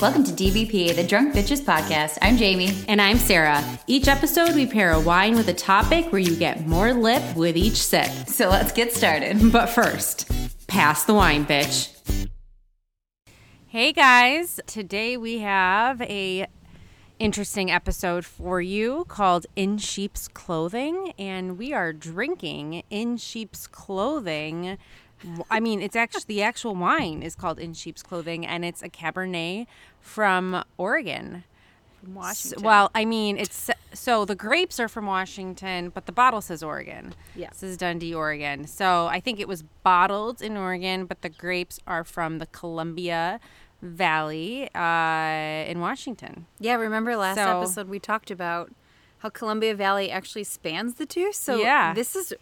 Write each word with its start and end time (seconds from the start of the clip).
Welcome 0.00 0.24
to 0.24 0.32
DBP, 0.32 0.94
the 0.94 1.04
Drunk 1.06 1.34
Bitches 1.34 1.62
Podcast. 1.62 2.18
I'm 2.20 2.36
Jamie. 2.36 2.72
And 2.88 3.00
I'm 3.00 3.18
Sarah. 3.18 3.62
Each 3.86 4.08
episode, 4.08 4.54
we 4.54 4.66
pair 4.66 4.92
a 4.92 5.00
wine 5.00 5.36
with 5.36 5.48
a 5.48 5.54
topic 5.54 6.12
where 6.12 6.20
you 6.20 6.36
get 6.36 6.66
more 6.66 6.92
lip 6.92 7.22
with 7.36 7.56
each 7.56 7.76
sip. 7.76 8.08
So 8.26 8.48
let's 8.48 8.72
get 8.72 8.92
started. 8.92 9.38
But 9.52 9.66
first, 9.66 10.30
pass 10.66 11.04
the 11.04 11.14
wine, 11.14 11.46
bitch. 11.46 11.96
Hey 13.66 13.92
guys, 13.92 14.60
today 14.66 15.16
we 15.16 15.38
have 15.38 16.02
a 16.02 16.46
interesting 17.18 17.70
episode 17.70 18.24
for 18.24 18.60
you 18.60 19.04
called 19.08 19.46
In 19.56 19.78
Sheep's 19.78 20.28
Clothing, 20.28 21.12
and 21.18 21.56
we 21.56 21.72
are 21.72 21.92
drinking 21.92 22.82
In 22.90 23.16
Sheep's 23.16 23.66
Clothing. 23.66 24.78
I 25.50 25.60
mean, 25.60 25.82
it's 25.82 25.96
actually 25.96 26.24
the 26.26 26.42
actual 26.42 26.74
wine 26.74 27.22
is 27.22 27.34
called 27.34 27.58
In 27.58 27.74
Sheep's 27.74 28.02
Clothing, 28.02 28.46
and 28.46 28.64
it's 28.64 28.82
a 28.82 28.88
Cabernet 28.88 29.66
from 30.00 30.64
Oregon. 30.78 31.44
From 32.02 32.14
Washington. 32.14 32.62
Well, 32.62 32.90
I 32.94 33.04
mean, 33.04 33.36
it's 33.36 33.68
so 33.92 34.24
the 34.24 34.34
grapes 34.34 34.80
are 34.80 34.88
from 34.88 35.04
Washington, 35.06 35.90
but 35.90 36.06
the 36.06 36.12
bottle 36.12 36.40
says 36.40 36.62
Oregon. 36.62 37.14
Yeah. 37.36 37.50
This 37.50 37.62
is 37.62 37.76
Dundee, 37.76 38.14
Oregon. 38.14 38.66
So 38.66 39.06
I 39.08 39.20
think 39.20 39.38
it 39.38 39.46
was 39.48 39.62
bottled 39.82 40.40
in 40.40 40.56
Oregon, 40.56 41.04
but 41.04 41.20
the 41.20 41.28
grapes 41.28 41.78
are 41.86 42.02
from 42.04 42.38
the 42.38 42.46
Columbia 42.46 43.38
Valley 43.82 44.68
uh, 44.74 45.70
in 45.70 45.80
Washington. 45.80 46.46
Yeah, 46.58 46.74
remember 46.76 47.16
last 47.16 47.36
So- 47.36 47.58
episode 47.60 47.88
we 47.88 47.98
talked 47.98 48.30
about 48.30 48.72
how 49.18 49.28
Columbia 49.28 49.74
Valley 49.74 50.10
actually 50.10 50.44
spans 50.44 50.94
the 50.94 51.04
two? 51.04 51.32
So 51.34 51.56
Yeah. 51.56 51.92
this 51.92 52.16
is 52.16 52.32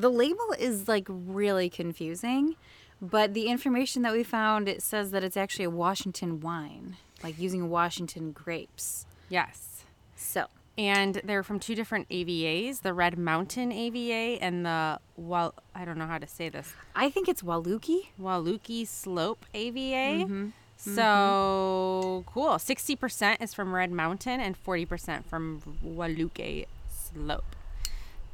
the 0.00 0.10
label 0.10 0.54
is 0.58 0.88
like 0.88 1.06
really 1.08 1.68
confusing, 1.70 2.56
but 3.00 3.34
the 3.34 3.46
information 3.46 4.02
that 4.02 4.12
we 4.12 4.22
found 4.22 4.68
it 4.68 4.82
says 4.82 5.10
that 5.10 5.24
it's 5.24 5.36
actually 5.36 5.64
a 5.64 5.70
Washington 5.70 6.40
wine, 6.40 6.96
like 7.22 7.38
using 7.38 7.70
Washington 7.70 8.32
grapes. 8.32 9.06
Yes. 9.28 9.84
So, 10.16 10.46
And 10.76 11.20
they're 11.24 11.42
from 11.42 11.60
two 11.60 11.74
different 11.74 12.08
AVAs, 12.08 12.82
the 12.82 12.92
Red 12.92 13.18
Mountain 13.18 13.72
AVA 13.72 14.42
and 14.42 14.66
the 14.66 14.98
well, 15.16 15.54
I 15.74 15.84
don't 15.84 15.98
know 15.98 16.06
how 16.06 16.18
to 16.18 16.26
say 16.26 16.48
this, 16.48 16.72
I 16.94 17.10
think 17.10 17.28
it's 17.28 17.42
Wahluke. 17.42 18.08
Wahluke 18.20 18.86
Slope 18.86 19.44
AVA. 19.54 20.24
Mm-hmm. 20.24 20.48
So 20.76 22.24
cool. 22.26 22.52
60% 22.52 23.42
is 23.42 23.52
from 23.52 23.74
Red 23.74 23.92
Mountain 23.92 24.40
and 24.40 24.56
40% 24.62 25.26
from 25.26 25.60
Wahluke 25.84 26.66
Slope. 26.88 27.56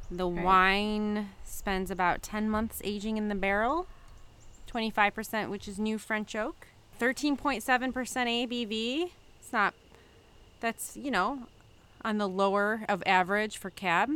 The 0.09 0.27
wine 0.27 1.29
spends 1.43 1.91
about 1.91 2.21
10 2.23 2.49
months 2.49 2.81
aging 2.83 3.17
in 3.17 3.27
the 3.27 3.35
barrel, 3.35 3.87
25%, 4.71 5.49
which 5.49 5.67
is 5.67 5.77
new 5.77 5.97
French 5.97 6.35
oak, 6.35 6.67
13.7% 6.99 7.61
ABV. 7.93 9.09
It's 9.39 9.53
not, 9.53 9.73
that's, 10.59 10.95
you 10.95 11.11
know, 11.11 11.43
on 12.03 12.17
the 12.17 12.27
lower 12.27 12.81
of 12.87 13.03
average 13.05 13.57
for 13.57 13.69
cab. 13.69 14.11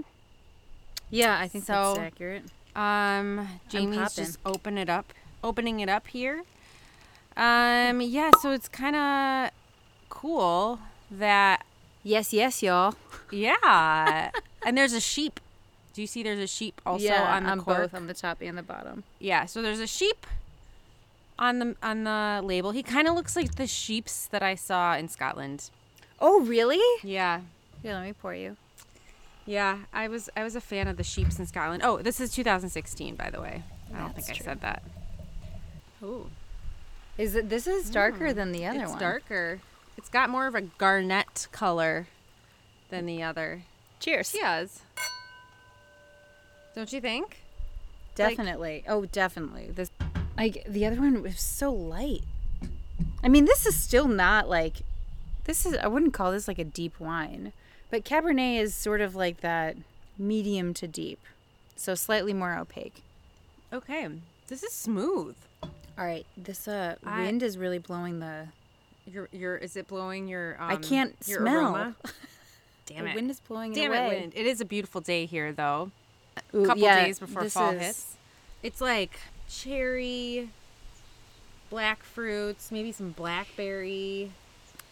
Yeah, 1.09 1.37
I 1.37 1.47
think 1.49 1.65
so, 1.65 1.95
that's 1.95 1.99
accurate. 1.99 2.43
Um, 2.75 3.47
Jamie's 3.67 4.15
just 4.15 4.39
open 4.45 4.77
it 4.77 4.89
up, 4.89 5.13
opening 5.43 5.81
it 5.81 5.89
up 5.89 6.07
here. 6.07 6.43
Um, 7.35 8.01
yeah, 8.01 8.31
so 8.41 8.51
it's 8.51 8.69
kind 8.69 8.95
of 8.95 9.51
cool 10.09 10.79
that 11.09 11.65
Yes, 12.03 12.33
yes, 12.33 12.63
y'all. 12.63 12.95
yeah, 13.29 14.31
and 14.65 14.77
there's 14.77 14.93
a 14.93 15.01
sheep. 15.01 15.39
Do 15.93 16.01
you 16.01 16.07
see? 16.07 16.23
There's 16.23 16.39
a 16.39 16.47
sheep 16.47 16.79
also 16.85 17.11
on 17.13 17.43
the 17.45 17.63
cork. 17.63 17.77
both 17.77 17.93
on 17.93 18.07
the 18.07 18.13
top 18.13 18.41
and 18.41 18.57
the 18.57 18.63
bottom. 18.63 19.03
Yeah, 19.19 19.45
so 19.45 19.61
there's 19.61 19.79
a 19.79 19.87
sheep 19.87 20.25
on 21.39 21.59
the 21.59 21.75
on 21.83 22.03
the 22.05 22.41
label. 22.43 22.71
He 22.71 22.83
kind 22.83 23.07
of 23.07 23.15
looks 23.15 23.35
like 23.35 23.55
the 23.55 23.67
sheeps 23.67 24.25
that 24.27 24.41
I 24.43 24.55
saw 24.55 24.95
in 24.95 25.09
Scotland. 25.09 25.69
Oh, 26.19 26.41
really? 26.41 26.79
Yeah, 27.03 27.41
Here, 27.81 27.93
let 27.93 28.03
me 28.05 28.13
pour 28.13 28.33
you. 28.35 28.55
yeah. 29.45 29.79
I 29.91 30.07
was 30.07 30.29
I 30.37 30.43
was 30.43 30.55
a 30.55 30.61
fan 30.61 30.87
of 30.87 30.97
the 30.97 31.03
sheeps 31.03 31.39
in 31.39 31.45
Scotland. 31.47 31.81
Oh, 31.83 31.97
this 32.01 32.19
is 32.19 32.31
2016, 32.33 33.15
by 33.15 33.29
the 33.29 33.41
way. 33.41 33.63
I 33.93 33.97
don't 33.99 34.13
That's 34.15 34.27
think 34.27 34.37
true. 34.37 34.45
I 34.45 34.49
said 34.53 34.61
that. 34.61 34.83
Ooh. 36.03 36.29
Is 37.17 37.35
it? 37.35 37.49
This 37.49 37.67
is 37.67 37.89
darker 37.89 38.33
than 38.33 38.51
the 38.53 38.65
other 38.65 38.79
Mm, 38.79 38.83
it's 38.83 38.91
one. 38.91 38.99
darker. 38.99 39.59
It's 39.97 40.09
got 40.09 40.29
more 40.29 40.47
of 40.47 40.55
a 40.55 40.61
garnet 40.61 41.47
color 41.51 42.07
than 42.89 43.05
the 43.05 43.21
other. 43.21 43.63
Cheers. 43.99 44.31
Cheers. 44.31 44.79
Don't 46.75 46.91
you 46.93 47.01
think? 47.01 47.37
Definitely. 48.15 48.83
oh, 48.87 49.05
definitely. 49.05 49.71
This, 49.73 49.91
like 50.37 50.63
the 50.67 50.85
other 50.85 50.97
one 50.99 51.21
was 51.21 51.39
so 51.39 51.71
light. 51.71 52.23
I 53.23 53.29
mean, 53.29 53.45
this 53.45 53.65
is 53.65 53.75
still 53.75 54.07
not 54.07 54.49
like. 54.49 54.77
This 55.45 55.65
is. 55.65 55.75
I 55.77 55.87
wouldn't 55.87 56.13
call 56.13 56.31
this 56.31 56.47
like 56.47 56.59
a 56.59 56.63
deep 56.63 56.99
wine, 56.99 57.51
but 57.89 58.03
Cabernet 58.03 58.59
is 58.59 58.73
sort 58.75 59.01
of 59.01 59.15
like 59.15 59.41
that 59.41 59.75
medium 60.17 60.73
to 60.75 60.87
deep, 60.87 61.19
so 61.75 61.95
slightly 61.95 62.33
more 62.33 62.55
opaque. 62.57 63.01
Okay. 63.73 64.07
This 64.47 64.63
is 64.63 64.73
smooth. 64.73 65.35
All 65.63 66.05
right. 66.05 66.25
This 66.37 66.67
uh 66.67 66.95
I- 67.05 67.21
wind 67.23 67.43
is 67.43 67.57
really 67.57 67.79
blowing 67.79 68.19
the. 68.19 68.47
Your 69.07 69.29
your 69.31 69.55
is 69.57 69.75
it 69.75 69.87
blowing 69.87 70.27
your 70.27 70.57
um, 70.59 70.69
I 70.71 70.75
can't 70.75 71.15
your 71.25 71.39
smell. 71.39 71.65
aroma? 71.75 71.95
Damn 72.85 73.05
the 73.05 73.11
it. 73.11 73.15
wind 73.15 73.31
is 73.31 73.39
blowing 73.39 73.73
Damn 73.73 73.93
it 73.93 73.97
it, 73.97 74.19
wind. 74.19 74.33
It 74.35 74.45
is 74.45 74.61
a 74.61 74.65
beautiful 74.65 75.01
day 75.01 75.25
here 75.25 75.51
though. 75.51 75.91
Ooh, 76.53 76.65
couple 76.65 76.83
yeah, 76.83 77.05
days 77.05 77.19
before 77.19 77.43
this 77.43 77.53
fall 77.53 77.71
is- 77.71 77.81
hits. 77.81 78.17
It's 78.63 78.79
like 78.81 79.19
cherry, 79.49 80.49
black 81.69 82.03
fruits, 82.03 82.71
maybe 82.71 82.91
some 82.91 83.11
blackberry. 83.11 84.31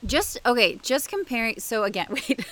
Just 0.06 0.40
okay, 0.46 0.76
just 0.82 1.10
comparing. 1.10 1.60
So 1.60 1.84
again, 1.84 2.08
wait. 2.10 2.46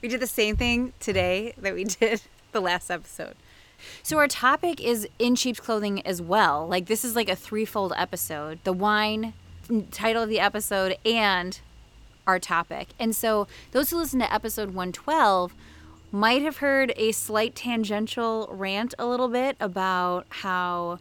we 0.00 0.08
did 0.08 0.20
the 0.20 0.26
same 0.26 0.56
thing 0.56 0.92
today 1.00 1.52
that 1.58 1.74
we 1.74 1.84
did 1.84 2.22
the 2.52 2.60
last 2.60 2.90
episode. 2.90 3.34
So 4.02 4.16
our 4.18 4.28
topic 4.28 4.80
is 4.80 5.06
in 5.18 5.34
sheep's 5.36 5.60
clothing 5.60 6.04
as 6.06 6.20
well. 6.22 6.66
Like 6.66 6.86
this 6.86 7.04
is 7.04 7.14
like 7.14 7.28
a 7.28 7.36
threefold 7.36 7.92
episode: 7.96 8.60
the 8.64 8.72
wine, 8.72 9.34
title 9.90 10.22
of 10.22 10.28
the 10.28 10.40
episode, 10.40 10.96
and 11.04 11.60
our 12.26 12.38
topic. 12.38 12.88
And 12.98 13.14
so 13.16 13.46
those 13.72 13.90
who 13.90 13.96
listen 13.96 14.20
to 14.20 14.32
episode 14.32 14.68
112 14.68 15.54
might 16.10 16.42
have 16.42 16.58
heard 16.58 16.92
a 16.96 17.12
slight 17.12 17.54
tangential 17.54 18.48
rant 18.50 18.94
a 18.98 19.06
little 19.06 19.28
bit 19.28 19.56
about 19.60 20.26
how 20.30 20.98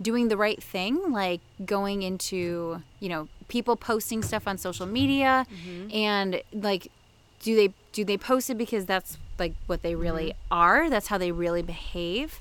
doing 0.00 0.28
the 0.28 0.36
right 0.36 0.62
thing, 0.62 1.12
like 1.12 1.40
going 1.64 2.02
into, 2.02 2.82
you 3.00 3.08
know, 3.08 3.28
people 3.48 3.76
posting 3.76 4.22
stuff 4.22 4.46
on 4.48 4.58
social 4.58 4.86
media 4.86 5.46
mm-hmm. 5.50 5.94
and 5.94 6.42
like 6.52 6.90
do 7.40 7.54
they 7.54 7.72
do 7.92 8.04
they 8.04 8.18
post 8.18 8.50
it 8.50 8.58
because 8.58 8.86
that's 8.86 9.18
like 9.38 9.54
what 9.66 9.82
they 9.82 9.94
really 9.94 10.30
mm-hmm. 10.30 10.54
are? 10.54 10.90
That's 10.90 11.08
how 11.08 11.18
they 11.18 11.32
really 11.32 11.62
behave? 11.62 12.40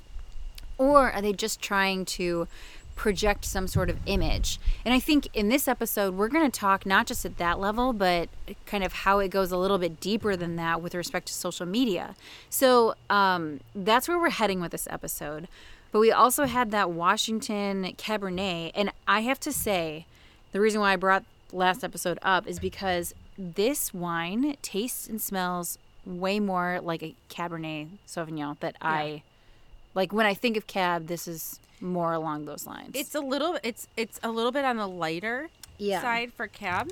Or 0.78 1.12
are 1.12 1.22
they 1.22 1.34
just 1.34 1.62
trying 1.62 2.06
to 2.06 2.48
project 2.96 3.46
some 3.46 3.68
sort 3.68 3.90
of 3.90 3.98
image? 4.06 4.60
And 4.84 4.94
I 4.94 5.00
think 5.00 5.28
in 5.34 5.50
this 5.50 5.68
episode, 5.68 6.16
we're 6.16 6.28
going 6.28 6.50
to 6.50 6.60
talk 6.60 6.86
not 6.86 7.08
just 7.08 7.26
at 7.26 7.38
that 7.38 7.60
level, 7.60 7.94
but 7.94 8.30
kind 8.66 8.84
of 8.84 8.94
how 8.94 9.20
it 9.20 9.30
goes 9.30 9.52
a 9.52 9.58
little 9.58 9.78
bit 9.78 10.00
deeper 10.00 10.36
than 10.36 10.56
that 10.56 10.82
with 10.82 10.96
respect 10.96 11.28
to 11.28 11.34
social 11.34 11.66
media. 11.66 12.16
So 12.50 12.96
um, 13.10 13.60
that's 13.74 14.08
where 14.08 14.20
we're 14.20 14.30
heading 14.30 14.62
with 14.62 14.72
this 14.72 14.88
episode. 14.90 15.48
But 15.92 16.00
we 16.00 16.12
also 16.12 16.46
had 16.46 16.72
that 16.72 16.92
Washington 16.92 17.94
Cabernet. 17.98 18.72
And 18.76 18.92
I 19.08 19.22
have 19.22 19.40
to 19.42 19.52
say, 19.54 20.06
the 20.52 20.60
reason 20.60 20.82
why 20.82 20.94
I 20.94 20.96
brought 20.96 21.24
last 21.54 21.84
episode 21.84 22.20
up 22.22 22.48
is 22.48 22.60
because 22.60 23.14
this 23.38 23.94
wine 23.94 24.56
tastes 24.62 25.08
and 25.08 25.22
smells 25.22 25.78
way 26.06 26.40
more 26.40 26.80
like 26.82 27.02
a 27.02 27.16
Cabernet 27.30 27.90
Sauvignon 28.08 28.60
that 28.60 28.76
I 28.82 29.24
like 29.96 30.14
when 30.14 30.26
I 30.28 30.34
think 30.36 30.56
of 30.58 30.68
cab 30.68 31.08
this 31.08 31.28
is 31.28 31.60
more 31.82 32.14
along 32.14 32.46
those 32.46 32.66
lines. 32.68 32.92
It's 32.94 33.16
a 33.16 33.20
little 33.20 33.58
it's 33.64 33.88
it's 33.98 34.20
a 34.24 34.30
little 34.30 34.52
bit 34.52 34.64
on 34.66 34.78
the 34.78 34.88
lighter 34.88 35.50
Yeah. 35.78 36.02
side 36.02 36.32
for 36.34 36.48
cab, 36.48 36.92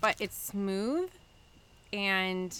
but 0.00 0.16
it's 0.20 0.36
smooth 0.36 1.10
and 1.92 2.56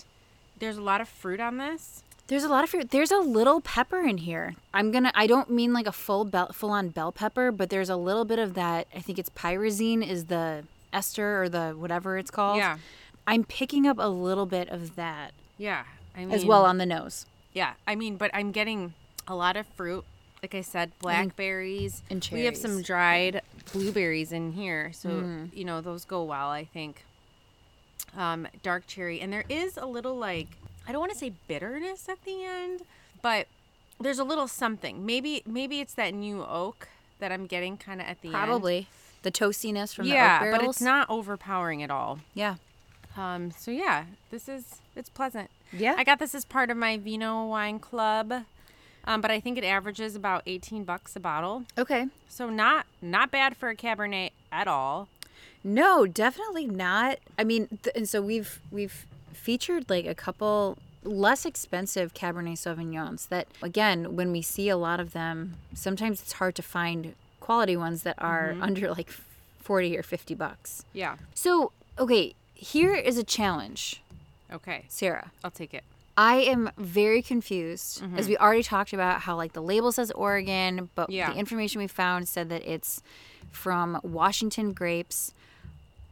there's 0.58 0.76
a 0.76 0.82
lot 0.82 1.00
of 1.00 1.08
fruit 1.08 1.40
on 1.40 1.56
this. 1.56 2.02
There's 2.26 2.44
a 2.44 2.48
lot 2.48 2.62
of 2.62 2.70
fruit. 2.70 2.90
There's 2.90 3.10
a 3.10 3.18
little 3.18 3.60
pepper 3.60 4.02
in 4.02 4.18
here. 4.18 4.54
I'm 4.72 4.92
gonna. 4.92 5.10
I 5.16 5.26
don't 5.26 5.50
mean 5.50 5.72
like 5.72 5.88
a 5.88 5.92
full 5.92 6.24
bell, 6.24 6.52
full 6.52 6.70
on 6.70 6.90
bell 6.90 7.10
pepper, 7.10 7.50
but 7.50 7.70
there's 7.70 7.88
a 7.88 7.96
little 7.96 8.24
bit 8.24 8.38
of 8.38 8.54
that. 8.54 8.86
I 8.94 9.00
think 9.00 9.18
it's 9.18 9.30
pyrazine 9.30 10.06
is 10.08 10.26
the 10.26 10.62
ester 10.92 11.42
or 11.42 11.48
the 11.48 11.70
whatever 11.70 12.18
it's 12.18 12.30
called. 12.30 12.58
Yeah. 12.58 12.78
I'm 13.26 13.42
picking 13.44 13.84
up 13.86 13.96
a 13.98 14.08
little 14.08 14.46
bit 14.46 14.68
of 14.68 14.94
that 14.96 15.32
Yeah. 15.58 15.84
I 16.16 16.20
mean, 16.20 16.30
as 16.32 16.44
well 16.44 16.64
on 16.64 16.78
the 16.78 16.86
nose. 16.86 17.26
Yeah, 17.52 17.72
I 17.86 17.94
mean, 17.96 18.16
but 18.16 18.30
I'm 18.32 18.52
getting 18.52 18.94
a 19.30 19.34
lot 19.34 19.56
of 19.56 19.66
fruit. 19.68 20.04
Like 20.42 20.54
I 20.54 20.62
said, 20.62 20.92
blackberries. 21.00 22.02
and 22.10 22.22
cherries. 22.22 22.40
We 22.40 22.44
have 22.46 22.56
some 22.56 22.82
dried 22.82 23.42
blueberries 23.72 24.32
in 24.32 24.52
here, 24.52 24.90
so 24.92 25.24
you 25.52 25.64
know 25.64 25.80
those 25.80 26.04
go 26.04 26.22
well. 26.24 26.48
I 26.50 26.64
think. 26.64 27.04
Um, 28.16 28.48
dark 28.62 28.86
cherry, 28.86 29.20
and 29.20 29.32
there 29.32 29.44
is 29.48 29.76
a 29.76 29.86
little 29.86 30.16
like 30.16 30.48
I 30.88 30.92
don't 30.92 31.00
want 31.00 31.12
to 31.12 31.18
say 31.18 31.32
bitterness 31.46 32.08
at 32.08 32.24
the 32.24 32.42
end, 32.44 32.82
but 33.22 33.46
there's 34.00 34.18
a 34.18 34.24
little 34.24 34.48
something. 34.48 35.04
Maybe 35.06 35.42
maybe 35.46 35.80
it's 35.80 35.94
that 35.94 36.14
new 36.14 36.42
oak 36.42 36.88
that 37.18 37.30
I'm 37.30 37.46
getting 37.46 37.76
kind 37.76 38.00
of 38.00 38.06
at 38.06 38.20
the 38.22 38.28
end. 38.28 38.34
Probably. 38.36 38.88
the 39.22 39.30
toastiness 39.30 39.94
from 39.94 40.06
the 40.06 40.12
oak 40.12 40.16
yeah, 40.16 40.40
barrels. 40.40 40.58
but 40.58 40.68
it's 40.70 40.80
not 40.80 41.08
overpowering 41.10 41.82
at 41.82 41.90
all. 41.90 42.20
Yeah. 42.34 42.56
Um, 43.16 43.50
so 43.50 43.70
yeah, 43.70 44.04
this 44.30 44.48
is 44.48 44.76
it's 44.96 45.10
pleasant. 45.10 45.50
Yeah. 45.72 45.94
I 45.98 46.04
got 46.04 46.18
this 46.18 46.34
as 46.34 46.44
part 46.44 46.70
of 46.70 46.76
my 46.76 46.96
Vino 46.96 47.46
Wine 47.46 47.78
Club, 47.78 48.32
um, 49.04 49.20
but 49.20 49.30
I 49.30 49.40
think 49.40 49.58
it 49.58 49.64
averages 49.64 50.14
about 50.16 50.42
eighteen 50.46 50.84
bucks 50.84 51.16
a 51.16 51.20
bottle. 51.20 51.64
Okay. 51.78 52.06
So 52.28 52.48
not 52.50 52.86
not 53.02 53.30
bad 53.30 53.56
for 53.56 53.68
a 53.68 53.76
Cabernet 53.76 54.30
at 54.52 54.68
all. 54.68 55.08
No, 55.62 56.06
definitely 56.06 56.66
not. 56.66 57.18
I 57.38 57.44
mean, 57.44 57.78
th- 57.82 57.94
and 57.96 58.08
so 58.08 58.22
we've 58.22 58.60
we've 58.70 59.06
featured 59.32 59.88
like 59.90 60.06
a 60.06 60.14
couple 60.14 60.78
less 61.02 61.46
expensive 61.46 62.12
Cabernet 62.14 62.58
Sauvignons 62.58 63.28
that 63.28 63.46
again, 63.62 64.16
when 64.16 64.32
we 64.32 64.42
see 64.42 64.68
a 64.68 64.76
lot 64.76 65.00
of 65.00 65.12
them, 65.12 65.54
sometimes 65.74 66.20
it's 66.22 66.32
hard 66.34 66.54
to 66.56 66.62
find 66.62 67.14
quality 67.40 67.76
ones 67.76 68.02
that 68.02 68.14
are 68.18 68.54
under 68.60 68.90
like 68.90 69.10
40 69.60 69.96
or 69.96 70.02
50 70.02 70.34
bucks. 70.34 70.84
Yeah. 70.92 71.16
So, 71.34 71.72
okay, 71.98 72.34
here 72.54 72.94
is 72.94 73.16
a 73.18 73.24
challenge, 73.24 74.02
Okay, 74.52 74.84
Sarah. 74.88 75.30
I'll 75.44 75.50
take 75.50 75.72
it. 75.72 75.84
I 76.20 76.34
am 76.40 76.70
very 76.76 77.22
confused, 77.22 78.02
as 78.02 78.26
mm-hmm. 78.26 78.28
we 78.28 78.36
already 78.36 78.62
talked 78.62 78.92
about 78.92 79.22
how 79.22 79.36
like 79.36 79.54
the 79.54 79.62
label 79.62 79.90
says 79.90 80.10
Oregon, 80.10 80.90
but 80.94 81.08
Yeah. 81.08 81.32
the 81.32 81.38
information 81.38 81.80
we 81.80 81.86
found 81.86 82.28
said 82.28 82.50
that 82.50 82.62
it's 82.70 83.02
from 83.50 83.98
Washington 84.02 84.74
grapes. 84.74 85.32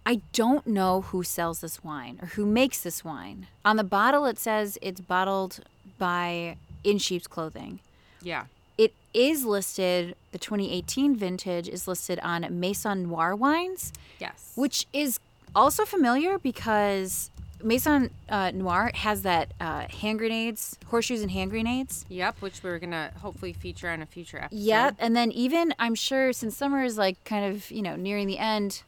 I 0.06 0.22
don't 0.32 0.66
know 0.66 1.02
who 1.02 1.22
sells 1.22 1.60
this 1.60 1.84
wine 1.84 2.18
or 2.22 2.28
who 2.28 2.46
makes 2.46 2.80
this 2.80 3.04
wine. 3.04 3.48
On 3.66 3.76
the 3.76 3.84
bottle, 3.84 4.24
it 4.24 4.38
says 4.38 4.78
it's 4.80 5.02
bottled 5.02 5.60
by 5.98 6.56
In 6.84 6.96
Sheep's 6.96 7.26
Clothing. 7.26 7.80
Yeah. 8.22 8.44
It 8.78 8.94
is 9.12 9.44
listed, 9.44 10.16
the 10.32 10.38
2018 10.38 11.16
vintage 11.16 11.68
is 11.68 11.86
listed 11.86 12.18
on 12.20 12.46
Maison 12.58 13.08
Noir 13.08 13.36
Wines, 13.36 13.92
Yes. 14.18 14.52
which 14.54 14.86
is 14.94 15.20
also 15.54 15.84
familiar 15.84 16.38
because 16.38 17.30
Maison 17.62 18.10
uh, 18.28 18.50
Noir 18.52 18.90
has 18.94 19.22
that 19.22 19.52
uh, 19.60 19.86
hand 19.88 20.18
grenades, 20.18 20.78
horseshoes 20.86 21.22
and 21.22 21.30
hand 21.30 21.50
grenades. 21.50 22.04
Yep, 22.08 22.36
which 22.40 22.62
we're 22.62 22.78
gonna 22.78 23.12
hopefully 23.20 23.52
feature 23.52 23.88
on 23.90 24.02
a 24.02 24.06
future 24.06 24.38
episode. 24.38 24.58
Yep. 24.58 24.96
And 24.98 25.16
then 25.16 25.32
even 25.32 25.74
I'm 25.78 25.94
sure 25.94 26.32
since 26.32 26.56
summer 26.56 26.84
is 26.84 26.96
like 26.96 27.22
kind 27.24 27.44
of, 27.44 27.70
you 27.70 27.82
know, 27.82 27.96
nearing 27.96 28.26
the 28.26 28.38
end 28.38 28.82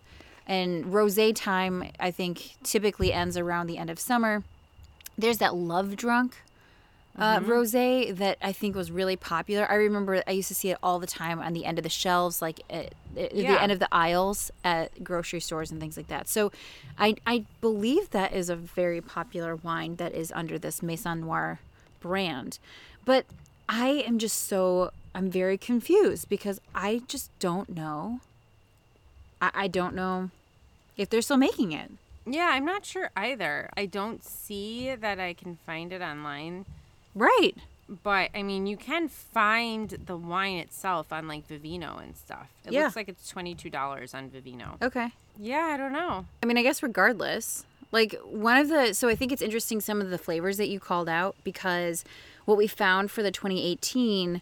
and 0.46 0.86
rosé 0.86 1.34
time 1.34 1.84
I 1.98 2.10
think 2.10 2.56
typically 2.62 3.12
ends 3.12 3.36
around 3.36 3.66
the 3.66 3.78
end 3.78 3.90
of 3.90 3.98
summer. 3.98 4.44
There's 5.18 5.38
that 5.38 5.54
love 5.54 5.96
drunk 5.96 6.36
uh, 7.20 7.38
mm-hmm. 7.38 7.50
rosé 7.50 8.16
that 8.16 8.38
I 8.42 8.52
think 8.52 8.74
was 8.74 8.90
really 8.90 9.16
popular. 9.16 9.70
I 9.70 9.74
remember 9.74 10.22
I 10.26 10.30
used 10.32 10.48
to 10.48 10.54
see 10.54 10.70
it 10.70 10.78
all 10.82 10.98
the 10.98 11.06
time 11.06 11.38
on 11.40 11.52
the 11.52 11.64
end 11.66 11.78
of 11.78 11.82
the 11.84 11.90
shelves, 11.90 12.40
like 12.40 12.60
eh, 12.70 12.86
eh, 13.16 13.20
at, 13.20 13.32
at 13.32 13.34
Yeah. 13.34 13.52
the 13.52 13.62
end 13.62 13.72
of 13.72 13.78
the 13.78 13.88
aisles 13.92 14.50
at 14.64 15.04
grocery 15.04 15.40
stores 15.40 15.70
and 15.70 15.80
things 15.80 15.96
like 15.96 16.08
that. 16.08 16.28
So 16.28 16.50
I, 16.98 17.16
I 17.26 17.44
believe 17.60 18.10
that 18.10 18.32
is 18.32 18.48
a 18.48 18.56
very 18.56 19.00
popular 19.00 19.54
wine 19.54 19.96
that 19.96 20.14
is 20.14 20.32
under 20.34 20.58
this 20.58 20.82
Maison 20.82 21.20
Noir 21.20 21.60
brand. 22.00 22.58
But 23.04 23.26
I 23.68 23.88
am 24.06 24.18
just 24.18 24.46
so, 24.48 24.90
I'm 25.14 25.30
very 25.30 25.58
confused 25.58 26.28
because 26.28 26.60
I 26.74 27.02
just 27.06 27.30
don't 27.38 27.68
know. 27.68 28.20
I, 29.40 29.50
I 29.54 29.68
don't 29.68 29.94
know 29.94 30.30
if 30.96 31.10
they're 31.10 31.22
still 31.22 31.36
making 31.36 31.72
it. 31.72 31.90
Yeah, 32.26 32.50
I'm 32.52 32.64
not 32.64 32.84
sure 32.84 33.10
either. 33.16 33.70
I 33.76 33.86
don't 33.86 34.22
see 34.22 34.94
that 34.94 35.18
I 35.18 35.32
can 35.32 35.58
find 35.66 35.92
it 35.92 36.02
online. 36.02 36.66
Right. 37.14 37.54
But 38.02 38.30
I 38.34 38.42
mean, 38.42 38.66
you 38.66 38.76
can 38.76 39.08
find 39.08 39.90
the 39.90 40.16
wine 40.16 40.58
itself 40.58 41.12
on 41.12 41.26
like 41.26 41.48
Vivino 41.48 42.00
and 42.02 42.16
stuff. 42.16 42.48
It 42.64 42.72
Yeah. 42.72 42.84
looks 42.84 42.96
like 42.96 43.08
it's 43.08 43.28
twenty 43.28 43.54
two 43.54 43.68
dollars 43.70 44.14
on 44.14 44.30
Vivino. 44.30 44.80
Okay. 44.80 45.12
Yeah, 45.38 45.70
I 45.72 45.76
don't 45.76 45.92
know. 45.92 46.26
I 46.42 46.46
mean, 46.46 46.56
I 46.58 46.62
guess 46.62 46.82
regardless, 46.82 47.64
like 47.92 48.14
one 48.24 48.56
of 48.58 48.68
the, 48.68 48.92
so 48.94 49.08
I 49.08 49.16
think 49.16 49.32
it's 49.32 49.42
interesting 49.42 49.80
some 49.80 50.00
of 50.00 50.10
the 50.10 50.18
flavors 50.18 50.56
that 50.58 50.68
you 50.68 50.78
called 50.78 51.08
out 51.08 51.34
because 51.42 52.04
what 52.44 52.56
we 52.58 52.66
found 52.66 53.10
for 53.10 53.22
the 53.22 53.30
2018 53.32 54.40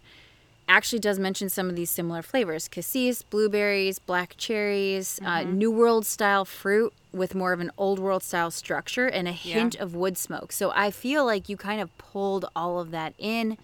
actually 0.69 0.99
does 0.99 1.19
mention 1.19 1.49
some 1.49 1.69
of 1.69 1.75
these 1.75 1.89
similar 1.89 2.21
flavors 2.21 2.67
cassis, 2.67 3.23
blueberries, 3.23 3.99
black 3.99 4.35
cherries, 4.37 5.19
uh, 5.25 5.43
New 5.43 5.71
World 5.71 6.05
style 6.05 6.45
fruit 6.45 6.93
with 7.11 7.35
more 7.35 7.51
of 7.51 7.59
an 7.59 7.71
Old 7.77 7.99
World 7.99 8.23
style 8.23 8.51
structure 8.51 9.07
and 9.07 9.27
a 9.27 9.31
hint 9.31 9.75
of 9.75 9.95
wood 9.95 10.17
smoke. 10.17 10.51
So 10.51 10.71
I 10.73 10.91
feel 10.91 11.25
like 11.25 11.49
you 11.49 11.57
kind 11.57 11.81
of 11.81 11.95
pulled 11.97 12.45
all 12.55 12.79
of 12.79 12.91
that 12.91 13.13
in, 13.17 13.57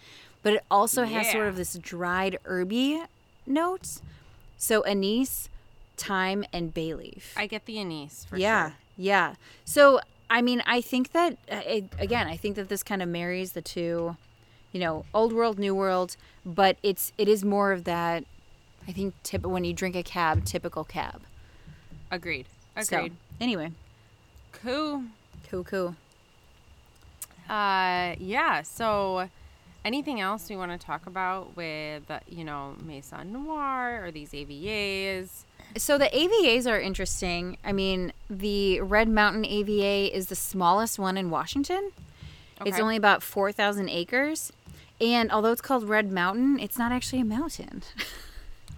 but 0.44 0.54
it 0.54 0.64
also 0.70 1.06
has 1.06 1.32
sort 1.32 1.48
of 1.48 1.56
this 1.56 1.76
dried 1.76 2.40
herby 2.44 3.04
note. 3.46 4.02
So 4.58 4.82
anise, 4.82 5.50
thyme, 5.98 6.44
and 6.52 6.74
bay 6.74 6.94
leaf. 6.94 7.34
I 7.38 7.48
get 7.48 7.66
the 7.66 7.80
anise 7.80 8.26
for 8.26 8.38
yeah, 8.38 8.70
sure. 8.70 8.78
yeah. 8.98 9.36
So 9.64 10.00
I 10.30 10.42
mean, 10.42 10.64
I 10.66 10.82
think 10.82 11.12
that 11.12 11.38
uh, 11.52 11.82
again, 12.00 12.28
I 12.28 12.36
think 12.36 12.56
that 12.56 12.70
this 12.70 12.84
kind 12.84 13.02
of 13.02 13.10
marries 13.10 13.52
the 13.52 13.62
two, 13.62 14.18
you 14.76 14.82
know, 14.82 15.06
old 15.14 15.32
world, 15.32 15.58
new 15.58 15.74
world, 15.74 16.18
but 16.46 16.76
it's 16.84 17.14
it 17.18 17.30
is 17.30 17.46
more 17.46 17.72
of 17.72 17.86
that. 17.86 18.26
I 18.86 18.92
think 18.92 19.14
tip 19.24 19.44
when 19.44 19.64
you 19.64 19.72
drink 19.72 19.96
a 19.96 20.04
cab, 20.04 20.44
typical 20.44 20.84
cab. 20.84 21.22
Agreed. 22.12 22.46
Agreed. 22.76 23.12
So, 23.14 23.16
anyway, 23.40 23.72
Cool. 24.52 25.04
cool, 25.50 25.64
cool. 25.64 25.96
Uh, 27.50 28.16
yeah. 28.20 28.64
So, 28.64 29.30
anything 29.86 30.20
else 30.20 30.50
we 30.50 30.58
want 30.58 30.74
to 30.74 30.86
talk 30.86 31.08
about 31.08 31.56
with 31.56 32.04
you 32.28 32.44
know 32.44 32.76
Maison 32.84 33.32
Noir 33.32 34.04
or 34.04 34.12
these 34.12 34.32
AVAs? 34.32 35.46
So 35.78 35.98
the 35.98 36.08
AVAs 36.08 36.70
are 36.70 36.82
interesting. 36.82 37.58
I 37.64 37.72
mean, 37.72 38.12
the 38.30 38.82
Red 38.82 39.08
Mountain 39.08 39.46
AVA 39.46 40.14
is 40.14 40.26
the 40.28 40.36
smallest 40.36 41.00
one 41.00 41.18
in 41.18 41.30
Washington. 41.30 41.92
It's 42.66 42.80
only 42.80 42.96
about 42.96 43.22
4,000 43.22 43.90
acres. 43.90 44.54
And 45.02 45.32
although 45.32 45.52
it's 45.52 45.62
called 45.62 45.88
Red 45.88 46.12
Mountain, 46.12 46.60
it's 46.60 46.78
not 46.78 46.92
actually 46.92 47.22
a 47.22 47.26
mountain. 47.26 47.84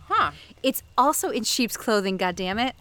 Huh. 0.09 0.31
It's 0.63 0.83
also 0.97 1.29
in 1.31 1.43
sheep's 1.43 1.75
clothing, 1.75 2.15
God 2.17 2.37
goddammit. 2.37 2.73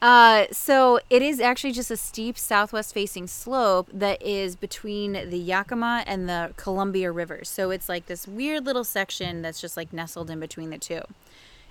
Uh, 0.00 0.46
so 0.52 1.00
it 1.10 1.22
is 1.22 1.40
actually 1.40 1.72
just 1.72 1.90
a 1.90 1.96
steep 1.96 2.38
southwest 2.38 2.94
facing 2.94 3.26
slope 3.26 3.88
that 3.92 4.22
is 4.22 4.54
between 4.54 5.12
the 5.28 5.38
Yakima 5.38 6.04
and 6.06 6.28
the 6.28 6.52
Columbia 6.56 7.10
rivers. 7.10 7.48
So 7.48 7.70
it's 7.70 7.88
like 7.88 8.06
this 8.06 8.28
weird 8.28 8.64
little 8.64 8.84
section 8.84 9.42
that's 9.42 9.60
just 9.60 9.76
like 9.76 9.92
nestled 9.92 10.30
in 10.30 10.38
between 10.38 10.70
the 10.70 10.78
two. 10.78 11.00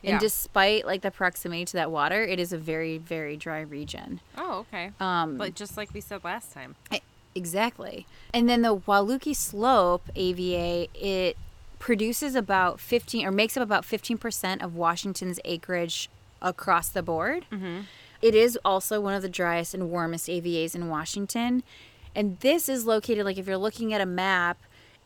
Yeah. 0.01 0.11
And 0.11 0.19
despite 0.19 0.85
like 0.85 1.01
the 1.01 1.11
proximity 1.11 1.63
to 1.65 1.73
that 1.73 1.89
water, 1.89 2.21
it 2.21 2.39
is 2.39 2.51
a 2.51 2.57
very, 2.57 2.97
very 2.97 3.37
dry 3.37 3.61
region. 3.61 4.19
Oh, 4.37 4.65
okay. 4.67 4.91
Um, 4.99 5.37
but 5.37 5.55
just 5.55 5.77
like 5.77 5.93
we 5.93 6.01
said 6.01 6.23
last 6.25 6.51
time. 6.51 6.75
I- 6.91 7.01
Exactly. 7.37 8.05
And 8.33 8.49
then 8.49 8.63
the 8.63 8.75
Wahluke 8.75 9.35
Slope 9.35 10.09
AVA, 10.15 10.87
it 10.93 11.37
produces 11.79 12.35
about 12.35 12.79
15 12.79 13.25
or 13.25 13.31
makes 13.31 13.55
up 13.55 13.63
about 13.63 13.83
15% 13.83 14.63
of 14.63 14.75
Washington's 14.75 15.39
acreage 15.45 16.09
across 16.41 16.89
the 16.89 17.03
board. 17.03 17.45
Mm-hmm. 17.51 17.81
It 18.21 18.33
is 18.33 18.57
also 18.65 18.99
one 18.99 19.13
of 19.13 19.21
the 19.21 19.29
driest 19.29 19.73
and 19.73 19.91
warmest 19.91 20.27
AVAs 20.27 20.73
in 20.73 20.89
Washington. 20.89 21.63
And 22.15 22.39
this 22.39 22.67
is 22.67 22.85
located, 22.85 23.25
like 23.25 23.37
if 23.37 23.45
you're 23.47 23.57
looking 23.57 23.93
at 23.93 24.01
a 24.01 24.05
map 24.05 24.57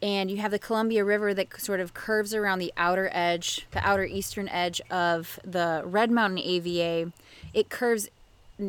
and 0.01 0.31
you 0.31 0.37
have 0.37 0.51
the 0.51 0.59
Columbia 0.59 1.03
River 1.03 1.33
that 1.33 1.59
sort 1.59 1.81
of 1.81 1.93
curves 1.93 2.33
around 2.33 2.59
the 2.59 2.71
outer 2.77 3.09
edge, 3.11 3.67
the 3.71 3.85
outer 3.85 4.05
eastern 4.05 4.47
edge 4.47 4.79
of 4.89 5.39
the 5.43 5.83
Red 5.85 6.09
Mountain 6.09 6.39
AVA, 6.39 7.11
it 7.53 7.69
curves 7.69 8.09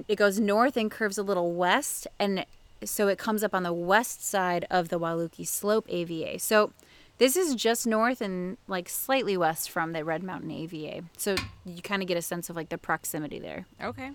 it 0.08 0.16
goes 0.16 0.40
north 0.40 0.76
and 0.76 0.90
curves 0.90 1.18
a 1.18 1.22
little 1.22 1.52
west 1.52 2.06
and 2.18 2.46
so 2.84 3.08
it 3.08 3.18
comes 3.18 3.42
up 3.42 3.54
on 3.54 3.62
the 3.62 3.72
west 3.72 4.24
side 4.24 4.66
of 4.70 4.88
the 4.88 4.98
Wahluke 4.98 5.46
Slope 5.46 5.86
AVA. 5.88 6.38
So 6.38 6.72
this 7.18 7.36
is 7.36 7.54
just 7.54 7.86
north 7.86 8.20
and 8.20 8.56
like 8.66 8.88
slightly 8.88 9.36
west 9.36 9.70
from 9.70 9.92
the 9.92 10.04
Red 10.04 10.22
Mountain 10.22 10.50
AVA. 10.50 11.02
So 11.16 11.36
you 11.64 11.82
kind 11.82 12.02
of 12.02 12.08
get 12.08 12.16
a 12.16 12.22
sense 12.22 12.50
of 12.50 12.56
like 12.56 12.68
the 12.68 12.78
proximity 12.78 13.38
there. 13.38 13.66
Okay. 13.82 14.10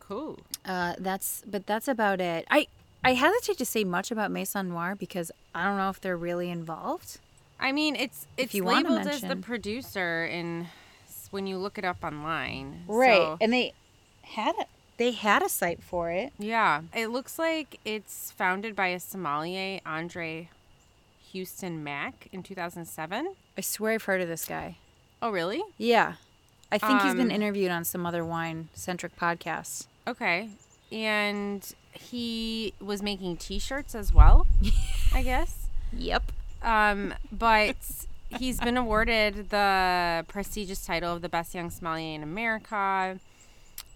Cool. 0.00 0.38
Uh, 0.64 0.94
that's 0.98 1.42
but 1.46 1.66
that's 1.66 1.88
about 1.88 2.20
it. 2.20 2.46
I 2.50 2.68
I 3.02 3.14
hesitate 3.14 3.58
to 3.58 3.64
say 3.64 3.84
much 3.84 4.10
about 4.10 4.30
Maison 4.30 4.68
Noir 4.68 4.94
because 4.96 5.32
I 5.54 5.64
don't 5.64 5.76
know 5.76 5.90
if 5.90 6.00
they're 6.00 6.16
really 6.16 6.50
involved. 6.50 7.18
I 7.58 7.72
mean, 7.72 7.96
it's 7.96 8.26
it's 8.36 8.54
you 8.54 8.64
labeled 8.64 9.06
as 9.06 9.22
the 9.22 9.36
producer 9.36 10.24
in 10.26 10.68
when 11.30 11.46
you 11.46 11.58
look 11.58 11.78
it 11.78 11.84
up 11.84 12.04
online. 12.04 12.84
Right. 12.86 13.16
So, 13.16 13.38
And 13.40 13.52
they 13.52 13.72
had 14.22 14.54
they 14.98 15.12
had 15.12 15.42
a 15.42 15.48
site 15.48 15.82
for 15.82 16.10
it. 16.10 16.32
yeah, 16.38 16.82
it 16.94 17.08
looks 17.08 17.38
like 17.38 17.78
it's 17.84 18.30
founded 18.32 18.74
by 18.76 18.88
a 18.88 19.00
sommelier, 19.00 19.80
Andre 19.84 20.48
Hueston 21.32 21.78
Mack, 21.82 22.28
in 22.32 22.42
2007. 22.42 23.34
I 23.56 23.60
swear 23.60 23.92
I've 23.94 24.04
heard 24.04 24.20
of 24.20 24.28
this 24.28 24.44
guy. 24.46 24.76
Oh, 25.20 25.30
really? 25.30 25.62
Yeah. 25.78 26.14
I 26.72 26.78
think 26.78 27.00
he's 27.02 27.14
been 27.14 27.26
Um, 27.26 27.30
interviewed 27.30 27.70
on 27.70 27.84
some 27.84 28.04
other 28.06 28.24
wine 28.24 28.68
centric 28.74 29.16
podcasts. 29.16 29.86
Okay. 30.06 30.50
And 30.92 31.74
he 31.92 32.72
was 32.80 33.02
making 33.02 33.36
T-shirts 33.38 33.94
as 33.94 34.12
well, 34.12 34.46
I 35.14 35.22
guess. 35.22 35.66
Yep. 35.92 36.32
Um, 36.62 37.14
but 37.30 37.76
he's 38.38 38.58
been 38.60 38.76
awarded 38.76 39.50
the 39.50 40.24
prestigious 40.28 40.84
title 40.84 41.14
of 41.14 41.22
the 41.22 41.28
best 41.28 41.54
young 41.54 41.70
sommelier 41.70 42.14
in 42.14 42.22
America. 42.22 43.18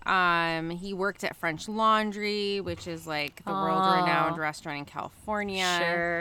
Um, 0.07 0.71
he 0.71 0.95
worked 0.95 1.25
at 1.25 1.37
French 1.37 1.69
Laundry, 1.69 2.61
which 2.61 2.87
is 2.87 3.07
like 3.07 3.45
the 3.45 3.53
world 3.53 3.83
renowned 4.01 4.39
restaurant 4.39 4.79
in 4.79 4.85
California. 4.87 5.79
Sure. 5.79 6.19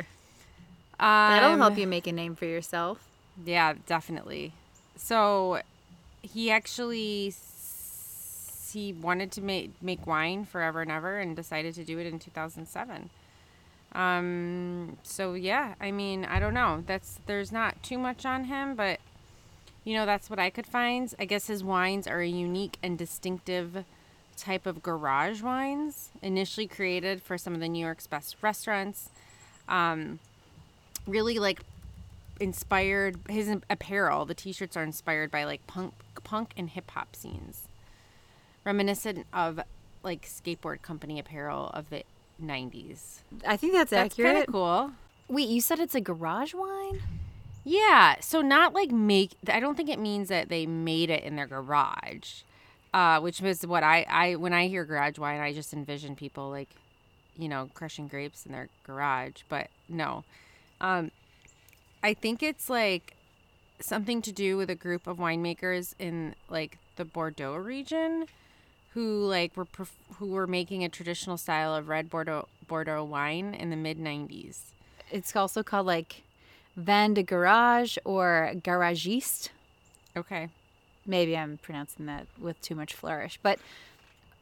Um, 1.00 1.31
That'll 1.31 1.57
help 1.57 1.77
you 1.77 1.88
make 1.88 2.07
a 2.07 2.12
name 2.12 2.36
for 2.36 2.45
yourself. 2.45 3.07
Yeah, 3.45 3.74
definitely. 3.88 4.53
So 4.98 5.62
he 6.21 6.51
actually 6.51 7.33
he 8.71 8.93
wanted 8.93 9.31
to 9.31 9.41
make 9.41 9.71
make 9.81 10.05
wine 10.05 10.45
forever 10.45 10.81
and 10.81 10.91
ever 10.91 11.17
and 11.17 11.36
decided 11.36 11.74
to 11.75 11.83
do 11.83 11.98
it 12.00 12.05
in 12.05 12.19
2007. 12.19 13.09
Um 13.93 14.98
so 15.03 15.33
yeah, 15.33 15.75
I 15.79 15.91
mean, 15.91 16.25
I 16.25 16.39
don't 16.39 16.53
know. 16.53 16.83
That's 16.86 17.19
there's 17.25 17.51
not 17.51 17.81
too 17.81 17.98
much 17.98 18.25
on 18.25 18.43
him, 18.45 18.75
but 18.75 19.00
you 19.83 19.93
know, 19.93 20.05
that's 20.05 20.29
what 20.29 20.39
I 20.39 20.50
could 20.50 20.67
find. 20.67 21.13
I 21.19 21.25
guess 21.25 21.48
his 21.48 21.63
wines 21.63 22.07
are 22.07 22.21
a 22.21 22.27
unique 22.27 22.77
and 22.83 22.98
distinctive 22.98 23.86
type 24.38 24.65
of 24.65 24.81
garage 24.81 25.41
wines, 25.41 26.09
initially 26.21 26.67
created 26.67 27.21
for 27.21 27.38
some 27.38 27.53
of 27.53 27.59
the 27.59 27.67
New 27.67 27.83
York's 27.83 28.07
best 28.07 28.38
restaurants. 28.41 29.09
Um 29.67 30.19
really 31.07 31.39
like 31.39 31.62
inspired 32.39 33.17
his 33.27 33.50
apparel 33.69 34.25
the 34.25 34.33
t-shirts 34.33 34.77
are 34.77 34.83
inspired 34.83 35.29
by 35.31 35.43
like 35.43 35.65
punk 35.67 35.93
punk 36.24 36.53
and 36.55 36.69
hip 36.69 36.89
hop 36.91 37.15
scenes 37.15 37.67
reminiscent 38.63 39.25
of 39.33 39.59
like 40.03 40.25
skateboard 40.25 40.81
company 40.81 41.19
apparel 41.19 41.69
of 41.74 41.89
the 41.89 42.03
90s 42.41 43.19
I 43.45 43.57
think 43.57 43.74
that's, 43.74 43.89
that's 43.89 44.15
kind 44.15 44.27
accurate. 44.27 44.48
of 44.48 44.53
cool 44.53 44.91
Wait, 45.27 45.48
you 45.48 45.62
said 45.62 45.79
it's 45.79 45.93
a 45.93 46.01
garage 46.01 46.53
wine? 46.55 47.01
Yeah 47.69 48.15
so 48.19 48.41
not 48.41 48.73
like 48.73 48.89
make 48.91 49.31
i 49.47 49.59
don't 49.59 49.75
think 49.75 49.89
it 49.89 49.99
means 49.99 50.27
that 50.29 50.49
they 50.49 50.65
made 50.65 51.11
it 51.11 51.23
in 51.23 51.35
their 51.35 51.45
garage 51.45 52.41
uh 52.95 53.19
which 53.19 53.41
was 53.41 53.65
what 53.67 53.83
i 53.83 54.03
i 54.09 54.35
when 54.35 54.53
i 54.53 54.67
hear 54.67 54.83
garage 54.83 55.19
wine 55.19 55.39
i 55.39 55.53
just 55.53 55.71
envision 55.71 56.15
people 56.15 56.49
like 56.49 56.69
you 57.38 57.47
know 57.47 57.69
crushing 57.75 58.07
grapes 58.07 58.43
in 58.45 58.51
their 58.51 58.69
garage 58.83 59.43
but 59.49 59.67
no. 59.88 60.23
Um 60.81 61.11
i 62.01 62.13
think 62.15 62.41
it's 62.41 62.69
like 62.71 63.13
something 63.79 64.21
to 64.23 64.31
do 64.31 64.57
with 64.57 64.69
a 64.71 64.75
group 64.75 65.05
of 65.05 65.17
winemakers 65.17 65.93
in 65.99 66.33
like 66.49 66.79
the 66.95 67.05
bordeaux 67.05 67.55
region 67.55 68.25
who 68.95 69.25
like 69.25 69.55
were 69.55 69.67
who 70.17 70.25
were 70.25 70.47
making 70.47 70.83
a 70.83 70.89
traditional 70.89 71.38
style 71.38 71.75
of 71.75 71.88
red 71.88 72.09
bordeaux 72.09 72.47
bordeaux 72.67 73.03
wine 73.03 73.53
in 73.53 73.69
the 73.69 73.75
mid 73.75 73.99
90s 73.99 74.61
It's 75.11 75.35
also 75.35 75.61
called 75.61 75.85
like 75.85 76.23
vin 76.75 77.13
de 77.13 77.23
garage 77.23 77.97
or 78.05 78.51
garagiste. 78.55 79.49
okay 80.15 80.49
Maybe 81.05 81.35
I'm 81.35 81.57
pronouncing 81.61 82.05
that 82.05 82.27
with 82.39 82.61
too 82.61 82.75
much 82.75 82.93
flourish, 82.93 83.39
but 83.41 83.57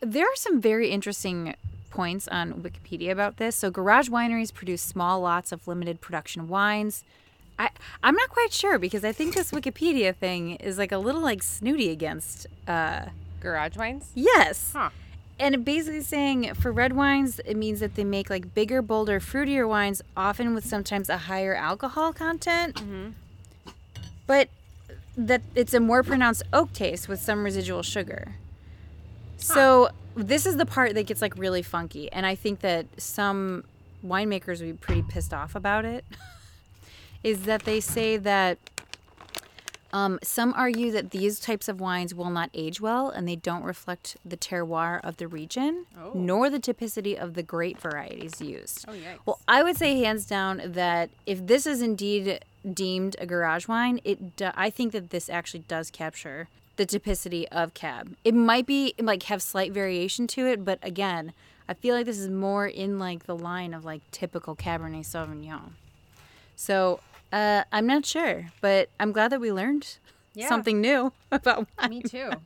there 0.01 0.25
are 0.25 0.35
some 0.35 0.59
very 0.59 0.89
interesting 0.89 1.55
points 1.89 2.27
on 2.27 2.55
Wikipedia 2.55 3.11
about 3.11 3.37
this. 3.37 3.55
So, 3.55 3.71
garage 3.71 4.09
wineries 4.09 4.53
produce 4.53 4.81
small 4.81 5.21
lots 5.21 5.51
of 5.53 5.65
limited 5.67 6.01
production 6.01 6.49
wines. 6.49 7.05
I 7.57 7.69
I'm 8.03 8.15
not 8.15 8.29
quite 8.29 8.51
sure 8.51 8.77
because 8.77 9.05
I 9.05 9.13
think 9.13 9.33
this 9.33 9.51
Wikipedia 9.51 10.13
thing 10.13 10.55
is 10.57 10.77
like 10.77 10.91
a 10.91 10.97
little 10.97 11.21
like 11.21 11.41
snooty 11.41 11.89
against. 11.89 12.47
uh 12.67 13.05
garage 13.39 13.77
wines 13.77 14.11
Yes. 14.15 14.71
huh 14.73 14.89
And 15.39 15.63
basically 15.63 16.01
saying 16.01 16.53
for 16.55 16.71
red 16.71 16.93
wines, 16.93 17.39
it 17.45 17.55
means 17.55 17.79
that 17.79 17.95
they 17.95 18.03
make 18.03 18.29
like 18.29 18.53
bigger, 18.55 18.81
bolder, 18.81 19.19
fruitier 19.19 19.67
wines, 19.67 20.01
often 20.15 20.55
with 20.55 20.65
sometimes 20.65 21.09
a 21.09 21.17
higher 21.17 21.53
alcohol 21.53 22.11
content. 22.11 22.75
Mm-hmm. 22.75 23.09
But 24.25 24.49
that 25.15 25.41
it's 25.55 25.73
a 25.73 25.79
more 25.79 26.03
pronounced 26.03 26.43
oak 26.53 26.73
taste 26.73 27.07
with 27.07 27.19
some 27.19 27.43
residual 27.43 27.83
sugar. 27.83 28.35
So 29.37 29.89
this 30.15 30.45
is 30.45 30.57
the 30.57 30.65
part 30.65 30.95
that 30.95 31.03
gets 31.03 31.21
like 31.21 31.37
really 31.37 31.61
funky, 31.61 32.11
and 32.11 32.25
I 32.25 32.35
think 32.35 32.61
that 32.61 32.85
some 32.97 33.63
winemakers 34.05 34.59
would 34.59 34.67
be 34.67 34.73
pretty 34.73 35.03
pissed 35.03 35.33
off 35.33 35.55
about 35.55 35.85
it. 35.85 36.03
is 37.23 37.43
that 37.43 37.63
they 37.63 37.79
say 37.79 38.17
that 38.17 38.57
um, 39.93 40.19
some 40.21 40.53
argue 40.55 40.91
that 40.91 41.11
these 41.11 41.39
types 41.39 41.67
of 41.67 41.79
wines 41.79 42.13
will 42.13 42.29
not 42.29 42.49
age 42.53 42.81
well 42.81 43.09
and 43.09 43.27
they 43.27 43.35
don't 43.37 43.63
reflect 43.63 44.17
the 44.25 44.35
terroir 44.37 44.99
of 45.03 45.17
the 45.17 45.27
region, 45.27 45.85
Oh. 45.97 46.11
nor 46.13 46.49
the 46.49 46.59
typicity 46.59 47.15
of 47.17 47.33
the 47.35 47.43
grape 47.43 47.79
varieties 47.79 48.41
used. 48.41 48.85
Oh, 48.87 48.91
yikes. 48.91 49.19
Well, 49.25 49.39
I 49.47 49.63
would 49.63 49.77
say 49.77 49.99
hands 49.99 50.25
down 50.25 50.61
that 50.65 51.09
if 51.25 51.45
this 51.47 51.65
is 51.65 51.81
indeed 51.81 52.43
deemed 52.73 53.15
a 53.19 53.25
garage 53.25 53.67
wine, 53.67 53.99
it 54.03 54.35
do, 54.35 54.49
I 54.55 54.69
think 54.69 54.91
that 54.91 55.09
this 55.11 55.29
actually 55.29 55.63
does 55.67 55.89
capture 55.89 56.49
the 56.75 56.85
typicity 56.85 57.45
of 57.51 57.73
cab. 57.73 58.15
It 58.23 58.35
might 58.35 58.65
be 58.67 58.93
like 58.99 59.23
have 59.23 59.41
slight 59.41 59.71
variation 59.71 60.27
to 60.27 60.45
it, 60.45 60.63
but 60.65 60.79
again, 60.83 61.33
I 61.69 61.73
feel 61.73 61.95
like 61.95 62.05
this 62.05 62.19
is 62.19 62.29
more 62.29 62.67
in 62.67 62.99
like 62.99 63.25
the 63.25 63.35
line 63.35 63.73
of 63.73 63.83
like 63.83 64.01
typical 64.11 64.55
Cabernet 64.55 65.05
Sauvignon. 65.05 65.71
So 66.55 66.99
uh, 67.31 67.63
I'm 67.71 67.85
not 67.87 68.05
sure, 68.05 68.51
but 68.61 68.89
I'm 68.99 69.11
glad 69.11 69.31
that 69.31 69.41
we 69.41 69.51
learned 69.51 69.97
Yeah. 70.33 70.47
something 70.49 70.79
new 70.81 71.11
about 71.31 71.67
wine. 71.79 71.89
Me 71.89 72.01
too. 72.01 72.31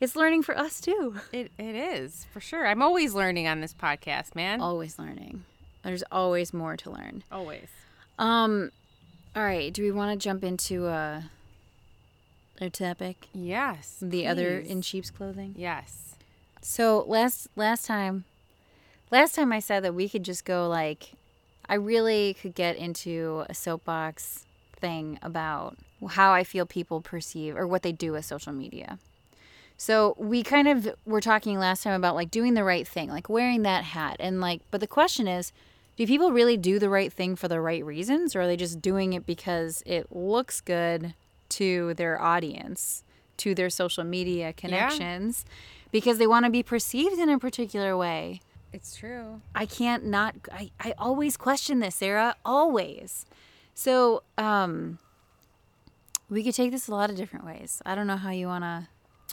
It's 0.00 0.16
learning 0.16 0.42
for 0.44 0.56
us 0.56 0.80
too. 0.80 1.16
It 1.30 1.52
it 1.58 1.74
is 1.74 2.24
for 2.32 2.40
sure. 2.40 2.66
I'm 2.66 2.80
always 2.80 3.12
learning 3.12 3.46
on 3.46 3.60
this 3.60 3.74
podcast, 3.74 4.34
man. 4.34 4.62
Always 4.62 4.98
learning. 4.98 5.44
There's 5.82 6.02
always 6.10 6.54
more 6.54 6.74
to 6.78 6.90
learn. 6.90 7.22
Always. 7.30 7.68
Um, 8.18 8.72
all 9.36 9.42
right. 9.42 9.70
Do 9.70 9.82
we 9.82 9.90
want 9.90 10.18
to 10.18 10.24
jump 10.24 10.42
into 10.42 10.86
uh, 10.86 11.20
our 12.62 12.70
topic? 12.70 13.28
Yes. 13.34 13.96
The 14.00 14.26
other 14.26 14.58
in 14.58 14.80
sheep's 14.80 15.10
clothing. 15.10 15.54
Yes. 15.54 16.14
So 16.62 17.04
last 17.06 17.48
last 17.54 17.84
time, 17.84 18.24
last 19.10 19.34
time 19.34 19.52
I 19.52 19.58
said 19.60 19.84
that 19.84 19.94
we 19.94 20.08
could 20.08 20.22
just 20.24 20.46
go 20.46 20.66
like, 20.66 21.12
I 21.70 21.74
really 21.74 22.34
could 22.34 22.56
get 22.56 22.76
into 22.76 23.44
a 23.48 23.54
soapbox 23.54 24.44
thing 24.74 25.20
about 25.22 25.76
how 26.08 26.32
I 26.32 26.42
feel 26.42 26.66
people 26.66 27.00
perceive 27.00 27.56
or 27.56 27.64
what 27.64 27.82
they 27.82 27.92
do 27.92 28.10
with 28.10 28.24
social 28.24 28.52
media. 28.52 28.98
So 29.76 30.16
we 30.18 30.42
kind 30.42 30.66
of 30.66 30.92
were 31.06 31.20
talking 31.20 31.60
last 31.60 31.84
time 31.84 31.94
about 31.94 32.16
like 32.16 32.28
doing 32.28 32.54
the 32.54 32.64
right 32.64 32.86
thing, 32.86 33.08
like 33.08 33.28
wearing 33.28 33.62
that 33.62 33.84
hat, 33.84 34.16
and 34.18 34.40
like, 34.40 34.62
but 34.72 34.80
the 34.80 34.88
question 34.88 35.28
is, 35.28 35.52
do 35.96 36.06
people 36.08 36.32
really 36.32 36.56
do 36.56 36.80
the 36.80 36.88
right 36.88 37.12
thing 37.12 37.36
for 37.36 37.46
the 37.46 37.60
right 37.60 37.84
reasons, 37.84 38.34
or 38.34 38.40
are 38.40 38.46
they 38.48 38.56
just 38.56 38.82
doing 38.82 39.12
it 39.12 39.24
because 39.24 39.82
it 39.86 40.10
looks 40.10 40.60
good 40.60 41.14
to 41.50 41.94
their 41.94 42.20
audience, 42.20 43.04
to 43.36 43.54
their 43.54 43.70
social 43.70 44.02
media 44.02 44.52
connections, 44.52 45.44
because 45.92 46.18
they 46.18 46.26
want 46.26 46.46
to 46.46 46.50
be 46.50 46.64
perceived 46.64 47.18
in 47.18 47.28
a 47.28 47.38
particular 47.38 47.96
way? 47.96 48.40
It's 48.72 48.96
true. 48.96 49.40
I 49.54 49.66
can't 49.66 50.04
not 50.06 50.36
I, 50.52 50.70
I 50.80 50.94
always 50.98 51.36
question 51.36 51.80
this, 51.80 51.96
Sarah. 51.96 52.36
Always. 52.44 53.26
So, 53.74 54.22
um 54.38 54.98
we 56.28 56.44
could 56.44 56.54
take 56.54 56.70
this 56.70 56.86
a 56.86 56.92
lot 56.92 57.10
of 57.10 57.16
different 57.16 57.44
ways. 57.44 57.82
I 57.84 57.94
don't 57.96 58.06
know 58.06 58.16
how 58.16 58.30
you 58.30 58.46
wanna 58.46 58.88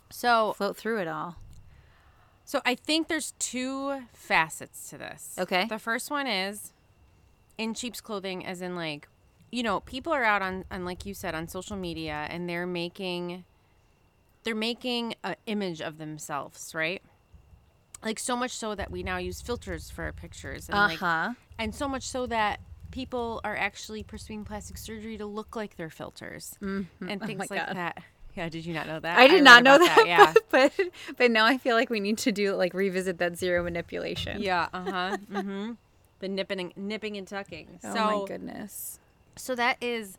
So 0.10 0.54
float 0.54 0.78
through 0.78 1.00
it 1.00 1.08
all. 1.08 1.36
so 2.46 2.62
I 2.66 2.76
think 2.76 3.08
there's 3.08 3.34
two 3.40 4.02
facets 4.14 4.90
to 4.90 4.98
this. 4.98 5.36
Okay. 5.38 5.66
The 5.66 5.80
first 5.80 6.10
one 6.10 6.26
is 6.28 6.74
in 7.58 7.74
sheep's 7.74 8.02
clothing 8.02 8.46
as 8.46 8.62
in 8.62 8.76
like 8.76 9.08
you 9.50 9.64
know, 9.64 9.80
people 9.80 10.12
are 10.12 10.26
out 10.26 10.42
on, 10.42 10.66
on 10.70 10.84
like 10.84 11.06
you 11.06 11.14
said, 11.14 11.34
on 11.34 11.48
social 11.48 11.78
media 11.78 12.28
and 12.30 12.50
they're 12.50 12.68
making 12.68 13.46
they're 14.44 14.56
making 14.56 15.14
an 15.24 15.36
image 15.46 15.82
of 15.82 15.98
themselves, 15.98 16.74
right? 16.74 17.02
Like 18.04 18.20
so 18.20 18.36
much 18.36 18.52
so 18.52 18.76
that 18.76 18.92
we 18.92 19.04
now 19.04 19.18
use 19.18 19.42
filters 19.42 19.90
for 19.90 20.04
our 20.06 20.14
pictures. 20.14 20.70
And 20.70 20.78
Uh-huh. 20.78 21.34
and 21.58 21.74
so 21.74 21.88
much 21.88 22.04
so 22.04 22.26
that 22.28 22.60
people 22.92 23.42
are 23.44 23.56
actually 23.56 24.04
pursuing 24.04 24.46
plastic 24.46 24.78
surgery 24.78 25.18
to 25.18 25.26
look 25.26 25.56
like 25.56 25.76
their 25.78 25.90
filters 25.90 26.56
and 26.62 26.88
things 27.02 27.38
my 27.40 27.48
like 27.50 27.68
God. 27.68 27.76
that. 27.76 28.04
Yeah, 28.36 28.50
did 28.50 28.66
you 28.68 28.74
not 28.74 28.86
know 28.86 29.00
that? 29.00 29.18
I 29.18 29.28
did 29.28 29.34
read 29.36 29.44
not 29.44 29.64
know 29.64 29.76
about 29.78 29.96
that, 29.96 30.08
Yeah. 30.08 30.34
but 30.52 30.72
but 31.18 31.32
now 31.32 31.46
I 31.46 31.58
feel 31.58 31.76
like 31.76 31.90
we 31.90 32.00
need 32.00 32.20
to 32.20 32.32
do 32.32 32.54
like 32.54 32.74
revisit 32.76 33.18
that 33.18 33.36
zero 33.36 33.64
manipulation. 33.64 34.42
Yeah. 34.42 34.68
Uh 34.74 34.92
huh. 34.92 35.18
mm-hmm. 35.32 35.72
The 36.20 36.28
nipping, 36.28 36.74
nipping 36.76 37.18
and 37.18 37.28
tucking. 37.28 37.80
Oh 37.84 37.94
so, 37.94 38.06
my 38.22 38.26
goodness. 38.28 39.00
so 39.36 39.54
that 39.56 39.78
is, 39.82 40.18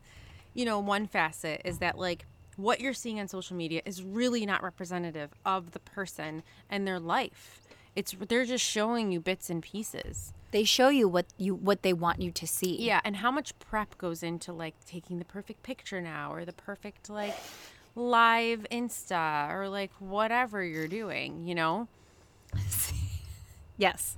you 0.53 0.65
know, 0.65 0.79
one 0.79 1.07
facet 1.07 1.61
is 1.65 1.79
that 1.79 1.97
like 1.97 2.25
what 2.59 2.81
you're 2.81 2.93
seeing 2.93 3.19
on 3.19 3.27
social 3.27 3.55
media 3.55 3.81
is 3.85 4.03
really 4.03 4.45
not 4.45 4.61
representative 4.61 5.31
of 5.45 5.71
the 5.71 5.79
person 5.79 6.43
and 6.69 6.85
their 6.85 6.99
life. 6.99 7.61
It's 7.95 8.15
they're 8.27 8.45
just 8.45 8.63
showing 8.65 9.11
you 9.11 9.19
bits 9.19 9.49
and 9.49 9.63
pieces. 9.63 10.33
They 10.51 10.63
show 10.63 10.89
you 10.89 11.07
what 11.07 11.25
you 11.37 11.55
what 11.55 11.83
they 11.83 11.93
want 11.93 12.21
you 12.21 12.31
to 12.31 12.45
see. 12.47 12.75
Yeah, 12.77 13.01
and 13.03 13.17
how 13.17 13.31
much 13.31 13.57
prep 13.59 13.97
goes 13.97 14.23
into 14.23 14.51
like 14.51 14.75
taking 14.85 15.19
the 15.19 15.25
perfect 15.25 15.63
picture 15.63 16.01
now 16.01 16.33
or 16.33 16.43
the 16.45 16.53
perfect 16.53 17.09
like 17.09 17.35
live 17.95 18.65
Insta 18.71 19.51
or 19.51 19.69
like 19.69 19.91
whatever 19.99 20.63
you're 20.63 20.87
doing, 20.87 21.43
you 21.47 21.55
know? 21.55 21.87
Yes. 23.77 24.17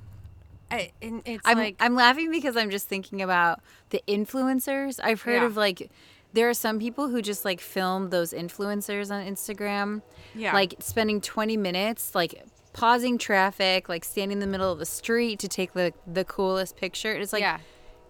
I, 0.71 0.91
and 1.03 1.21
it's 1.25 1.41
I'm 1.45 1.57
like 1.57 1.75
I'm 1.79 1.93
laughing 1.95 2.31
because 2.31 2.57
I'm 2.57 2.71
just 2.71 2.88
thinking 2.88 3.21
about 3.21 3.60
the 3.91 4.01
influencers. 4.07 5.00
I've 5.03 5.21
heard 5.21 5.41
Yeah. 5.41 5.45
of 5.45 5.55
like 5.55 5.91
there 6.33 6.50
are 6.50 6.53
some 6.53 6.79
people 6.79 7.09
who 7.09 7.21
just 7.21 7.43
like 7.45 7.59
film 7.61 8.09
those 8.09 8.31
influencers 8.33 9.11
on 9.11 9.25
Instagram. 9.25 10.01
Yeah. 10.35 10.53
Like 10.53 10.75
spending 10.79 11.21
20 11.21 11.57
minutes 11.57 12.15
like 12.15 12.43
pausing 12.73 13.17
traffic, 13.17 13.89
like 13.89 14.05
standing 14.05 14.38
in 14.38 14.39
the 14.39 14.47
middle 14.47 14.71
of 14.71 14.79
the 14.79 14.85
street 14.85 15.39
to 15.39 15.47
take 15.47 15.73
the 15.73 15.93
the 16.07 16.23
coolest 16.23 16.77
picture. 16.77 17.11
It's 17.13 17.33
like 17.33 17.41
yeah. 17.41 17.59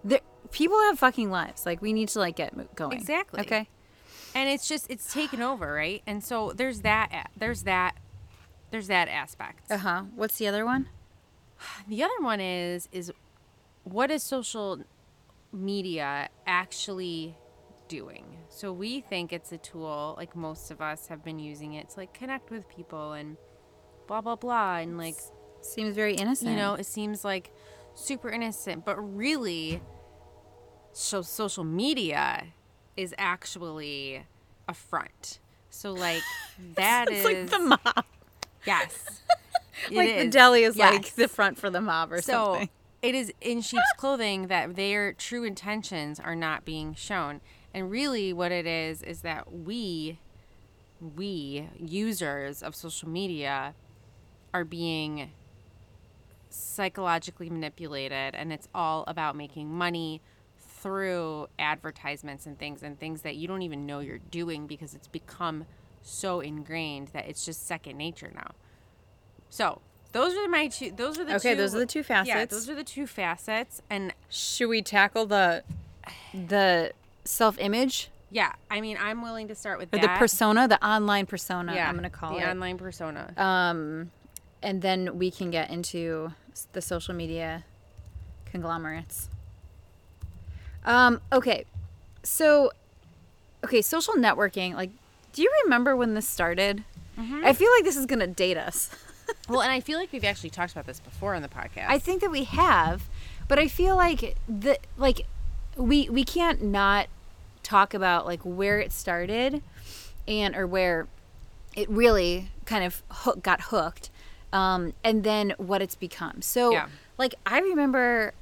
the, 0.03 0.21
people 0.51 0.77
have 0.81 0.99
fucking 0.99 1.31
lives. 1.31 1.65
Like 1.65 1.81
we 1.81 1.93
need 1.93 2.09
to 2.09 2.19
like 2.19 2.35
get 2.35 2.75
going. 2.75 2.97
Exactly. 2.97 3.41
Okay. 3.41 3.69
and 4.35 4.47
it's 4.49 4.67
just 4.67 4.85
it's 4.89 5.11
taken 5.13 5.41
over 5.41 5.73
right 5.73 6.01
and 6.07 6.23
so 6.23 6.53
there's 6.55 6.81
that 6.81 7.29
there's 7.35 7.63
that 7.63 7.95
there's 8.69 8.87
that 8.87 9.09
aspect 9.09 9.69
Uh-huh. 9.69 10.03
What's 10.15 10.37
the 10.37 10.47
other 10.47 10.63
one? 10.65 10.87
the 11.87 12.01
other 12.03 12.19
one 12.21 12.39
is 12.39 12.87
is 12.91 13.11
what 13.83 14.09
is 14.11 14.23
social 14.23 14.79
media 15.51 16.29
actually 16.47 17.35
doing 17.91 18.23
so 18.47 18.71
we 18.71 19.01
think 19.01 19.33
it's 19.33 19.51
a 19.51 19.57
tool 19.57 20.13
like 20.17 20.33
most 20.33 20.71
of 20.71 20.79
us 20.79 21.07
have 21.07 21.21
been 21.25 21.39
using 21.39 21.73
it 21.73 21.89
to 21.89 21.99
like 21.99 22.13
connect 22.13 22.49
with 22.49 22.67
people 22.69 23.11
and 23.11 23.35
blah 24.07 24.21
blah 24.21 24.35
blah 24.37 24.77
and 24.77 24.97
like 24.97 25.15
Seems 25.59 25.93
very 25.93 26.15
innocent. 26.15 26.51
you 26.51 26.55
know 26.55 26.75
it 26.75 26.85
seems 26.85 27.25
like 27.25 27.51
super 27.93 28.29
innocent 28.29 28.85
but 28.85 28.95
really 28.95 29.81
so 30.93 31.21
social 31.21 31.65
media 31.65 32.45
is 32.95 33.13
actually 33.17 34.23
a 34.69 34.73
front 34.73 35.39
so 35.69 35.91
like 35.91 36.21
that 36.75 37.11
is 37.11 37.25
it's 37.25 37.25
like 37.25 37.49
the 37.49 37.59
mob. 37.59 38.05
yes 38.65 39.21
like 39.91 40.17
the 40.17 40.27
deli 40.29 40.63
is 40.63 40.77
like 40.77 41.13
the 41.15 41.27
front 41.27 41.57
for 41.57 41.69
the 41.69 41.81
mob 41.81 42.13
or 42.13 42.21
so 42.21 42.31
something. 42.53 42.69
it 43.01 43.15
is 43.15 43.33
in 43.41 43.59
sheep's 43.61 43.83
clothing 43.97 44.47
that 44.47 44.77
their 44.77 45.11
true 45.11 45.43
intentions 45.43 46.21
are 46.21 46.35
not 46.35 46.63
being 46.63 46.95
shown 46.95 47.41
and 47.73 47.89
really 47.89 48.33
what 48.33 48.51
it 48.51 48.65
is 48.65 49.01
is 49.03 49.21
that 49.21 49.51
we 49.51 50.19
we 51.15 51.67
users 51.77 52.61
of 52.61 52.75
social 52.75 53.09
media 53.09 53.73
are 54.53 54.63
being 54.63 55.31
psychologically 56.49 57.49
manipulated 57.49 58.35
and 58.35 58.51
it's 58.53 58.67
all 58.75 59.03
about 59.07 59.35
making 59.35 59.69
money 59.69 60.21
through 60.57 61.47
advertisements 61.59 62.45
and 62.45 62.57
things 62.59 62.83
and 62.83 62.99
things 62.99 63.21
that 63.21 63.35
you 63.35 63.47
don't 63.47 63.61
even 63.61 63.85
know 63.85 63.99
you're 63.99 64.17
doing 64.17 64.67
because 64.67 64.93
it's 64.93 65.07
become 65.07 65.65
so 66.01 66.39
ingrained 66.39 67.09
that 67.09 67.27
it's 67.27 67.45
just 67.45 67.67
second 67.67 67.97
nature 67.97 68.31
now. 68.33 68.51
So, 69.49 69.81
those 70.11 70.35
are 70.35 70.47
my 70.49 70.67
two 70.67 70.91
those 70.91 71.17
are 71.19 71.23
the 71.23 71.35
Okay, 71.35 71.51
two 71.51 71.57
those 71.57 71.75
are 71.75 71.79
the 71.79 71.85
two 71.85 72.03
facets. 72.03 72.27
Yeah, 72.27 72.33
facets. 72.35 72.53
those 72.53 72.69
are 72.69 72.75
the 72.75 72.83
two 72.83 73.07
facets 73.07 73.81
and 73.89 74.13
Should 74.29 74.67
we 74.67 74.81
tackle 74.81 75.25
the 75.25 75.63
the 76.33 76.91
self-image 77.23 78.09
yeah, 78.31 78.53
I 78.71 78.79
mean, 78.79 78.97
I'm 78.99 79.21
willing 79.21 79.49
to 79.49 79.55
start 79.55 79.77
with 79.77 79.93
or 79.93 79.97
that. 79.97 80.01
the 80.01 80.17
persona, 80.17 80.67
the 80.67 80.83
online 80.85 81.25
persona? 81.25 81.75
yeah, 81.75 81.89
I'm 81.89 81.95
gonna 81.95 82.09
call 82.09 82.35
the 82.35 82.43
it. 82.43 82.47
online 82.47 82.77
persona. 82.77 83.33
um, 83.37 84.11
and 84.63 84.81
then 84.81 85.17
we 85.17 85.29
can 85.29 85.51
get 85.51 85.69
into 85.69 86.31
the 86.71 86.81
social 86.81 87.13
media 87.13 87.65
conglomerates. 88.45 89.27
Um, 90.85 91.19
okay, 91.33 91.65
so 92.23 92.71
okay, 93.65 93.81
social 93.81 94.13
networking. 94.13 94.75
Like, 94.75 94.91
do 95.33 95.41
you 95.41 95.51
remember 95.65 95.95
when 95.95 96.13
this 96.13 96.27
started? 96.27 96.85
Mm-hmm. 97.19 97.41
I 97.43 97.51
feel 97.51 97.69
like 97.75 97.83
this 97.83 97.97
is 97.97 98.05
gonna 98.05 98.27
date 98.27 98.57
us. 98.57 98.89
well, 99.49 99.61
and 99.61 99.71
I 99.71 99.81
feel 99.81 99.99
like 99.99 100.13
we've 100.13 100.23
actually 100.23 100.51
talked 100.51 100.71
about 100.71 100.85
this 100.85 101.01
before 101.01 101.35
on 101.35 101.41
the 101.41 101.49
podcast. 101.49 101.87
I 101.89 101.99
think 101.99 102.21
that 102.21 102.31
we 102.31 102.45
have, 102.45 103.09
but 103.49 103.59
I 103.59 103.67
feel 103.67 103.97
like 103.97 104.37
the 104.47 104.79
like 104.97 105.25
we 105.81 106.09
we 106.09 106.23
can't 106.23 106.61
not 106.61 107.07
talk 107.63 107.93
about 107.93 108.25
like 108.25 108.41
where 108.41 108.79
it 108.79 108.91
started 108.91 109.61
and 110.27 110.55
or 110.55 110.65
where 110.67 111.07
it 111.75 111.89
really 111.89 112.49
kind 112.65 112.83
of 112.83 113.01
hook, 113.09 113.41
got 113.43 113.61
hooked 113.61 114.09
um, 114.53 114.93
and 115.03 115.23
then 115.23 115.53
what 115.57 115.81
it's 115.81 115.95
become. 115.95 116.41
So 116.41 116.71
Yeah. 116.71 116.87
like 117.17 117.35
I 117.45 117.59
remember 117.59 118.33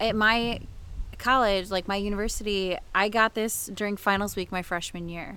at 0.00 0.14
my 0.14 0.60
college, 1.18 1.70
like 1.70 1.88
my 1.88 1.96
university, 1.96 2.76
I 2.94 3.08
got 3.08 3.34
this 3.34 3.66
during 3.74 3.96
finals 3.96 4.36
week 4.36 4.52
my 4.52 4.62
freshman 4.62 5.08
year. 5.08 5.36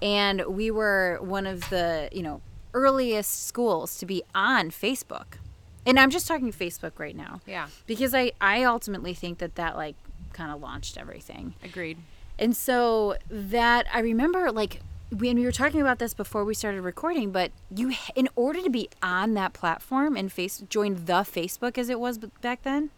And 0.00 0.46
we 0.46 0.70
were 0.70 1.18
one 1.20 1.46
of 1.46 1.68
the, 1.70 2.08
you 2.12 2.22
know, 2.22 2.40
earliest 2.74 3.46
schools 3.48 3.98
to 3.98 4.06
be 4.06 4.22
on 4.34 4.70
Facebook. 4.70 5.38
And 5.84 5.98
I'm 5.98 6.10
just 6.10 6.28
talking 6.28 6.52
Facebook 6.52 6.92
right 6.98 7.16
now. 7.16 7.40
Yeah. 7.46 7.66
Because 7.86 8.14
I 8.14 8.32
I 8.40 8.62
ultimately 8.62 9.14
think 9.14 9.38
that 9.38 9.56
that 9.56 9.76
like 9.76 9.96
kind 10.38 10.52
of 10.52 10.62
launched 10.62 10.96
everything. 10.96 11.54
Agreed. 11.64 11.98
And 12.38 12.56
so 12.56 13.16
that 13.28 13.86
I 13.92 13.98
remember 13.98 14.52
like 14.52 14.80
when 15.10 15.36
we 15.36 15.44
were 15.44 15.52
talking 15.52 15.80
about 15.80 15.98
this 15.98 16.14
before 16.14 16.44
we 16.44 16.54
started 16.54 16.82
recording, 16.82 17.32
but 17.32 17.50
you 17.74 17.92
in 18.14 18.28
order 18.36 18.62
to 18.62 18.70
be 18.70 18.88
on 19.02 19.34
that 19.34 19.52
platform 19.52 20.16
and 20.16 20.30
face 20.30 20.62
join 20.70 20.94
the 21.06 21.24
Facebook 21.24 21.76
as 21.76 21.88
it 21.88 21.98
was 21.98 22.18
back 22.18 22.62
then, 22.62 22.90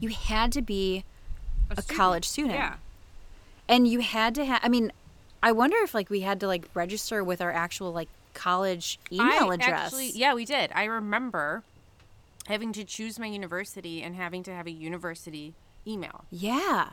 you 0.00 0.08
had 0.08 0.50
to 0.52 0.62
be 0.62 1.04
a, 1.70 1.80
student. 1.80 1.96
college 1.96 2.24
student. 2.28 2.54
Yeah. 2.54 2.74
And 3.68 3.86
you 3.86 4.00
had 4.00 4.34
to 4.34 4.44
have 4.44 4.60
I 4.64 4.68
mean, 4.68 4.90
I 5.40 5.52
wonder 5.52 5.76
if 5.82 5.94
like 5.94 6.10
we 6.10 6.20
had 6.20 6.40
to 6.40 6.48
like 6.48 6.68
register 6.74 7.22
with 7.22 7.40
our 7.40 7.52
actual 7.52 7.92
like 7.92 8.08
college 8.32 8.98
email 9.12 9.52
I 9.52 9.54
address. 9.54 9.92
Actually, 9.92 10.10
yeah, 10.10 10.34
we 10.34 10.44
did. 10.44 10.72
I 10.74 10.84
remember 10.84 11.62
having 12.46 12.72
to 12.72 12.82
choose 12.82 13.20
my 13.20 13.26
university 13.26 14.02
and 14.02 14.16
having 14.16 14.42
to 14.42 14.52
have 14.52 14.66
a 14.66 14.72
university 14.72 15.54
email. 15.86 16.24
Yeah. 16.30 16.90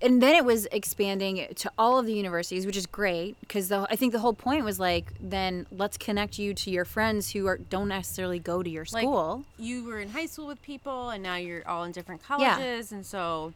And 0.00 0.22
then 0.22 0.34
it 0.34 0.44
was 0.44 0.66
expanding 0.72 1.46
to 1.56 1.70
all 1.76 1.98
of 1.98 2.06
the 2.06 2.14
universities, 2.14 2.64
which 2.64 2.76
is 2.76 2.86
great 2.86 3.36
because 3.40 3.70
I 3.72 3.94
think 3.96 4.12
the 4.12 4.20
whole 4.20 4.32
point 4.32 4.64
was 4.64 4.78
like, 4.80 5.12
then 5.20 5.66
let's 5.70 5.98
connect 5.98 6.38
you 6.38 6.54
to 6.54 6.70
your 6.70 6.84
friends 6.84 7.32
who 7.32 7.46
are, 7.46 7.58
don't 7.58 7.88
necessarily 7.88 8.38
go 8.38 8.62
to 8.62 8.70
your 8.70 8.86
Like, 8.92 9.02
school. 9.02 9.44
You 9.58 9.84
were 9.84 9.98
in 10.00 10.10
high 10.10 10.26
school 10.26 10.46
with 10.46 10.62
people, 10.62 11.10
and 11.10 11.22
now 11.22 11.34
you're 11.34 11.66
all 11.68 11.84
in 11.84 11.92
different 11.92 12.22
Yeah. 12.38 12.54
colleges, 12.54 12.92
and 12.92 13.04
so 13.04 13.52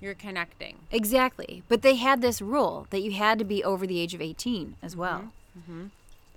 you're 0.00 0.14
connecting. 0.14 0.76
exactly. 0.92 1.62
But 1.68 1.82
they 1.82 1.94
had 1.96 2.20
this 2.20 2.40
rule 2.42 2.86
that 2.90 3.00
you 3.00 3.12
had 3.12 3.38
to 3.38 3.44
be 3.44 3.64
over 3.64 3.86
the 3.86 3.98
age 3.98 4.14
of 4.14 4.20
18 4.20 4.76
as 4.82 4.94
well. 4.94 5.30
Mm-hmm. 5.58 5.72
Mm-hmm. 5.72 5.86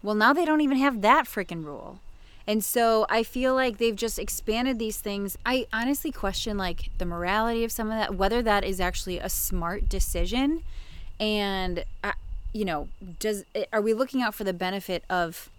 Well, 0.01 0.15
now 0.15 0.31
they 0.33 0.45
don't 0.45 0.61
even 0.61 0.77
have 0.77 1.01
that 1.01 1.25
freaking 1.25 1.65
rule. 1.65 1.99
And 2.47 2.63
so 2.63 3.05
I 3.09 3.23
feel 3.23 3.53
like 3.53 3.77
they've 3.77 3.95
just 3.95 4.17
expanded 4.17 4.79
these 4.79 4.97
things. 4.97 5.37
I 5.45 5.67
honestly 5.73 6.11
question 6.11 6.57
like 6.57 6.89
the 6.97 7.05
morality 7.05 7.65
of 7.65 7.73
some 7.73 7.91
of 7.91 7.97
that, 7.97 8.15
whether 8.15 8.41
that 8.41 8.63
is 8.63 8.79
actually 8.79 9.19
a 9.19 9.27
smart 9.27 9.89
decision, 9.89 10.63
and 11.19 11.83
you 12.53 12.63
know, 12.63 12.87
does 13.19 13.43
eh, 13.53 13.65
are 13.73 13.81
we 13.81 13.93
looking 13.93 14.21
out 14.21 14.33
for 14.33 14.45
the 14.45 14.53
benefit 14.53 15.03
of 15.09 15.49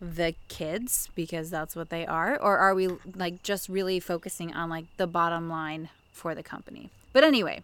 the 0.00 0.34
kids 0.48 1.08
because 1.14 1.50
that's 1.50 1.74
what 1.74 1.90
they 1.90 2.06
are, 2.06 2.40
or 2.40 2.56
are 2.58 2.74
we 2.74 2.88
like 3.16 3.42
just 3.42 3.68
really 3.68 3.98
focusing 3.98 4.54
on 4.54 4.70
like 4.70 4.84
the 4.96 5.08
bottom 5.08 5.50
line 5.50 5.88
for 6.12 6.36
the 6.36 6.42
company? 6.42 6.90
But 7.12 7.24
anyway, 7.24 7.62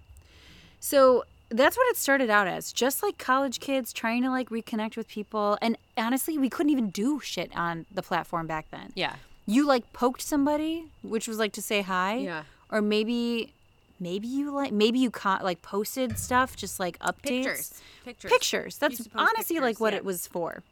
so 0.81 1.25
that's 1.51 1.77
what 1.77 1.89
it 1.91 1.97
started 1.97 2.31
out 2.31 2.47
as 2.47 2.73
just 2.73 3.03
like 3.03 3.19
college 3.19 3.59
kids 3.61 3.93
trying 3.93 4.23
to 4.23 4.31
like 4.31 4.49
reconnect 4.51 4.97
with 4.97 5.09
people 5.09 5.59
and 5.61 5.77
honestly 5.97 6.39
we 6.39 6.49
couldn't 6.49 6.71
even 6.71 6.91
do 6.91 7.21
shit 7.21 7.51
on 7.57 7.87
the 7.93 8.03
platform 8.03 8.47
back 8.47 8.67
then 8.71 8.93
Yeah. 8.95 9.17
you 9.47 9.67
like 9.67 9.93
poked 9.93 10.23
somebody 10.23 10.85
which 11.03 11.27
was 11.27 11.39
like 11.39 11.53
to 11.55 11.63
say 11.63 11.83
hi 11.83 12.17
Yeah. 12.19 12.43
or 12.71 12.81
maybe 12.81 13.53
maybe 13.99 14.29
you 14.29 14.51
like 14.53 14.73
maybe 14.73 14.99
you 14.99 15.11
caught 15.11 15.43
like 15.45 15.61
posted 15.63 16.19
stuff 16.19 16.57
just 16.57 16.79
like 16.81 16.99
updates 17.01 17.23
Pictures. 17.45 17.83
Pictures. 18.05 18.31
pictures 18.33 18.79
that's 18.79 18.93
Used 18.99 19.05
to 19.05 19.11
post 19.11 19.29
honestly 19.35 19.59
like 19.61 19.81
what 19.81 19.93
yeah. 19.93 19.99
it 19.99 20.05
was 20.05 20.27
for 20.27 20.63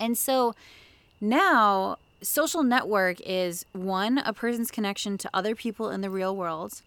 and 0.00 0.18
so 0.18 0.54
now 1.20 1.96
social 2.22 2.62
network 2.62 3.20
is 3.24 3.64
one 3.72 4.18
a 4.18 4.32
person's 4.32 4.70
connection 4.70 5.16
to 5.18 5.30
other 5.32 5.54
people 5.54 5.90
in 5.90 6.00
the 6.00 6.10
real 6.10 6.34
world 6.36 6.82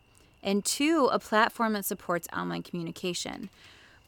and 0.45 0.63
two 0.63 1.09
a 1.11 1.19
platform 1.19 1.73
that 1.73 1.83
supports 1.83 2.29
online 2.31 2.63
communication. 2.63 3.49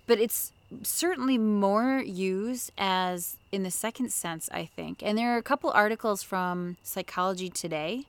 But 0.05 0.19
it's 0.19 0.53
certainly 0.83 1.37
more 1.37 1.99
used 1.99 2.71
as 2.77 3.37
in 3.53 3.63
the 3.63 3.71
second 3.71 4.11
sense 4.11 4.49
i 4.51 4.65
think. 4.65 5.01
And 5.01 5.17
there 5.17 5.33
are 5.33 5.37
a 5.37 5.43
couple 5.43 5.71
articles 5.71 6.23
from 6.23 6.75
psychology 6.83 7.49
today 7.49 8.03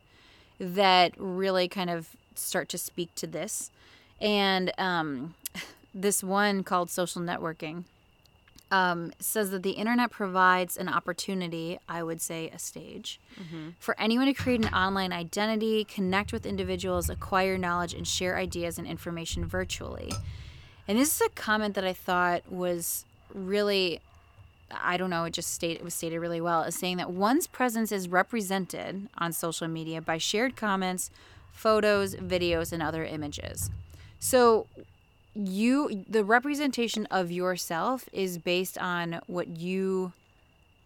that 0.58 1.12
really 1.16 1.68
kind 1.68 1.88
of 1.88 2.16
start 2.34 2.68
to 2.70 2.78
speak 2.78 3.14
to 3.14 3.26
this. 3.26 3.70
And 4.20 4.72
um, 4.76 5.34
this 5.94 6.22
one 6.24 6.64
called 6.64 6.90
social 6.90 7.22
networking 7.22 7.84
um, 8.70 9.12
says 9.18 9.50
that 9.50 9.62
the 9.62 9.70
internet 9.72 10.10
provides 10.10 10.76
an 10.76 10.88
opportunity, 10.88 11.78
I 11.88 12.02
would 12.02 12.20
say 12.20 12.50
a 12.50 12.58
stage, 12.58 13.18
for 13.78 13.98
anyone 13.98 14.26
to 14.26 14.34
create 14.34 14.64
an 14.64 14.74
online 14.74 15.12
identity, 15.12 15.84
connect 15.84 16.32
with 16.32 16.44
individuals, 16.44 17.08
acquire 17.08 17.56
knowledge, 17.56 17.94
and 17.94 18.06
share 18.06 18.36
ideas 18.36 18.78
and 18.78 18.86
information 18.86 19.44
virtually. 19.46 20.12
And 20.86 20.98
this 20.98 21.14
is 21.14 21.26
a 21.26 21.30
comment 21.30 21.74
that 21.74 21.84
I 21.84 21.92
thought 21.92 22.50
was 22.50 23.04
really, 23.34 24.00
I 24.70 24.96
don't 24.96 25.10
know, 25.10 25.24
it 25.24 25.32
just 25.32 25.50
stated, 25.50 25.78
it 25.80 25.84
was 25.84 25.94
stated 25.94 26.18
really 26.18 26.40
well, 26.40 26.62
as 26.62 26.74
saying 26.74 26.98
that 26.98 27.10
one's 27.10 27.46
presence 27.46 27.92
is 27.92 28.08
represented 28.08 29.08
on 29.16 29.32
social 29.32 29.68
media 29.68 30.00
by 30.00 30.18
shared 30.18 30.56
comments, 30.56 31.10
photos, 31.52 32.14
videos, 32.16 32.72
and 32.72 32.82
other 32.82 33.04
images. 33.04 33.70
So 34.20 34.66
you 35.38 36.04
the 36.08 36.24
representation 36.24 37.06
of 37.06 37.30
yourself 37.30 38.08
is 38.12 38.38
based 38.38 38.76
on 38.78 39.20
what 39.26 39.46
you 39.46 40.12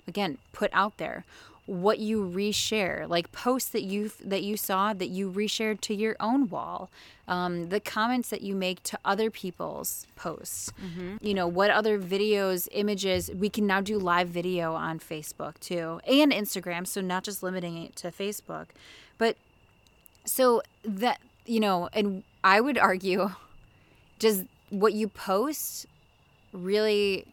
again 0.07 0.37
put 0.53 0.71
out 0.75 0.99
there 0.99 1.25
what 1.67 1.99
you 2.01 2.23
reshare 2.23 3.09
like 3.09 3.31
posts 3.33 3.71
that 3.71 3.83
you 3.83 4.11
that 4.23 4.43
you 4.43 4.57
saw 4.57 4.93
that 4.93 5.09
you 5.09 5.31
reshared 5.31 5.81
to 5.81 5.95
your 5.95 6.17
own 6.21 6.49
wall 6.49 6.91
um, 7.29 7.69
the 7.71 7.81
comments 7.81 8.29
that 8.31 8.43
you 8.43 8.55
make 8.55 8.83
to 8.83 8.99
other 9.05 9.31
people's 9.31 10.07
posts. 10.17 10.73
You 11.23 11.35
know 11.35 11.47
what 11.47 11.71
other 11.71 11.99
videos 11.99 12.69
images 12.73 13.31
we 13.35 13.49
can 13.49 13.67
now 13.67 13.81
do 13.81 13.97
live 13.99 14.29
video 14.29 14.75
on 14.75 14.99
facebook 14.99 15.59
too 15.61 16.01
and 16.07 16.33
instagram 16.33 16.87
so 16.87 17.01
not 17.01 17.25
just 17.25 17.43
limiting 17.43 17.77
it 17.79 17.97
to 17.97 18.09
facebook. 18.11 18.67
But 19.19 19.37
so 20.27 20.63
that 20.85 21.21
you 21.47 21.61
know 21.61 21.89
and 21.93 22.23
i 22.45 22.61
would 22.61 22.79
argue 22.79 23.31
does 24.23 24.45
what 24.71 24.93
you 24.95 25.09
post 25.09 25.87
really 26.53 27.27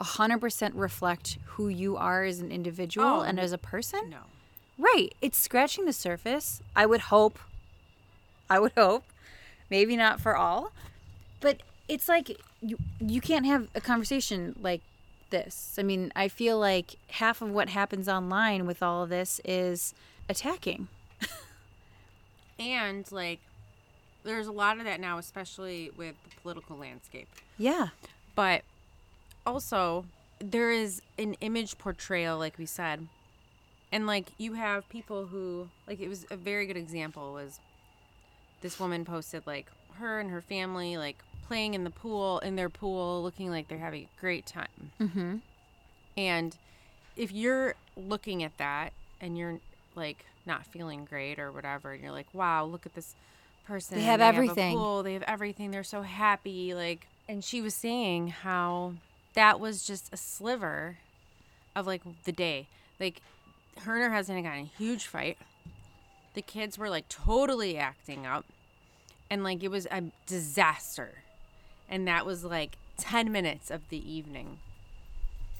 100% 0.00 0.72
reflect 0.74 1.38
who 1.44 1.68
you 1.68 1.96
are 1.96 2.24
as 2.24 2.38
an 2.40 2.52
individual 2.52 3.06
Oh, 3.06 3.20
and 3.22 3.40
as 3.40 3.52
a 3.52 3.58
person? 3.58 4.10
No. 4.10 4.18
right. 4.78 5.14
It's 5.22 5.38
scratching 5.38 5.86
the 5.86 5.92
surface. 5.92 6.60
I 6.76 6.84
would 6.86 7.00
hope. 7.02 7.38
I 8.50 8.58
would 8.60 8.72
hope. 8.76 9.04
Maybe 9.70 9.96
not 9.96 10.20
for 10.20 10.36
all. 10.36 10.72
But 11.40 11.62
it's 11.88 12.08
like 12.08 12.38
you 12.60 12.76
you 13.00 13.20
can't 13.20 13.46
have 13.46 13.68
a 13.74 13.80
conversation 13.80 14.54
like 14.60 14.82
this. 15.30 15.76
I 15.78 15.82
mean 15.82 16.12
i 16.14 16.28
feel 16.28 16.56
like 16.58 16.96
half 17.08 17.42
of 17.42 17.50
what 17.50 17.68
happens 17.70 18.08
online 18.08 18.66
with 18.66 18.82
all 18.82 19.02
of 19.02 19.08
this 19.08 19.40
is 19.44 19.94
attacking. 20.28 20.88
And 22.58 23.10
like, 23.12 23.40
there's 24.26 24.46
a 24.46 24.52
lot 24.52 24.78
of 24.78 24.84
that 24.84 25.00
now, 25.00 25.18
especially 25.18 25.90
with 25.96 26.14
the 26.24 26.30
political 26.42 26.76
landscape. 26.76 27.28
yeah 27.58 27.88
But 28.34 28.62
also, 29.46 30.04
there 30.38 30.70
is 30.70 31.00
an 31.18 31.34
image 31.40 31.78
portrayal, 31.78 32.38
like 32.38 32.58
we 32.58 32.66
said. 32.66 33.06
And 33.92 34.06
like, 34.06 34.32
you 34.36 34.54
have 34.54 34.88
people 34.88 35.26
who, 35.26 35.68
like, 35.86 36.00
it 36.00 36.08
was 36.08 36.26
a 36.30 36.36
very 36.36 36.66
good 36.66 36.76
example 36.76 37.32
was 37.32 37.60
this 38.60 38.78
woman 38.80 39.04
posted, 39.04 39.46
like, 39.46 39.66
her 39.94 40.18
and 40.20 40.30
her 40.30 40.40
family, 40.40 40.96
like, 40.96 41.16
playing 41.46 41.74
in 41.74 41.84
the 41.84 41.90
pool, 41.90 42.40
in 42.40 42.56
their 42.56 42.68
pool, 42.68 43.22
looking 43.22 43.50
like 43.50 43.68
they're 43.68 43.78
having 43.78 44.04
a 44.04 44.20
great 44.20 44.46
time. 44.46 44.90
mm-hmm 45.00 45.36
And 46.16 46.56
if 47.16 47.32
you're 47.32 47.74
looking 47.96 48.42
at 48.42 48.56
that 48.58 48.92
and 49.20 49.38
you're 49.38 49.60
like 49.94 50.26
not 50.44 50.66
feeling 50.66 51.04
great 51.04 51.38
or 51.38 51.50
whatever, 51.52 51.92
and 51.92 52.02
you're 52.02 52.12
like, 52.12 52.26
wow, 52.34 52.64
look 52.64 52.84
at 52.84 52.94
this 52.94 53.14
person. 53.66 53.98
They 53.98 54.04
have 54.04 54.20
a 54.20 54.24
everything. 54.24 54.76
pool, 54.76 55.02
they 55.02 55.14
have 55.14 55.22
everything. 55.22 55.70
They're 55.70 55.84
so 55.84 56.02
happy. 56.02 56.74
Like, 56.74 57.06
and 57.28 57.44
she 57.44 57.60
was 57.60 57.74
saying 57.74 58.28
how 58.28 58.94
that 59.34 59.60
was 59.60 59.86
just 59.86 60.12
a 60.12 60.16
sliver 60.16 60.98
of 61.74 61.86
like 61.86 62.02
the 62.24 62.32
day. 62.32 62.66
Like, 62.98 63.20
her 63.80 63.94
and 63.94 64.04
her 64.04 64.12
husband 64.12 64.38
had 64.38 64.44
gotten 64.44 64.60
in 64.60 64.66
a 64.66 64.78
huge 64.78 65.06
fight. 65.06 65.38
The 66.34 66.42
kids 66.42 66.78
were 66.78 66.90
like 66.90 67.08
totally 67.08 67.76
acting 67.76 68.26
up. 68.26 68.44
And 69.30 69.42
like, 69.42 69.62
it 69.62 69.70
was 69.70 69.86
a 69.86 70.04
disaster. 70.26 71.14
And 71.88 72.06
that 72.06 72.24
was 72.24 72.44
like 72.44 72.76
10 72.98 73.30
minutes 73.30 73.70
of 73.70 73.88
the 73.88 74.10
evening 74.10 74.58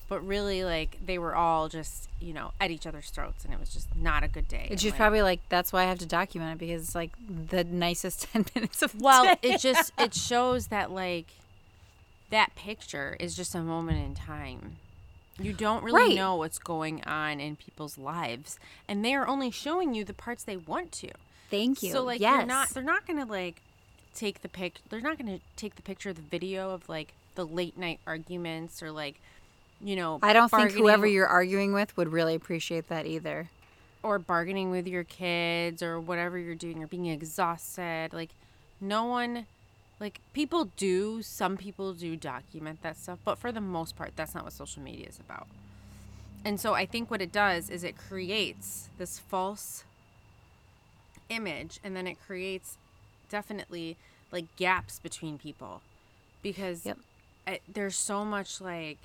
but 0.09 0.25
really 0.27 0.64
like 0.64 0.99
they 1.05 1.19
were 1.19 1.35
all 1.35 1.69
just 1.69 2.09
you 2.21 2.33
know 2.33 2.53
at 2.61 2.71
each 2.71 2.87
other's 2.87 3.11
throats 3.11 3.45
and 3.45 3.53
it 3.53 3.61
was 3.61 3.71
just 3.71 3.88
not 3.97 4.23
a 4.23 4.29
good 4.29 4.47
day 4.49 4.69
And 4.71 4.81
she's 4.81 4.92
like, 4.92 4.99
probably 4.99 5.23
like, 5.23 5.40
that's 5.49 5.73
why 5.73 5.83
I 5.83 5.87
have 5.87 5.99
to 5.99 6.07
document 6.07 6.53
it 6.53 6.59
because 6.59 6.83
it's 6.83 6.95
like 6.95 7.11
the 7.51 7.64
nicest 7.64 8.23
10 8.33 8.47
minutes 8.55 8.83
of 8.83 8.92
the 8.97 9.03
well 9.05 9.37
it 9.42 9.61
just 9.61 9.92
it 9.99 10.14
shows 10.31 10.69
that 10.69 10.90
like 10.90 11.27
that 12.31 12.55
picture 12.57 13.16
is 13.21 13.37
just 13.37 13.55
a 13.55 13.61
moment 13.61 14.05
in 14.05 14.14
time 14.14 14.77
you 15.38 15.53
don't 15.53 15.85
really 15.85 16.01
Right. 16.09 16.14
know 16.16 16.35
what's 16.37 16.59
going 16.59 17.05
on 17.05 17.40
in 17.40 17.57
people's 17.57 17.99
lives 17.99 18.59
and 18.88 19.05
they 19.05 19.14
are 19.14 19.27
only 19.29 19.51
showing 19.51 19.95
you 19.95 20.05
the 20.05 20.14
parts 20.14 20.42
they 20.45 20.57
want 20.57 20.92
to 20.92 21.11
Thank 21.51 21.83
you. 21.83 21.92
so 21.92 22.03
like 22.03 22.21
yes. 22.21 22.38
you're 22.38 22.47
not 22.47 22.71
they're 22.71 22.83
not 22.83 23.07
gonna 23.07 23.27
like 23.27 23.61
take 24.14 24.40
the 24.42 24.49
pic 24.49 24.81
they're 24.88 25.01
not 25.01 25.19
gonna 25.19 25.40
take 25.57 25.77
the 25.77 25.83
picture 25.83 26.09
of 26.11 26.16
the 26.16 26.23
video 26.23 26.71
of 26.71 26.88
like 26.88 27.12
the 27.35 27.45
late 27.47 27.77
night 27.79 28.01
arguments 28.07 28.83
or 28.83 28.90
like 28.90 29.21
you 29.83 29.97
know 29.97 30.19
I 30.23 30.33
don't 30.33 30.51
think 30.51 30.73
whoever 30.73 31.07
you're 31.07 31.27
arguing 31.27 31.73
with 31.73 31.97
would 31.97 32.09
really 32.09 32.35
appreciate 32.35 32.89
that 32.89 33.07
either. 33.07 33.49
or 34.03 34.19
bargaining 34.19 34.71
with 34.71 34.87
your 34.87 35.05
kids 35.05 35.83
or 35.83 36.01
whatever 36.01 36.39
you're 36.39 36.55
doing 36.55 36.83
or 36.83 36.87
being 36.87 37.07
exhausted 37.07 38.11
like 38.12 38.31
no 38.81 39.05
one 39.05 39.47
like 39.99 40.21
people 40.33 40.67
do 40.77 41.23
some 41.23 41.57
people 41.57 41.93
do 41.93 42.17
document 42.17 42.83
that 42.83 42.97
stuff 42.97 43.19
but 43.25 43.39
for 43.39 43.51
the 43.53 43.61
most 43.61 43.97
part 43.97 44.12
that's 44.17 44.35
not 44.35 44.45
what 44.45 44.53
social 44.53 44.83
media 44.83 45.07
is 45.09 45.19
about 45.19 45.47
and 46.45 46.61
so 46.61 46.75
i 46.75 46.87
think 46.87 47.11
what 47.11 47.21
it 47.23 47.33
does 47.33 47.69
is 47.71 47.83
it 47.83 47.97
creates 47.99 48.89
this 48.99 49.19
false 49.19 49.85
image 51.29 51.81
and 51.83 51.97
then 51.97 52.07
it 52.07 52.17
creates 52.25 52.77
definitely 53.29 53.97
like 54.31 54.45
gaps 54.57 54.99
between 55.01 55.39
people 55.39 55.81
because 56.43 56.87
Yep. 56.87 56.99
there's 57.73 57.97
so 57.97 58.25
much 58.25 58.61
like 58.61 58.99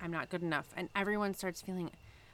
i'm 0.00 0.10
not 0.10 0.28
good 0.30 0.42
enough 0.42 0.66
and 0.76 0.88
everyone 0.94 1.34
starts 1.34 1.60
feeling 1.60 1.90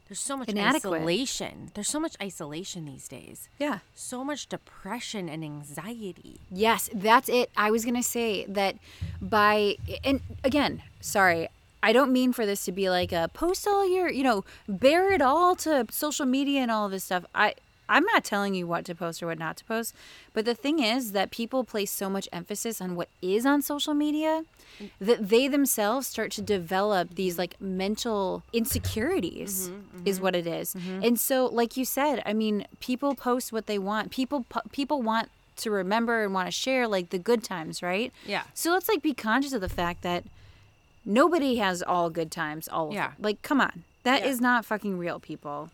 there's 0.09 0.20
so 0.20 0.37
much 0.37 0.48
Inadequate. 0.50 0.98
isolation 0.98 1.70
there's 1.74 1.88
so 1.88 1.98
much 1.98 2.14
isolation 2.22 2.85
these 2.85 3.09
days 3.09 3.48
Yeah. 3.59 3.79
so 3.94 4.22
much 4.22 4.48
depression 4.48 5.29
and 5.31 5.42
anxiety 5.42 6.40
Yes, 6.50 6.90
that's 6.94 7.29
it. 7.31 7.50
I 7.57 7.70
was 7.70 7.85
going 7.87 7.96
to 7.96 8.03
say 8.03 8.44
that 8.46 8.77
by, 9.20 9.77
and 10.05 10.20
again, 10.44 10.83
sorry, 11.00 11.48
I 11.83 11.92
don't 11.92 12.12
mean 12.12 12.33
for 12.35 12.44
this 12.46 12.64
to 12.66 12.72
be 12.72 12.88
like 12.90 13.12
a 13.12 13.29
post 13.33 13.66
all 13.66 13.88
your, 13.88 14.11
you 14.11 14.22
know, 14.22 14.44
bear 14.68 15.11
it 15.12 15.22
all 15.22 15.57
to 15.57 15.87
social 15.90 16.27
media 16.27 16.61
and 16.61 16.70
all 16.70 16.88
this 16.90 17.05
stuff. 17.05 17.24
I, 17.35 17.55
I'm 17.88 18.04
not 18.04 18.24
telling 18.24 18.54
you 18.54 18.66
what 18.66 18.84
to 18.86 18.94
post 18.94 19.22
or 19.22 19.26
what 19.26 19.38
not 19.38 19.56
to 19.58 19.64
post, 19.64 19.94
but 20.32 20.44
the 20.44 20.54
thing 20.54 20.78
is 20.78 21.12
that 21.12 21.30
people 21.30 21.64
place 21.64 21.90
so 21.90 22.08
much 22.08 22.28
emphasis 22.32 22.80
on 22.80 22.96
what 22.96 23.08
is 23.20 23.44
on 23.44 23.62
social 23.62 23.94
media 23.94 24.44
that 25.00 25.28
they 25.28 25.48
themselves 25.48 26.06
start 26.06 26.30
to 26.32 26.42
develop 26.42 27.14
these 27.14 27.38
like 27.38 27.60
mental 27.60 28.42
insecurities 28.52 29.68
mm-hmm, 29.68 30.06
is 30.06 30.16
mm-hmm. 30.16 30.24
what 30.24 30.34
it 30.34 30.46
is. 30.46 30.74
Mm-hmm. 30.74 31.04
And 31.04 31.20
so 31.20 31.46
like 31.46 31.76
you 31.76 31.84
said, 31.84 32.22
I 32.26 32.32
mean, 32.32 32.66
people 32.80 33.14
post 33.14 33.52
what 33.52 33.66
they 33.66 33.78
want. 33.78 34.10
People 34.10 34.46
people 34.72 35.02
want 35.02 35.28
to 35.56 35.70
remember 35.70 36.24
and 36.24 36.34
want 36.34 36.48
to 36.48 36.52
share 36.52 36.88
like 36.88 37.10
the 37.10 37.18
good 37.18 37.44
times, 37.44 37.82
right? 37.82 38.12
Yeah. 38.26 38.42
So 38.54 38.72
let's 38.72 38.88
like 38.88 39.02
be 39.02 39.14
conscious 39.14 39.52
of 39.52 39.60
the 39.60 39.68
fact 39.68 40.02
that 40.02 40.24
nobody 41.04 41.56
has 41.56 41.82
all 41.82 42.10
good 42.10 42.30
times 42.30 42.66
all 42.68 42.88
of 42.88 42.94
Yeah. 42.94 43.12
Like 43.18 43.42
come 43.42 43.60
on. 43.60 43.84
that 44.02 44.24
is 44.24 44.38
Yeah. 44.38 44.48
not 44.48 44.64
fucking 44.64 44.98
real, 44.98 45.20
people. 45.20 45.70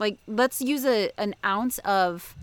Like 0.00 0.18
let's 0.26 0.60
use 0.60 0.84
a 0.84 1.12
an 1.16 1.36
ounce 1.44 1.78
of 1.80 2.34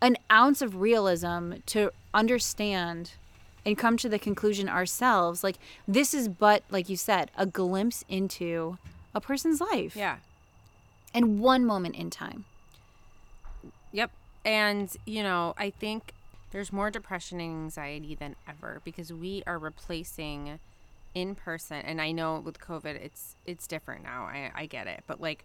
an 0.00 0.16
ounce 0.30 0.62
of 0.62 0.76
realism 0.76 1.54
to 1.66 1.90
understand 2.14 3.12
and 3.66 3.76
come 3.76 3.96
to 3.96 4.08
the 4.08 4.18
conclusion 4.18 4.68
ourselves 4.68 5.44
like 5.44 5.56
this 5.86 6.14
is 6.14 6.28
but 6.28 6.62
like 6.70 6.88
you 6.88 6.96
said 6.96 7.30
a 7.36 7.44
glimpse 7.44 8.04
into 8.08 8.78
a 9.14 9.20
person's 9.20 9.60
life 9.60 9.94
yeah 9.94 10.16
and 11.12 11.38
one 11.40 11.66
moment 11.66 11.94
in 11.94 12.08
time 12.08 12.46
Yep. 13.92 14.10
And, 14.44 14.94
you 15.04 15.22
know, 15.22 15.54
I 15.58 15.70
think 15.70 16.14
there's 16.52 16.72
more 16.72 16.90
depression 16.90 17.40
and 17.40 17.64
anxiety 17.64 18.14
than 18.14 18.36
ever 18.48 18.80
because 18.84 19.12
we 19.12 19.42
are 19.46 19.58
replacing 19.58 20.58
in 21.12 21.34
person 21.34 21.78
and 21.78 22.00
I 22.00 22.12
know 22.12 22.38
with 22.38 22.60
COVID 22.60 22.94
it's 22.94 23.34
it's 23.44 23.66
different 23.66 24.04
now. 24.04 24.24
I 24.24 24.52
I 24.54 24.66
get 24.66 24.86
it. 24.86 25.02
But 25.08 25.20
like 25.20 25.44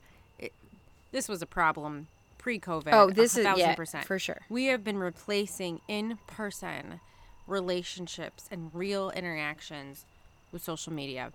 this 1.15 1.29
was 1.29 1.41
a 1.41 1.45
problem 1.45 2.07
pre-COVID. 2.37 2.89
Oh, 2.91 3.09
this 3.09 3.37
is- 3.37 3.43
thousand 3.45 3.59
yeah, 3.69 3.75
percent. 3.75 4.05
for 4.05 4.19
sure. 4.19 4.41
We 4.49 4.65
have 4.65 4.83
been 4.83 4.97
replacing 4.97 5.79
in 5.87 6.19
person 6.27 6.99
relationships 7.47 8.47
and 8.51 8.69
real 8.73 9.09
interactions 9.11 10.03
with 10.51 10.61
social 10.63 10.91
media. 10.91 11.31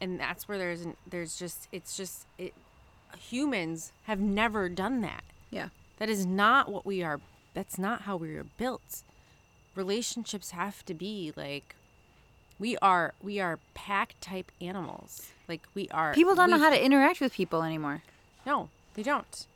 And 0.00 0.18
that's 0.20 0.46
where 0.48 0.56
there's 0.58 0.86
there's 1.08 1.36
just 1.36 1.68
it's 1.72 1.96
just 1.96 2.26
it 2.38 2.54
humans 3.18 3.92
have 4.04 4.20
never 4.20 4.68
done 4.68 5.00
that. 5.02 5.24
yeah 5.50 5.68
That 5.98 6.08
is 6.08 6.24
not 6.24 6.70
what 6.70 6.86
we 6.86 7.02
are. 7.02 7.20
That's 7.52 7.78
not 7.78 8.02
how 8.02 8.16
we 8.16 8.34
are 8.36 8.44
built. 8.44 9.02
Relationships 9.74 10.52
have 10.52 10.84
to 10.86 10.94
be 10.94 11.32
like 11.36 11.74
we 12.58 12.76
are. 12.78 13.14
We 13.22 13.40
are 13.40 13.58
pack 13.74 14.14
type 14.20 14.52
animals. 14.60 15.32
Like 15.48 15.62
we 15.74 15.88
are. 15.90 16.14
people 16.14 16.34
don't 16.34 16.50
know 16.50 16.56
we've- 16.56 16.64
how 16.64 16.70
to 16.70 16.84
interact 16.84 17.20
with 17.20 17.32
people 17.32 17.62
anymore 17.62 18.02
No, 18.46 18.68
they 18.94 19.02
don't. 19.02 19.46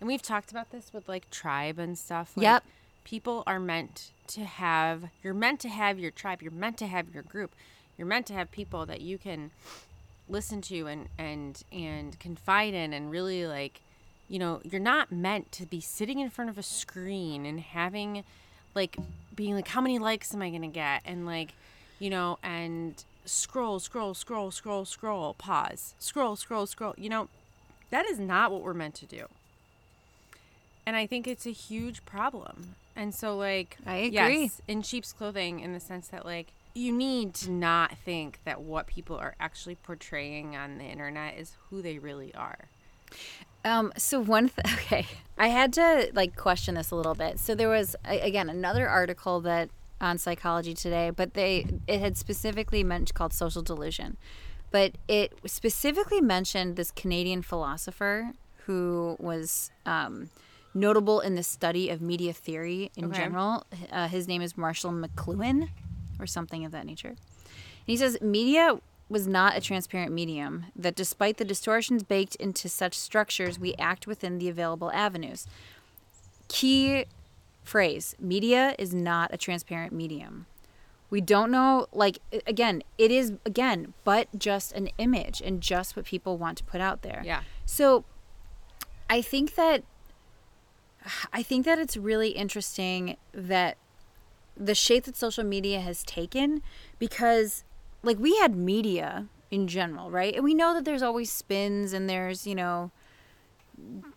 And 0.00 0.08
we've 0.08 0.22
talked 0.22 0.50
about 0.50 0.70
this 0.70 0.92
with 0.92 1.08
like 1.08 1.30
tribe 1.30 1.78
and 1.78 1.98
stuff. 1.98 2.32
Like, 2.36 2.42
Yep. 2.42 2.64
People 3.04 3.42
are 3.46 3.58
meant 3.58 4.12
to 4.28 4.44
have. 4.44 5.04
You're 5.22 5.34
meant 5.34 5.60
to 5.60 5.68
have 5.68 5.98
your 5.98 6.12
tribe. 6.12 6.40
You're 6.40 6.52
meant 6.52 6.78
to 6.78 6.86
have 6.86 7.12
your 7.12 7.24
group. 7.24 7.52
You're 7.98 8.06
meant 8.06 8.26
to 8.26 8.32
have 8.34 8.50
people 8.52 8.86
that 8.86 9.00
you 9.00 9.18
can 9.18 9.50
listen 10.28 10.60
to 10.62 10.86
and 10.86 11.08
and 11.18 11.62
and 11.72 12.18
confide 12.20 12.74
in 12.74 12.92
and 12.92 13.10
really 13.10 13.44
like 13.44 13.80
you 14.28 14.38
know 14.38 14.60
you're 14.62 14.80
not 14.80 15.10
meant 15.10 15.50
to 15.50 15.66
be 15.66 15.80
sitting 15.80 16.20
in 16.20 16.30
front 16.30 16.48
of 16.48 16.56
a 16.56 16.62
screen 16.62 17.44
and 17.44 17.58
having 17.60 18.22
like 18.74 18.96
being 19.34 19.54
like 19.54 19.66
how 19.68 19.80
many 19.80 19.98
likes 19.98 20.32
am 20.32 20.40
i 20.40 20.48
going 20.48 20.62
to 20.62 20.68
get 20.68 21.02
and 21.04 21.26
like 21.26 21.52
you 22.02 22.10
know, 22.10 22.36
and 22.42 23.04
scroll, 23.24 23.78
scroll, 23.78 24.12
scroll, 24.12 24.50
scroll, 24.50 24.84
scroll, 24.84 25.34
pause, 25.34 25.94
scroll, 26.00 26.34
scroll, 26.34 26.66
scroll. 26.66 26.94
You 26.98 27.08
know, 27.08 27.28
that 27.92 28.04
is 28.06 28.18
not 28.18 28.50
what 28.50 28.62
we're 28.62 28.74
meant 28.74 28.96
to 28.96 29.06
do. 29.06 29.26
And 30.84 30.96
I 30.96 31.06
think 31.06 31.28
it's 31.28 31.46
a 31.46 31.50
huge 31.52 32.04
problem. 32.04 32.74
And 32.96 33.14
so, 33.14 33.36
like, 33.36 33.78
I 33.86 33.96
agree. 33.96 34.42
Yes, 34.42 34.60
in 34.66 34.82
sheep's 34.82 35.12
clothing, 35.12 35.60
in 35.60 35.72
the 35.72 35.80
sense 35.80 36.08
that, 36.08 36.26
like, 36.26 36.48
you 36.74 36.90
need 36.92 37.34
to 37.34 37.50
not 37.50 37.96
think 37.98 38.40
that 38.44 38.60
what 38.62 38.86
people 38.86 39.16
are 39.16 39.34
actually 39.38 39.76
portraying 39.76 40.56
on 40.56 40.78
the 40.78 40.84
internet 40.84 41.38
is 41.38 41.52
who 41.70 41.80
they 41.82 41.98
really 41.98 42.34
are. 42.34 42.58
Um, 43.64 43.92
so 43.96 44.18
one, 44.20 44.48
th- 44.48 44.74
okay, 44.78 45.06
I 45.38 45.48
had 45.48 45.72
to 45.74 46.10
like 46.14 46.34
question 46.36 46.74
this 46.74 46.90
a 46.90 46.96
little 46.96 47.14
bit. 47.14 47.38
So 47.38 47.54
there 47.54 47.68
was 47.68 47.94
a- 48.06 48.20
again 48.20 48.48
another 48.48 48.88
article 48.88 49.40
that 49.42 49.68
on 50.00 50.18
Psychology 50.18 50.74
Today, 50.74 51.10
but 51.10 51.34
they 51.34 51.66
it 51.86 52.00
had 52.00 52.16
specifically 52.16 52.82
meant 52.82 53.12
called 53.14 53.32
social 53.34 53.62
delusion, 53.62 54.16
but 54.72 54.92
it 55.06 55.32
specifically 55.46 56.20
mentioned 56.20 56.76
this 56.76 56.90
Canadian 56.90 57.42
philosopher 57.42 58.32
who 58.66 59.16
was 59.20 59.70
um, 59.86 60.30
notable 60.74 61.20
in 61.20 61.34
the 61.34 61.42
study 61.42 61.90
of 61.90 62.00
media 62.00 62.32
theory 62.32 62.90
in 62.96 63.04
Okay. 63.06 63.16
general. 63.16 63.64
Uh, 63.90 64.08
his 64.08 64.26
name 64.26 64.42
is 64.42 64.56
Marshall 64.56 64.90
McLuhan, 64.92 65.68
or 66.18 66.26
something 66.26 66.64
of 66.64 66.72
that 66.72 66.86
nature. 66.86 67.08
And 67.08 67.16
he 67.86 67.96
says 67.96 68.18
media 68.20 68.80
was 69.08 69.26
not 69.26 69.56
a 69.56 69.60
transparent 69.60 70.10
medium, 70.12 70.66
that 70.74 70.94
despite 70.94 71.36
the 71.36 71.44
distortions 71.44 72.02
baked 72.02 72.34
into 72.36 72.68
such 72.68 72.94
structures, 72.94 73.58
we 73.58 73.74
act 73.74 74.06
within 74.06 74.38
the 74.38 74.48
available 74.48 74.90
avenues. 74.92 75.46
Key 76.48 77.04
phrase 77.62 78.16
media 78.18 78.74
is 78.78 78.94
not 78.94 79.30
a 79.32 79.36
transparent 79.36 79.92
medium. 79.92 80.46
We 81.12 81.20
don't 81.20 81.50
know, 81.50 81.88
like, 81.92 82.20
again, 82.46 82.82
it 82.96 83.10
is, 83.10 83.34
again, 83.44 83.92
but 84.02 84.28
just 84.38 84.72
an 84.72 84.88
image 84.96 85.42
and 85.44 85.60
just 85.60 85.94
what 85.94 86.06
people 86.06 86.38
want 86.38 86.56
to 86.56 86.64
put 86.64 86.80
out 86.80 87.02
there. 87.02 87.20
Yeah. 87.22 87.42
So 87.66 88.04
I 89.10 89.20
think 89.20 89.54
that 89.56 89.84
I 91.32 91.42
think 91.42 91.66
that 91.66 91.78
it's 91.78 91.98
really 91.98 92.30
interesting 92.30 93.18
that 93.32 93.76
the 94.56 94.74
shape 94.74 95.04
that 95.04 95.16
social 95.16 95.44
media 95.44 95.80
has 95.80 96.02
taken 96.04 96.62
because 96.98 97.62
like 98.02 98.18
we 98.18 98.36
had 98.38 98.56
media 98.56 99.26
in 99.50 99.68
general, 99.68 100.10
right? 100.10 100.34
And 100.34 100.42
we 100.44 100.54
know 100.54 100.72
that 100.72 100.86
there's 100.86 101.02
always 101.02 101.30
spins 101.30 101.92
and 101.92 102.08
there's, 102.08 102.46
you 102.46 102.54
know, 102.54 102.90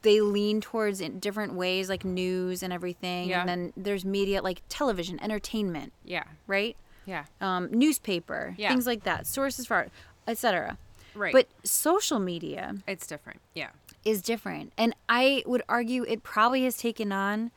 they 0.04 0.22
lean 0.22 0.62
towards 0.62 1.02
in 1.02 1.20
different 1.20 1.56
ways 1.56 1.90
like 1.90 2.06
news 2.06 2.64
and 2.64 2.72
everything. 2.72 3.30
Yeah. 3.30 3.42
And 3.42 3.50
then 3.50 3.74
there's 3.76 4.06
media 4.06 4.42
like 4.42 4.62
television, 4.70 5.22
entertainment, 5.22 5.92
Yeah. 6.06 6.24
right? 6.48 6.78
Yeah. 7.06 7.26
Um, 7.42 7.70
newspaper, 7.72 8.56
Yeah. 8.58 8.70
things 8.70 8.86
like 8.88 9.04
that, 9.04 9.28
sources 9.28 9.66
for 9.68 9.76
art, 9.76 9.92
etc. 10.28 10.78
Right. 11.14 11.32
But 11.34 11.48
social 11.64 12.20
media 12.20 12.76
it's 12.88 13.08
different. 13.08 13.40
Yeah. 13.54 13.70
is 14.04 14.22
different. 14.22 14.74
And 14.78 14.94
I 15.10 15.44
would 15.46 15.64
argue 15.70 16.04
it 16.04 16.22
probably 16.24 16.64
has 16.66 16.78
taken 16.78 17.12
on 17.12 17.52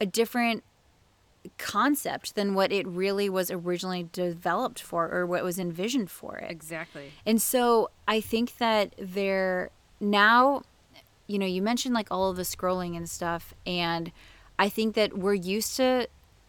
a 0.00 0.06
different 0.06 0.62
concept 1.58 2.34
than 2.36 2.54
what 2.54 2.72
it 2.72 2.86
really 2.86 3.28
was 3.28 3.50
originally 3.50 4.08
developed 4.12 4.80
for 4.80 5.10
or 5.10 5.26
what 5.26 5.44
was 5.44 5.58
envisioned 5.58 6.10
for 6.10 6.36
it. 6.38 6.50
Exactly. 6.50 7.12
And 7.26 7.40
so 7.40 7.90
I 8.08 8.20
think 8.20 8.56
that 8.58 8.94
there 8.98 9.70
now, 10.00 10.62
you 11.26 11.38
know, 11.38 11.46
you 11.46 11.60
mentioned 11.60 11.94
like 11.94 12.08
all 12.10 12.30
of 12.30 12.36
the 12.36 12.42
scrolling 12.44 12.96
and 12.96 13.08
stuff. 13.08 13.52
And 13.66 14.10
I 14.58 14.68
think 14.68 14.94
that 14.94 15.18
we're 15.18 15.34
used 15.34 15.76
to, 15.76 16.06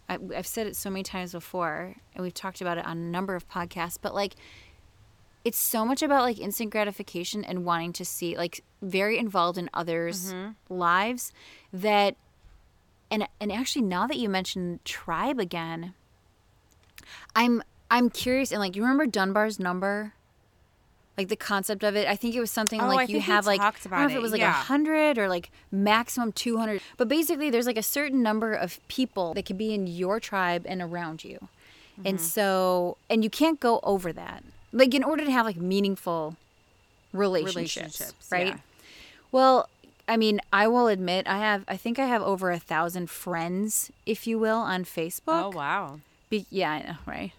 I, 0.10 0.18
I've 0.36 0.48
said 0.48 0.68
it 0.68 0.76
so 0.76 0.89
many 0.89 1.04
times 1.04 1.32
before, 1.32 1.96
and 2.13 2.24
we've 2.24 2.34
talked 2.34 2.62
about 2.62 2.78
it 2.78 2.86
on 2.86 2.98
a 2.98 3.02
number 3.02 3.36
of 3.36 3.48
podcasts, 3.50 3.98
but 4.02 4.13
like, 4.13 4.36
it's 5.44 5.58
so 5.58 5.86
much 5.86 6.02
about 6.02 6.24
like 6.24 6.39
instant 6.39 6.72
gratification 6.72 7.44
and 7.46 7.65
wanting 7.65 7.94
to 7.94 8.06
see, 8.06 8.36
like, 8.36 8.63
very 8.82 9.18
involved 9.18 9.58
in 9.58 9.70
others' 9.74 10.34
mm-hmm. 10.34 10.52
lives 10.74 11.32
that, 11.72 12.15
and 13.12 13.28
and 13.39 13.52
actually 13.52 13.84
now 13.84 14.08
that 14.08 14.18
you 14.18 14.28
mentioned 14.28 14.84
tribe 14.86 15.39
again, 15.39 15.94
I'm 17.36 17.62
I'm 17.91 18.10
curious 18.10 18.52
and 18.52 18.60
like 18.60 18.76
you 18.76 18.82
remember 18.82 19.06
Dunbar's 19.06 19.60
number, 19.60 20.14
like 21.17 21.30
the 21.30 21.36
concept 21.36 21.84
of 21.84 21.95
it. 21.95 22.08
I 22.08 22.15
think 22.15 22.36
it 22.36 22.39
was 22.39 22.51
something 22.51 22.82
Oh, 22.82 22.88
like 22.88 23.10
I 23.10 23.13
you 23.13 23.21
have 23.21 23.45
like 23.45 23.62
I 23.62 23.71
don't 23.71 23.91
know 23.91 24.06
if 24.06 24.12
it 24.12 24.15
it, 24.15 24.21
was 24.21 24.32
like 24.32 24.41
a 24.41 24.45
yeah. 24.45 24.51
hundred 24.54 25.17
or 25.17 25.30
like 25.30 25.49
maximum 25.71 26.32
two 26.32 26.58
hundred. 26.58 26.82
But 26.97 27.08
basically, 27.08 27.49
there's 27.49 27.65
like 27.67 27.78
a 27.78 27.84
certain 27.84 28.21
number 28.21 28.54
of 28.54 28.80
people 28.88 29.34
that 29.36 29.45
can 29.45 29.58
be 29.58 29.73
in 29.73 29.88
your 29.88 30.19
tribe 30.19 30.65
and 30.67 30.82
around 30.82 31.23
you, 31.23 31.47
Mm-hmm. 31.97 32.08
and 32.08 32.19
so 32.21 32.97
and 33.10 33.23
you 33.23 33.30
can't 33.30 33.60
go 33.62 33.80
over 33.84 34.12
that. 34.12 34.43
Like 34.73 34.93
in 34.93 35.04
order 35.04 35.23
to 35.23 35.32
have 35.32 35.45
like 35.45 35.56
meaningful 35.56 36.36
relationships, 37.13 37.99
Relationships, 38.01 38.32
right? 38.32 38.47
yeah. 38.47 38.58
Well, 39.32 39.69
I 40.08 40.17
mean, 40.17 40.39
I 40.54 40.67
will 40.67 40.88
admit 40.88 41.28
I 41.28 41.38
have. 41.39 41.63
I 41.67 41.78
think 41.78 41.97
I 41.97 42.06
have 42.06 42.21
over 42.21 42.51
a 42.51 42.60
thousand 42.60 43.10
friends, 43.10 43.91
if 44.06 44.28
you 44.28 44.38
will, 44.38 44.58
on 44.60 44.84
Facebook. 44.84 45.21
Oh 45.45 45.51
wow. 45.56 45.99
Be- 46.30 46.45
yeah, 46.49 46.71
I 46.71 46.80
know, 46.82 46.95
right? 47.06 47.32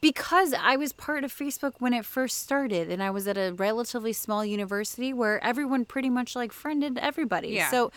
Because 0.00 0.54
I 0.54 0.76
was 0.76 0.92
part 0.92 1.24
of 1.24 1.32
Facebook 1.32 1.74
when 1.78 1.92
it 1.94 2.04
first 2.04 2.38
started, 2.38 2.90
and 2.90 3.02
I 3.02 3.10
was 3.10 3.28
at 3.28 3.36
a 3.38 3.52
relatively 3.52 4.12
small 4.12 4.44
university 4.44 5.12
where 5.12 5.42
everyone 5.44 5.84
pretty 5.84 6.10
much 6.10 6.34
like 6.34 6.52
friended 6.52 6.98
everybody. 6.98 7.48
Yeah. 7.48 7.70
So, 7.70 7.92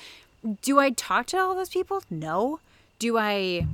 do 0.62 0.80
I 0.80 0.90
talk 0.92 1.28
to 1.28 1.38
all 1.38 1.56
those 1.56 1.70
people? 1.70 2.04
No. 2.10 2.60
Do 3.00 3.18
I 3.18 3.66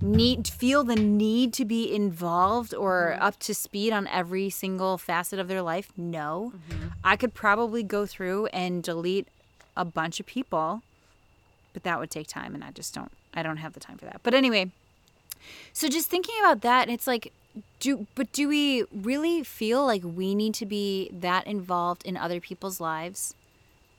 need 0.00 0.46
feel 0.46 0.84
the 0.84 0.94
need 0.94 1.52
to 1.54 1.64
be 1.64 1.92
involved 1.92 2.72
or 2.74 3.12
Mm-hmm. 3.14 3.22
up 3.22 3.38
to 3.40 3.54
speed 3.54 3.92
on 3.92 4.06
every 4.08 4.50
single 4.50 4.98
facet 4.98 5.38
of 5.38 5.48
their 5.48 5.62
life? 5.62 5.90
No. 5.96 6.52
Mm-hmm. 6.70 6.88
I 7.02 7.16
could 7.16 7.34
probably 7.34 7.82
go 7.82 8.06
through 8.06 8.46
and 8.46 8.82
delete 8.82 9.26
a 9.76 9.84
bunch 9.84 10.20
of 10.20 10.26
people, 10.26 10.82
but 11.72 11.82
that 11.84 11.98
would 11.98 12.10
take 12.10 12.26
time, 12.28 12.54
and 12.54 12.62
I 12.62 12.70
just 12.70 12.94
don't. 12.94 13.10
I 13.34 13.42
don't 13.42 13.58
have 13.58 13.72
the 13.74 13.80
time 13.80 13.98
for 13.98 14.04
that. 14.06 14.20
But 14.22 14.34
anyway, 14.34 14.70
so 15.72 15.88
just 15.88 16.08
thinking 16.08 16.34
about 16.40 16.62
that, 16.62 16.88
it's 16.88 17.06
like, 17.06 17.32
do 17.80 18.06
but 18.14 18.30
do 18.32 18.48
we 18.48 18.84
really 18.92 19.42
feel 19.42 19.84
like 19.84 20.02
we 20.04 20.34
need 20.34 20.54
to 20.54 20.66
be 20.66 21.10
that 21.12 21.46
involved 21.46 22.04
in 22.04 22.16
other 22.16 22.40
people's 22.40 22.80
lives? 22.80 23.34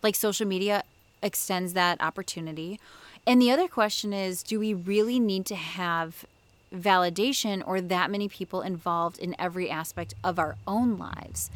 Like 0.03 0.15
social 0.15 0.47
media 0.47 0.83
extends 1.21 1.73
that 1.73 2.01
opportunity. 2.01 2.79
And 3.27 3.41
the 3.41 3.51
other 3.51 3.67
question 3.67 4.13
is, 4.13 4.41
do 4.43 4.59
we 4.59 4.73
really 4.73 5.19
need 5.19 5.45
to 5.47 5.55
have 5.55 6.25
validation 6.73 7.63
or 7.65 7.81
that 7.81 8.11
many 8.11 8.27
people 8.27 8.61
involved 8.61 9.19
in 9.19 9.35
every 9.39 9.69
aspect 9.69 10.13
of 10.23 10.39
our 10.39 10.55
own 10.67 10.97
lives? 10.97 11.49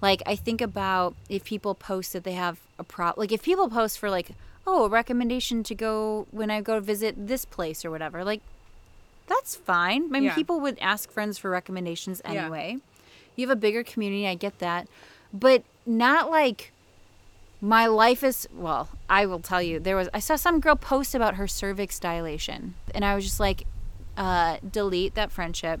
Like 0.00 0.22
I 0.26 0.36
think 0.36 0.60
about 0.60 1.14
if 1.28 1.44
people 1.44 1.74
post 1.74 2.12
that 2.12 2.24
they 2.24 2.32
have 2.32 2.60
a 2.78 2.84
prop 2.84 3.18
like 3.18 3.32
if 3.32 3.42
people 3.42 3.68
post 3.68 3.98
for 3.98 4.10
like, 4.10 4.30
oh, 4.66 4.86
a 4.86 4.88
recommendation 4.88 5.62
to 5.64 5.74
go 5.74 6.26
when 6.30 6.50
I 6.50 6.60
go 6.60 6.80
visit 6.80 7.26
this 7.26 7.44
place 7.44 7.84
or 7.84 7.90
whatever, 7.90 8.24
like 8.24 8.40
that's 9.30 9.56
fine. 9.56 10.02
I 10.04 10.08
mean, 10.08 10.22
Yeah. 10.24 10.34
people 10.34 10.60
would 10.60 10.78
ask 10.80 11.10
friends 11.10 11.38
for 11.38 11.48
recommendations 11.50 12.20
Yeah. 12.24 12.42
anyway. 12.42 12.76
You 13.36 13.46
have 13.48 13.56
a 13.56 13.60
bigger 13.60 13.82
community, 13.82 14.26
I 14.28 14.34
get 14.34 14.58
that. 14.58 14.86
But 15.32 15.62
not 15.86 16.30
like 16.30 16.72
my 17.62 17.86
life 17.86 18.22
is 18.24 18.46
well, 18.54 18.88
I 19.08 19.24
will 19.26 19.40
tell 19.40 19.62
you, 19.62 19.78
there 19.80 19.96
was 19.96 20.08
I 20.12 20.18
saw 20.18 20.36
some 20.36 20.60
girl 20.60 20.76
post 20.76 21.14
about 21.14 21.36
her 21.36 21.46
cervix 21.48 21.98
dilation 21.98 22.74
and 22.94 23.04
I 23.04 23.14
was 23.14 23.24
just 23.24 23.40
like, 23.40 23.64
uh, 24.16 24.58
delete 24.68 25.14
that 25.14 25.30
friendship. 25.32 25.80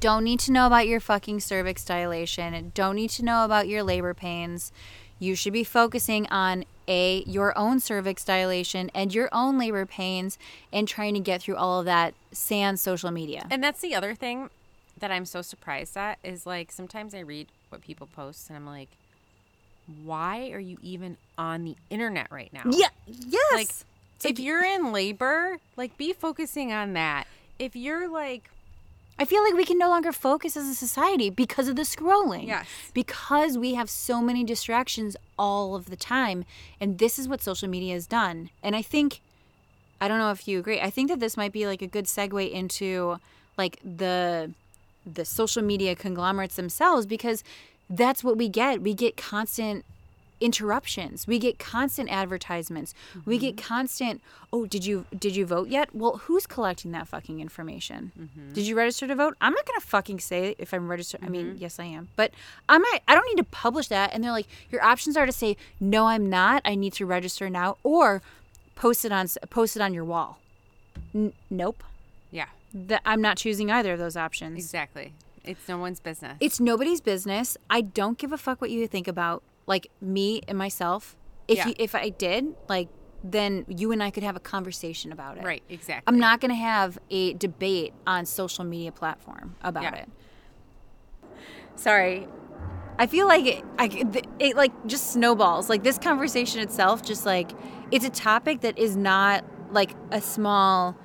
Don't 0.00 0.24
need 0.24 0.40
to 0.40 0.52
know 0.52 0.66
about 0.66 0.86
your 0.88 0.98
fucking 1.00 1.40
cervix 1.40 1.84
dilation. 1.84 2.72
Don't 2.74 2.96
need 2.96 3.10
to 3.10 3.24
know 3.24 3.44
about 3.44 3.68
your 3.68 3.82
labor 3.82 4.14
pains. 4.14 4.72
You 5.20 5.36
should 5.36 5.52
be 5.52 5.62
focusing 5.62 6.26
on 6.28 6.64
a 6.88 7.22
your 7.26 7.56
own 7.56 7.78
cervix 7.78 8.24
dilation 8.24 8.90
and 8.94 9.14
your 9.14 9.28
own 9.30 9.58
labor 9.58 9.86
pains 9.86 10.38
and 10.72 10.88
trying 10.88 11.14
to 11.14 11.20
get 11.20 11.42
through 11.42 11.56
all 11.56 11.78
of 11.78 11.86
that 11.86 12.14
sans 12.32 12.80
social 12.80 13.12
media. 13.12 13.46
And 13.50 13.62
that's 13.62 13.80
the 13.80 13.94
other 13.94 14.16
thing 14.16 14.50
that 14.98 15.12
I'm 15.12 15.24
so 15.26 15.42
surprised 15.42 15.96
at 15.96 16.18
is 16.24 16.46
like 16.46 16.72
sometimes 16.72 17.14
I 17.14 17.20
read 17.20 17.46
what 17.68 17.82
people 17.82 18.08
post 18.08 18.48
and 18.48 18.56
I'm 18.56 18.66
like, 18.66 18.88
why 20.04 20.50
are 20.52 20.58
you 20.58 20.78
even 20.82 21.16
on 21.36 21.64
the 21.64 21.76
internet 21.90 22.30
right 22.30 22.52
now? 22.52 22.62
Yeah. 22.70 22.88
Yes. 23.06 23.52
Like, 23.54 23.70
if 24.22 24.38
you're 24.38 24.64
in 24.64 24.92
labor, 24.92 25.58
like 25.76 25.96
be 25.96 26.12
focusing 26.12 26.72
on 26.72 26.94
that. 26.94 27.26
If 27.58 27.76
you're 27.76 28.08
like, 28.08 28.50
I 29.18 29.24
feel 29.26 29.42
like 29.44 29.54
we 29.54 29.64
can 29.64 29.78
no 29.78 29.88
longer 29.88 30.12
focus 30.12 30.56
as 30.56 30.66
a 30.66 30.74
society 30.74 31.28
because 31.28 31.68
of 31.68 31.76
the 31.76 31.82
scrolling. 31.82 32.46
Yes. 32.46 32.66
Because 32.94 33.58
we 33.58 33.74
have 33.74 33.90
so 33.90 34.22
many 34.22 34.44
distractions 34.44 35.16
all 35.38 35.74
of 35.74 35.90
the 35.90 35.96
time. 35.96 36.44
And 36.80 36.98
this 36.98 37.18
is 37.18 37.28
what 37.28 37.42
social 37.42 37.68
media 37.68 37.94
has 37.94 38.06
done. 38.06 38.50
And 38.62 38.74
I 38.74 38.82
think, 38.82 39.20
I 40.00 40.08
don't 40.08 40.18
know 40.18 40.30
if 40.30 40.48
you 40.48 40.58
agree, 40.58 40.80
I 40.80 40.88
think 40.88 41.10
that 41.10 41.20
this 41.20 41.36
might 41.36 41.52
be 41.52 41.66
like 41.66 41.82
a 41.82 41.86
good 41.86 42.06
segue 42.06 42.50
into 42.50 43.18
like 43.58 43.78
the 43.84 44.52
the 45.06 45.24
social 45.24 45.62
media 45.62 45.96
conglomerates 45.96 46.56
themselves 46.56 47.06
because 47.06 47.42
that's 47.88 48.22
what 48.22 48.36
we 48.36 48.48
get. 48.48 48.82
We 48.82 48.94
get 48.94 49.16
constant 49.16 49.84
interruptions. 50.40 51.26
We 51.26 51.38
get 51.38 51.58
constant 51.58 52.10
advertisements. 52.10 52.94
We 53.24 53.38
get 53.38 53.56
mm-hmm. 53.56 53.66
constant, 53.66 54.20
"Oh, 54.52 54.66
did 54.66 54.84
you 54.84 55.06
did 55.16 55.36
you 55.36 55.46
vote 55.46 55.68
yet?" 55.68 55.94
Well, 55.94 56.18
who's 56.24 56.46
collecting 56.46 56.92
that 56.92 57.08
fucking 57.08 57.40
information? 57.40 58.12
Mm-hmm. 58.18 58.52
Did 58.52 58.66
you 58.66 58.76
register 58.76 59.06
to 59.06 59.14
vote? 59.14 59.36
I'm 59.40 59.52
not 59.52 59.66
to 59.66 59.80
fucking 59.80 60.20
say 60.20 60.54
if 60.58 60.72
I'm 60.72 60.90
registered. 60.90 61.20
I 61.24 61.28
mean, 61.28 61.46
mm-hmm. 61.46 61.58
yes 61.58 61.78
I 61.78 61.84
am. 61.84 62.08
But 62.16 62.32
I'm 62.68 62.82
not 62.82 63.02
I 63.06 63.14
don't 63.14 63.26
need 63.26 63.42
to 63.42 63.44
publish 63.44 63.88
that 63.88 64.12
and 64.12 64.22
they're 64.24 64.32
like, 64.32 64.48
"Your 64.70 64.82
options 64.82 65.16
are 65.16 65.26
to 65.26 65.32
say, 65.32 65.56
"No, 65.78 66.06
I'm 66.06 66.28
not. 66.28 66.62
I 66.64 66.74
need 66.74 66.92
to 66.94 67.06
register 67.06 67.48
now," 67.48 67.76
or 67.82 68.22
post 68.74 69.04
it 69.04 69.12
on 69.12 69.28
post 69.50 69.76
it 69.76 69.82
on 69.82 69.94
your 69.94 70.04
wall." 70.04 70.38
N- 71.14 71.32
nope. 71.50 71.82
Yeah, 72.30 72.46
That 72.72 73.02
I'm 73.04 73.20
not 73.20 73.36
choosing 73.36 73.70
either 73.70 73.92
of 73.92 73.98
those 73.98 74.16
options. 74.16 74.56
exactly. 74.56 75.12
It's 75.44 75.68
no 75.68 75.78
one's 75.78 76.00
business. 76.00 76.36
It's 76.40 76.60
nobody's 76.60 77.00
business. 77.00 77.56
I 77.68 77.80
don't 77.80 78.18
give 78.18 78.32
a 78.32 78.38
fuck 78.38 78.60
what 78.60 78.70
you 78.70 78.86
think 78.86 79.08
about 79.08 79.42
like 79.66 79.88
me 80.00 80.42
and 80.48 80.56
myself. 80.58 81.16
If 81.48 81.58
Yeah. 81.58 81.68
you, 81.68 81.74
if 81.78 81.94
I 81.94 82.08
did, 82.10 82.54
like 82.68 82.88
then 83.22 83.66
you 83.68 83.92
and 83.92 84.02
I 84.02 84.10
could 84.10 84.22
have 84.22 84.34
a 84.36 84.40
conversation 84.40 85.12
about 85.12 85.36
it. 85.36 85.44
right, 85.44 85.62
exactly. 85.68 86.04
I'm 86.06 86.18
not 86.18 86.40
going 86.40 86.48
to 86.50 86.54
have 86.54 86.98
a 87.10 87.34
debate 87.34 87.92
on 88.06 88.24
social 88.24 88.64
media 88.64 88.92
platform 88.92 89.56
about 89.62 89.82
Yeah. 89.82 89.94
it. 89.96 90.08
Sorry. 91.76 92.26
I 92.98 93.06
feel 93.06 93.26
like 93.26 93.44
it, 93.46 93.64
I, 93.78 93.86
it, 93.86 94.26
it 94.38 94.56
like 94.56 94.72
just 94.86 95.12
snowballs. 95.12 95.68
Like 95.68 95.82
this 95.82 95.98
conversation 95.98 96.60
itself 96.60 97.02
just 97.02 97.24
like 97.26 97.50
it's 97.90 98.04
a 98.04 98.10
topic 98.10 98.60
that 98.62 98.78
is 98.78 98.96
not 98.96 99.44
like 99.72 99.94
a 100.10 100.20
small 100.20 100.96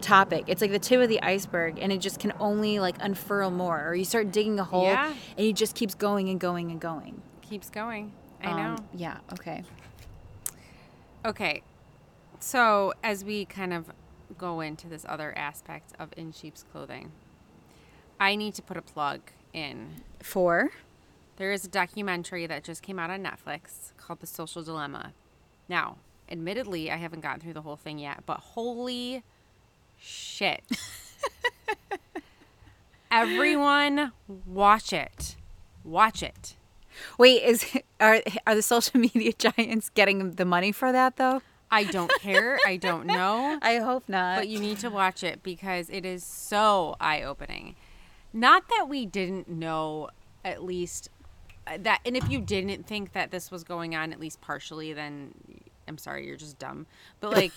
topic. 0.00 0.44
It's 0.46 0.60
like 0.60 0.70
the 0.70 0.78
tip 0.78 1.00
of 1.00 1.08
the 1.08 1.20
iceberg 1.22 1.78
and 1.80 1.92
it 1.92 1.98
just 1.98 2.18
can 2.20 2.32
only 2.38 2.78
like 2.78 2.96
unfurl 3.00 3.50
more 3.50 3.88
or 3.88 3.94
you 3.94 4.04
start 4.04 4.30
digging 4.32 4.58
a 4.60 4.64
hole 4.64 4.84
Yeah. 4.84 5.12
and 5.36 5.46
it 5.46 5.54
just 5.56 5.74
keeps 5.74 5.94
going 5.94 6.28
and 6.28 6.38
going 6.40 6.70
and 6.70 6.80
going. 6.80 7.22
Keeps 7.48 7.70
going. 7.70 8.12
I 8.42 8.50
Um, 8.50 8.56
know. 8.56 8.76
Yeah, 8.94 9.18
okay. 9.32 9.64
Okay. 11.24 11.62
So, 12.40 12.92
as 13.02 13.24
we 13.24 13.44
kind 13.44 13.72
of 13.72 13.90
go 14.36 14.60
into 14.60 14.88
this 14.88 15.06
other 15.08 15.36
aspect 15.36 15.92
of 15.98 16.10
In 16.16 16.32
Sheep's 16.32 16.62
Clothing, 16.64 17.12
I 18.20 18.36
need 18.36 18.54
to 18.54 18.62
put 18.62 18.76
a 18.76 18.82
plug 18.82 19.20
in. 19.52 20.02
for. 20.20 20.70
There 21.36 21.52
is 21.52 21.64
a 21.64 21.68
documentary 21.68 22.46
that 22.46 22.64
just 22.64 22.82
came 22.82 22.98
out 22.98 23.10
on 23.10 23.22
Netflix 23.22 23.92
called 23.96 24.20
The 24.20 24.26
Social 24.26 24.62
Dilemma. 24.62 25.12
Now, 25.68 25.96
admittedly, 26.30 26.90
I 26.90 26.96
haven't 26.96 27.20
gotten 27.20 27.40
through 27.40 27.54
the 27.54 27.62
whole 27.62 27.76
thing 27.76 27.98
yet, 27.98 28.22
but 28.26 28.38
holy 28.40 29.22
shit. 29.98 30.62
Everyone, 33.10 34.12
watch 34.46 34.92
it. 34.92 35.36
Watch 35.84 36.22
it. 36.22 36.56
Wait, 37.18 37.42
is 37.42 37.64
are 38.00 38.20
are 38.46 38.54
the 38.54 38.62
social 38.62 39.00
media 39.06 39.32
giants 39.32 39.90
getting 39.90 40.32
the 40.32 40.44
money 40.44 40.72
for 40.72 40.92
that 40.92 41.16
though? 41.16 41.42
I 41.70 41.84
don't 41.84 42.12
care. 42.20 42.58
I 42.66 42.76
don't 42.76 43.06
know. 43.06 43.58
I 43.62 43.78
hope 43.78 44.08
not. 44.08 44.36
but 44.38 44.48
you 44.48 44.60
need 44.60 44.78
to 44.78 44.90
watch 44.90 45.24
it 45.24 45.42
because 45.42 45.90
it 45.90 46.04
is 46.06 46.22
so 46.24 46.94
eye-opening 47.00 47.74
not 48.32 48.68
that 48.68 48.86
we 48.88 49.06
didn't 49.06 49.48
know 49.48 50.08
at 50.44 50.62
least 50.62 51.08
uh, 51.66 51.78
that 51.80 52.00
and 52.04 52.16
if 52.16 52.28
you 52.28 52.40
didn't 52.40 52.86
think 52.86 53.12
that 53.12 53.30
this 53.30 53.50
was 53.50 53.62
going 53.64 53.94
on 53.94 54.12
at 54.12 54.18
least 54.20 54.40
partially 54.40 54.92
then 54.92 55.32
i'm 55.86 55.96
sorry 55.98 56.26
you're 56.26 56.36
just 56.36 56.58
dumb 56.58 56.84
but 57.20 57.30
like 57.30 57.52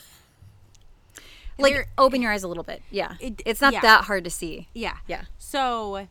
like 1.58 1.90
open 1.98 2.22
your 2.22 2.32
eyes 2.32 2.44
a 2.44 2.48
little 2.48 2.64
bit. 2.64 2.82
Yeah. 2.92 3.16
It- 3.20 3.42
it's 3.46 3.62
not 3.62 3.74
yeah. 3.74 3.82
that 3.82 4.04
hard 4.06 4.24
to 4.26 4.30
see. 4.30 4.68
yeah 4.74 4.98
Yeah. 5.08 5.24
so 5.40 6.08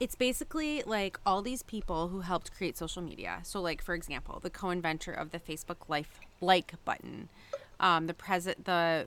it's 0.00 0.14
basically 0.14 0.82
like 0.86 1.20
all 1.26 1.42
these 1.42 1.62
people 1.62 2.08
who 2.08 2.20
helped 2.20 2.52
create 2.56 2.76
social 2.76 3.02
media 3.02 3.40
so 3.42 3.60
like 3.60 3.82
for 3.82 3.94
example 3.94 4.40
the 4.40 4.50
co-inventor 4.50 5.12
of 5.12 5.30
the 5.30 5.38
facebook 5.38 5.88
life 5.88 6.18
like 6.40 6.72
button 6.84 7.28
um, 7.78 8.06
the 8.06 8.14
president 8.14 8.64
the 8.64 9.06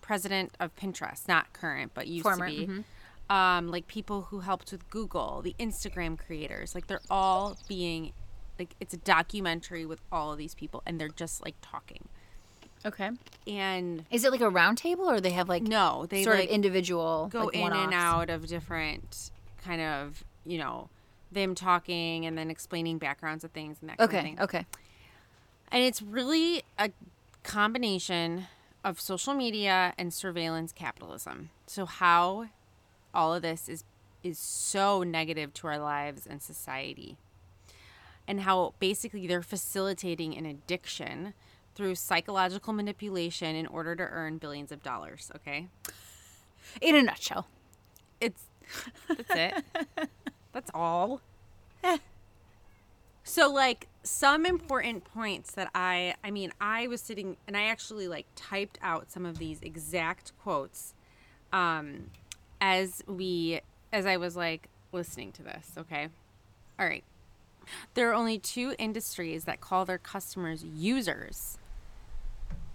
president 0.00 0.52
of 0.60 0.74
pinterest 0.76 1.28
not 1.28 1.52
current 1.52 1.92
but 1.94 2.08
used 2.08 2.24
Former, 2.24 2.50
to 2.50 2.56
be 2.56 2.66
mhm. 2.66 2.84
um, 3.34 3.68
like 3.70 3.86
people 3.86 4.22
who 4.22 4.40
helped 4.40 4.72
with 4.72 4.88
google 4.90 5.40
the 5.42 5.54
instagram 5.58 6.18
creators 6.18 6.74
like 6.74 6.88
they're 6.88 7.00
all 7.08 7.56
being 7.68 8.12
like 8.58 8.74
it's 8.80 8.92
a 8.92 8.98
documentary 8.98 9.86
with 9.86 10.00
all 10.10 10.32
of 10.32 10.38
these 10.38 10.54
people 10.54 10.82
and 10.84 11.00
they're 11.00 11.08
just 11.08 11.42
like 11.42 11.54
talking 11.62 12.08
Okay. 12.84 13.10
and 13.46 14.04
Is 14.10 14.24
it 14.24 14.32
like 14.32 14.40
a 14.40 14.48
round 14.50 14.76
table 14.76 15.08
or 15.08 15.20
they 15.20 15.30
have 15.30 15.48
like 15.48 15.62
no 15.62 16.06
they 16.10 16.24
sort 16.24 16.36
like 16.36 16.48
of 16.48 16.50
individual 16.50 17.28
go 17.32 17.44
like, 17.44 17.54
in 17.54 17.62
and 17.62 17.74
one-offs? 17.74 17.94
out 17.94 18.28
of 18.28 18.48
different 18.48 19.30
kind 19.64 19.80
of 19.80 20.24
you 20.44 20.58
know 20.58 20.88
them 21.30 21.54
talking 21.54 22.26
and 22.26 22.36
then 22.36 22.50
explaining 22.50 22.98
backgrounds 22.98 23.44
of 23.44 23.50
things 23.52 23.78
and 23.80 23.90
that 23.90 23.98
kind 23.98 24.10
of 24.10 24.16
Okay. 24.16 24.36
Okay. 24.58 24.66
And 25.70 25.82
it's 25.82 26.02
really 26.02 26.62
a 26.78 26.90
combination 27.42 28.46
of 28.84 29.00
social 29.00 29.32
media 29.32 29.94
and 29.96 30.12
surveillance 30.12 30.72
capitalism. 30.72 31.50
So 31.66 31.86
how 31.86 32.48
all 33.14 33.34
of 33.34 33.42
this 33.42 33.68
is 33.68 33.84
is 34.22 34.38
so 34.38 35.02
negative 35.02 35.52
to 35.52 35.66
our 35.66 35.78
lives 35.78 36.26
and 36.26 36.40
society. 36.40 37.16
And 38.28 38.42
how 38.42 38.74
basically 38.78 39.26
they're 39.26 39.42
facilitating 39.42 40.36
an 40.36 40.46
addiction 40.46 41.34
through 41.74 41.96
psychological 41.96 42.72
manipulation 42.72 43.56
in 43.56 43.66
order 43.66 43.96
to 43.96 44.02
earn 44.04 44.38
billions 44.38 44.70
of 44.70 44.82
dollars, 44.82 45.32
okay? 45.34 45.66
In 46.80 46.94
a 46.94 47.02
nutshell. 47.02 47.46
It's 48.20 48.44
that's 49.08 49.30
it. 49.30 49.64
that's 50.52 50.70
all. 50.74 51.20
So 53.24 53.52
like 53.52 53.88
some 54.02 54.44
important 54.44 55.04
points 55.04 55.52
that 55.52 55.70
I 55.74 56.14
I 56.24 56.30
mean 56.30 56.52
I 56.60 56.88
was 56.88 57.00
sitting 57.00 57.36
and 57.46 57.56
I 57.56 57.64
actually 57.64 58.08
like 58.08 58.26
typed 58.34 58.78
out 58.82 59.12
some 59.12 59.24
of 59.24 59.38
these 59.38 59.60
exact 59.62 60.32
quotes 60.42 60.92
um 61.52 62.10
as 62.60 63.02
we 63.06 63.60
as 63.92 64.06
I 64.06 64.16
was 64.16 64.36
like 64.36 64.68
listening 64.90 65.32
to 65.32 65.42
this, 65.42 65.72
okay? 65.78 66.08
All 66.78 66.86
right. 66.86 67.04
There 67.94 68.10
are 68.10 68.14
only 68.14 68.38
two 68.38 68.74
industries 68.78 69.44
that 69.44 69.60
call 69.60 69.84
their 69.84 69.98
customers 69.98 70.64
users. 70.64 71.58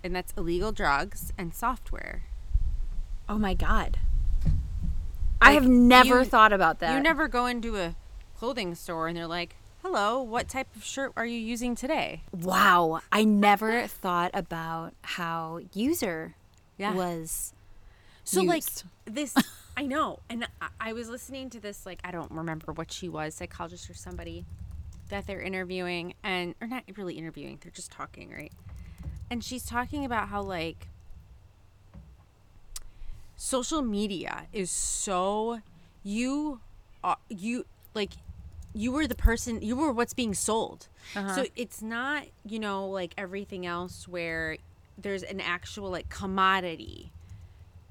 And 0.04 0.16
that's 0.16 0.34
illegal 0.38 0.72
drugs 0.72 1.34
and 1.38 1.54
software. 1.54 2.24
Oh 3.28 3.38
my 3.38 3.54
god. 3.54 3.98
I 5.42 5.52
have 5.54 5.68
never 5.68 6.20
you- 6.20 6.26
thought 6.26 6.54
about 6.54 6.80
that. 6.80 6.96
You 6.96 7.02
never 7.02 7.28
go 7.28 7.46
into 7.46 7.78
a 7.78 7.96
clothing 8.38 8.76
store 8.76 9.08
and 9.08 9.16
they're 9.18 9.28
like, 9.28 9.56
"Hello, 9.84 10.22
what 10.22 10.48
type 10.48 10.68
of 10.76 10.84
shirt 10.84 11.14
are 11.16 11.26
you 11.26 11.40
using 11.40 11.76
today?" 11.76 12.24
Wow. 12.32 13.02
I 13.12 13.24
never 13.24 13.88
thought 13.88 14.32
about 14.34 14.94
how 15.02 15.60
user 15.74 16.36
Yeah. 16.78 16.94
was 16.94 17.54
So 18.24 18.42
like 18.42 18.64
this, 19.06 19.34
I 19.78 19.86
know, 19.86 20.20
and 20.30 20.48
I, 20.62 20.68
I 20.80 20.94
was 20.94 21.08
listening 21.10 21.50
to 21.52 21.60
this. 21.60 21.86
Like 21.86 22.00
I 22.04 22.12
don't 22.12 22.32
remember 22.32 22.72
what 22.74 22.92
she 22.92 23.08
was, 23.10 23.36
psychologist 23.36 23.90
or 23.90 23.94
somebody 23.94 24.46
that 25.10 25.26
they're 25.28 25.42
interviewing, 25.42 26.14
and 26.24 26.54
or 26.60 26.68
not 26.68 26.84
really 26.98 27.16
interviewing. 27.16 27.60
They're 27.62 27.72
just 27.72 27.92
talking, 27.92 28.30
right? 28.32 28.52
And 29.30 29.44
she's 29.44 29.66
talking 29.66 30.04
about 30.06 30.30
how 30.30 30.42
like 30.42 30.88
social 33.38 33.82
media 33.82 34.48
is 34.52 34.70
so 34.72 35.62
you 36.04 36.60
are 37.04 37.18
you 37.30 37.66
like 37.94 38.14
you 38.74 38.92
were 38.92 39.08
the 39.08 39.16
person 39.16 39.62
you 39.62 39.76
were 39.76 39.92
what's 39.94 40.14
being 40.14 40.34
sold. 40.34 40.88
Uh-huh. 41.16 41.34
So 41.36 41.46
it's 41.56 41.82
not 41.82 42.26
you 42.46 42.60
know 42.60 42.88
like 42.90 43.14
everything 43.18 43.66
else 43.66 44.08
where 44.08 44.58
there's 44.98 45.24
an 45.24 45.40
actual 45.40 45.90
like 45.90 46.10
commodity. 46.10 47.12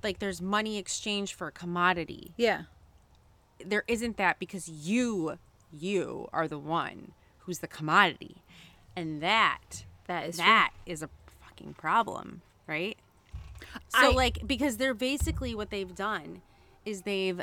Like 0.03 0.19
there's 0.19 0.43
money 0.43 0.77
exchange 0.79 1.33
for 1.35 1.47
a 1.49 1.53
commodity. 1.53 2.33
Yeah. 2.37 2.63
there 3.65 3.85
isn't 3.89 4.17
that 4.19 4.39
because 4.39 4.69
you 4.69 5.39
you 5.73 6.29
are 6.33 6.47
the 6.49 6.59
one 6.59 7.13
who's 7.41 7.61
the 7.61 7.67
commodity. 7.69 8.43
And 8.97 9.23
that 9.23 9.85
That 10.07 10.29
is 10.29 10.37
true. 10.37 10.45
that 10.45 10.71
is 10.85 11.03
a 11.03 11.09
fucking 11.41 11.75
problem 11.75 12.43
right 12.67 12.97
so 13.89 14.11
I- 14.11 14.15
like 14.15 14.47
because 14.47 14.77
they're 14.77 14.95
basically 14.95 15.55
what 15.55 15.71
they've 15.71 15.95
done 15.95 16.43
is 16.85 17.03
they've 17.03 17.41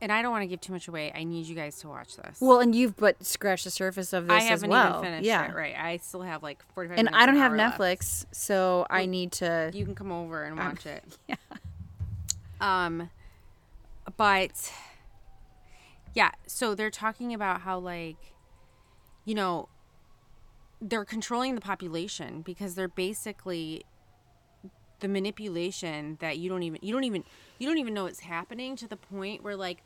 and 0.00 0.10
I 0.10 0.20
don't 0.20 0.32
want 0.32 0.42
to 0.42 0.48
give 0.48 0.60
too 0.60 0.72
much 0.72 0.88
away. 0.88 1.12
I 1.14 1.22
need 1.22 1.46
you 1.46 1.54
guys 1.54 1.78
to 1.80 1.88
watch 1.88 2.16
this. 2.16 2.38
Well, 2.40 2.58
and 2.58 2.74
you've 2.74 2.96
but 2.96 3.24
scratched 3.24 3.62
the 3.62 3.70
surface 3.70 4.12
of 4.12 4.26
this 4.26 4.32
I 4.32 4.38
as 4.38 4.48
haven't 4.48 4.70
well. 4.70 4.98
even 4.98 5.04
finished 5.04 5.24
yeah. 5.24 5.48
it. 5.48 5.54
Right. 5.54 5.76
I 5.78 5.98
still 5.98 6.22
have 6.22 6.42
like 6.42 6.60
45 6.74 6.98
And 6.98 7.08
I 7.10 7.24
don't 7.24 7.36
an 7.36 7.40
have 7.40 7.52
hour 7.52 7.56
left. 7.56 7.78
Netflix, 7.78 8.26
so 8.32 8.84
I 8.90 9.06
need 9.06 9.30
to 9.32 9.70
You 9.72 9.84
can 9.84 9.94
come 9.94 10.10
over 10.10 10.42
and 10.42 10.58
watch 10.58 10.86
it. 10.86 11.04
yeah. 11.28 11.36
Um, 12.60 13.10
but 14.16 14.72
yeah, 16.14 16.30
so 16.48 16.74
they're 16.74 16.90
talking 16.90 17.32
about 17.32 17.60
how 17.60 17.78
like, 17.78 18.34
you 19.24 19.36
know, 19.36 19.68
they're 20.80 21.04
controlling 21.04 21.54
the 21.54 21.60
population 21.60 22.42
because 22.42 22.74
they're 22.74 22.88
basically 22.88 23.84
the 25.02 25.08
manipulation 25.08 26.16
that 26.20 26.38
you 26.38 26.48
don't 26.48 26.62
even 26.62 26.78
you 26.80 26.92
don't 26.92 27.04
even 27.04 27.24
you 27.58 27.66
don't 27.68 27.78
even 27.78 27.92
know 27.92 28.06
it's 28.06 28.20
happening 28.20 28.76
to 28.76 28.86
the 28.88 28.96
point 28.96 29.42
where 29.42 29.56
like 29.56 29.82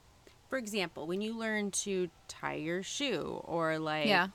for 0.48 0.58
example 0.58 1.06
when 1.06 1.20
you 1.20 1.36
learn 1.36 1.70
to 1.70 2.08
tie 2.28 2.54
your 2.54 2.82
shoe 2.82 3.40
or 3.44 3.78
like 3.78 4.06
Yeah. 4.06 4.28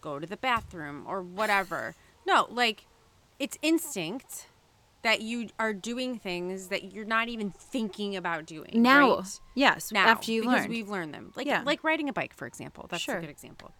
go 0.00 0.18
to 0.18 0.26
the 0.26 0.36
bathroom 0.36 1.04
or 1.06 1.22
whatever. 1.22 1.94
No, 2.26 2.46
like 2.50 2.86
it's 3.38 3.56
instinct 3.62 4.48
that 5.02 5.20
you 5.20 5.48
are 5.60 5.72
doing 5.72 6.18
things 6.18 6.68
that 6.68 6.92
you're 6.92 7.04
not 7.04 7.28
even 7.28 7.50
thinking 7.50 8.16
about 8.16 8.44
doing. 8.46 8.70
Now, 8.74 9.16
right? 9.18 9.40
yes, 9.54 9.92
now 9.92 10.08
after 10.08 10.32
you 10.32 10.40
because 10.42 10.60
learned. 10.62 10.70
we've 10.70 10.88
learned 10.88 11.14
them. 11.14 11.32
Like 11.36 11.46
Yeah. 11.46 11.62
like 11.64 11.84
riding 11.84 12.08
a 12.08 12.12
bike, 12.12 12.34
for 12.34 12.46
example. 12.46 12.86
That's 12.90 13.02
Sure. 13.04 13.18
a 13.18 13.20
good 13.20 13.30
example. 13.30 13.70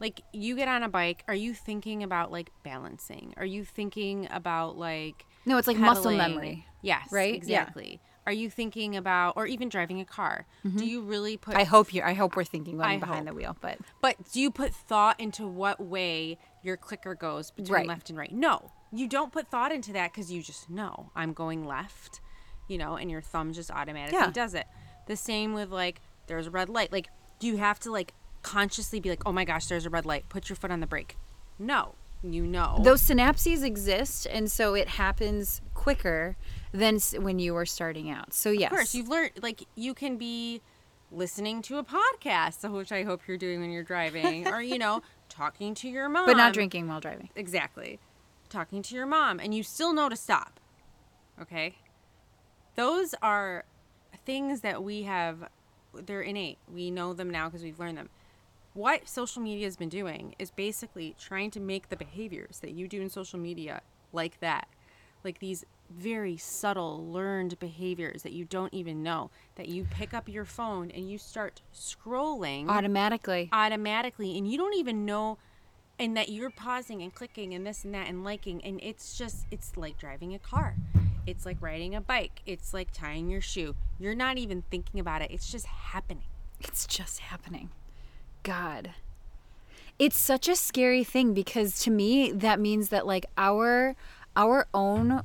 Like 0.00 0.22
you 0.32 0.56
get 0.56 0.66
on 0.68 0.82
a 0.82 0.88
bike, 0.88 1.22
are 1.28 1.34
you 1.34 1.52
thinking 1.52 2.02
about 2.02 2.32
like 2.32 2.50
balancing? 2.62 3.34
Are 3.36 3.44
you 3.44 3.64
thinking 3.66 4.26
about 4.30 4.78
like 4.78 5.26
No, 5.46 5.56
it's 5.58 5.66
like 5.66 5.76
muscle 5.78 6.12
memory. 6.12 6.66
Yes, 6.82 7.08
right? 7.12 7.32
Yeah. 7.32 7.36
Exactly. 7.62 8.00
Are 8.26 8.32
you 8.32 8.50
thinking 8.50 8.96
about, 8.96 9.34
or 9.36 9.46
even 9.46 9.68
driving 9.68 10.00
a 10.00 10.04
car? 10.04 10.46
Mm-hmm. 10.64 10.76
Do 10.76 10.86
you 10.86 11.00
really 11.02 11.36
put 11.36 11.56
I 11.56 11.64
hope 11.64 11.92
you. 11.94 12.02
I 12.02 12.12
hope 12.12 12.36
we're 12.36 12.44
thinking 12.44 12.76
when 12.76 13.00
behind 13.00 13.26
hope. 13.26 13.28
the 13.28 13.34
wheel, 13.34 13.56
but 13.60 13.78
But 14.00 14.16
do 14.32 14.40
you 14.40 14.50
put 14.50 14.74
thought 14.74 15.18
into 15.18 15.46
what 15.46 15.80
way 15.80 16.38
your 16.62 16.76
clicker 16.76 17.14
goes 17.14 17.50
between 17.50 17.72
Right. 17.74 17.86
left 17.86 18.10
and 18.10 18.18
right? 18.18 18.30
No, 18.32 18.72
you 18.92 19.08
don't 19.08 19.32
put 19.32 19.48
thought 19.48 19.72
into 19.72 19.92
that 19.94 20.12
because 20.12 20.30
you 20.30 20.42
just 20.42 20.68
know 20.70 21.10
I'm 21.16 21.32
going 21.32 21.66
left, 21.66 22.20
you 22.68 22.76
know, 22.78 22.96
and 22.96 23.10
your 23.10 23.22
thumb 23.22 23.52
just 23.52 23.70
automatically 23.70 24.18
Yeah. 24.18 24.30
does 24.30 24.54
it. 24.54 24.66
The 25.06 25.16
same 25.16 25.54
with 25.54 25.70
like, 25.70 26.00
there's 26.26 26.46
a 26.46 26.50
red 26.50 26.68
light. 26.68 26.92
Like, 26.92 27.08
do 27.40 27.46
you 27.46 27.56
have 27.56 27.80
to 27.80 27.90
like 27.90 28.12
consciously 28.42 29.00
be 29.00 29.08
like, 29.08 29.22
oh 29.26 29.32
my 29.32 29.44
gosh, 29.44 29.66
there's 29.66 29.86
a 29.86 29.90
red 29.90 30.04
light, 30.06 30.28
put 30.28 30.48
your 30.50 30.56
foot 30.56 30.70
on 30.70 30.80
the 30.80 30.86
brake? 30.86 31.16
No, 31.58 31.94
you 32.22 32.46
know. 32.46 32.78
those 32.82 33.02
synapses 33.02 33.64
exist, 33.64 34.26
and 34.30 34.50
so 34.50 34.74
it 34.74 34.88
happens 34.88 35.60
quicker 35.74 36.36
than 36.72 36.98
when 37.18 37.38
you 37.38 37.54
were 37.54 37.66
starting 37.66 38.10
out. 38.10 38.34
So 38.34 38.50
yes, 38.50 38.70
Of 38.70 38.76
course, 38.76 38.94
you've 38.94 39.08
learned 39.08 39.32
like 39.42 39.64
you 39.74 39.94
can 39.94 40.16
be 40.16 40.60
listening 41.10 41.62
to 41.62 41.78
a 41.78 41.84
podcast, 41.84 42.70
which 42.70 42.92
I 42.92 43.02
hope 43.02 43.22
you're 43.26 43.36
doing 43.36 43.60
when 43.60 43.70
you're 43.70 43.82
driving, 43.82 44.46
or 44.52 44.60
you 44.60 44.78
know, 44.78 45.02
talking 45.28 45.74
to 45.76 45.88
your 45.88 46.08
mom, 46.08 46.26
but 46.26 46.36
not 46.36 46.52
drinking 46.52 46.88
while 46.88 47.00
driving. 47.00 47.30
Exactly, 47.36 47.98
talking 48.48 48.82
to 48.82 48.94
your 48.94 49.06
mom, 49.06 49.40
and 49.40 49.54
you 49.54 49.62
still 49.62 49.92
know 49.92 50.08
to 50.08 50.16
stop. 50.16 50.60
Okay, 51.40 51.76
those 52.76 53.14
are 53.22 53.64
things 54.26 54.60
that 54.60 54.82
we 54.82 55.04
have. 55.04 55.48
They're 55.92 56.22
innate. 56.22 56.58
We 56.72 56.90
know 56.90 57.14
them 57.14 57.30
now 57.30 57.48
because 57.48 57.62
we've 57.62 57.80
learned 57.80 57.98
them. 57.98 58.10
What 58.74 59.08
social 59.08 59.42
media 59.42 59.66
has 59.66 59.76
been 59.76 59.88
doing 59.88 60.34
is 60.38 60.50
basically 60.50 61.16
trying 61.18 61.50
to 61.52 61.60
make 61.60 61.88
the 61.88 61.96
behaviors 61.96 62.60
that 62.60 62.70
you 62.70 62.86
do 62.86 63.00
in 63.00 63.10
social 63.10 63.38
media 63.38 63.80
like 64.12 64.38
that, 64.40 64.68
like 65.24 65.40
these 65.40 65.64
very 65.90 66.36
subtle 66.36 67.04
learned 67.10 67.58
behaviors 67.58 68.22
that 68.22 68.32
you 68.32 68.44
don't 68.44 68.72
even 68.72 69.02
know 69.02 69.28
that 69.56 69.68
you 69.68 69.84
pick 69.90 70.14
up 70.14 70.28
your 70.28 70.44
phone 70.44 70.90
and 70.92 71.10
you 71.10 71.18
start 71.18 71.60
scrolling 71.74 72.68
Automatically, 72.68 73.48
automatically 73.52 74.38
and 74.38 74.48
you 74.48 74.56
don't 74.56 74.76
even 74.76 75.04
know 75.04 75.36
and 75.98 76.16
that 76.16 76.28
you're 76.28 76.50
pausing 76.50 77.02
and 77.02 77.12
clicking 77.12 77.54
and 77.54 77.66
this 77.66 77.84
and 77.84 77.92
that 77.92 78.08
and 78.08 78.22
liking 78.22 78.64
and 78.64 78.78
it's 78.82 79.18
just 79.18 79.46
it's 79.50 79.76
like 79.76 79.98
driving 79.98 80.32
a 80.32 80.38
car. 80.38 80.76
It's 81.26 81.44
like 81.44 81.60
riding 81.60 81.94
a 81.94 82.00
bike. 82.00 82.40
It's 82.46 82.72
like 82.72 82.92
tying 82.92 83.28
your 83.28 83.40
shoe. 83.40 83.74
You're 83.98 84.14
not 84.14 84.38
even 84.38 84.62
thinking 84.70 85.00
about 85.00 85.22
it. 85.22 85.30
It's 85.30 85.50
just 85.50 85.66
happening. 85.66 86.24
It's 86.60 86.86
just 86.86 87.18
happening. 87.18 87.70
God. 88.42 88.92
It's 89.98 90.18
such 90.18 90.48
a 90.48 90.56
scary 90.56 91.04
thing 91.04 91.34
because 91.34 91.78
to 91.80 91.90
me 91.90 92.32
that 92.32 92.58
means 92.58 92.88
that 92.88 93.06
like 93.06 93.26
our 93.36 93.96
our 94.36 94.66
own 94.72 95.22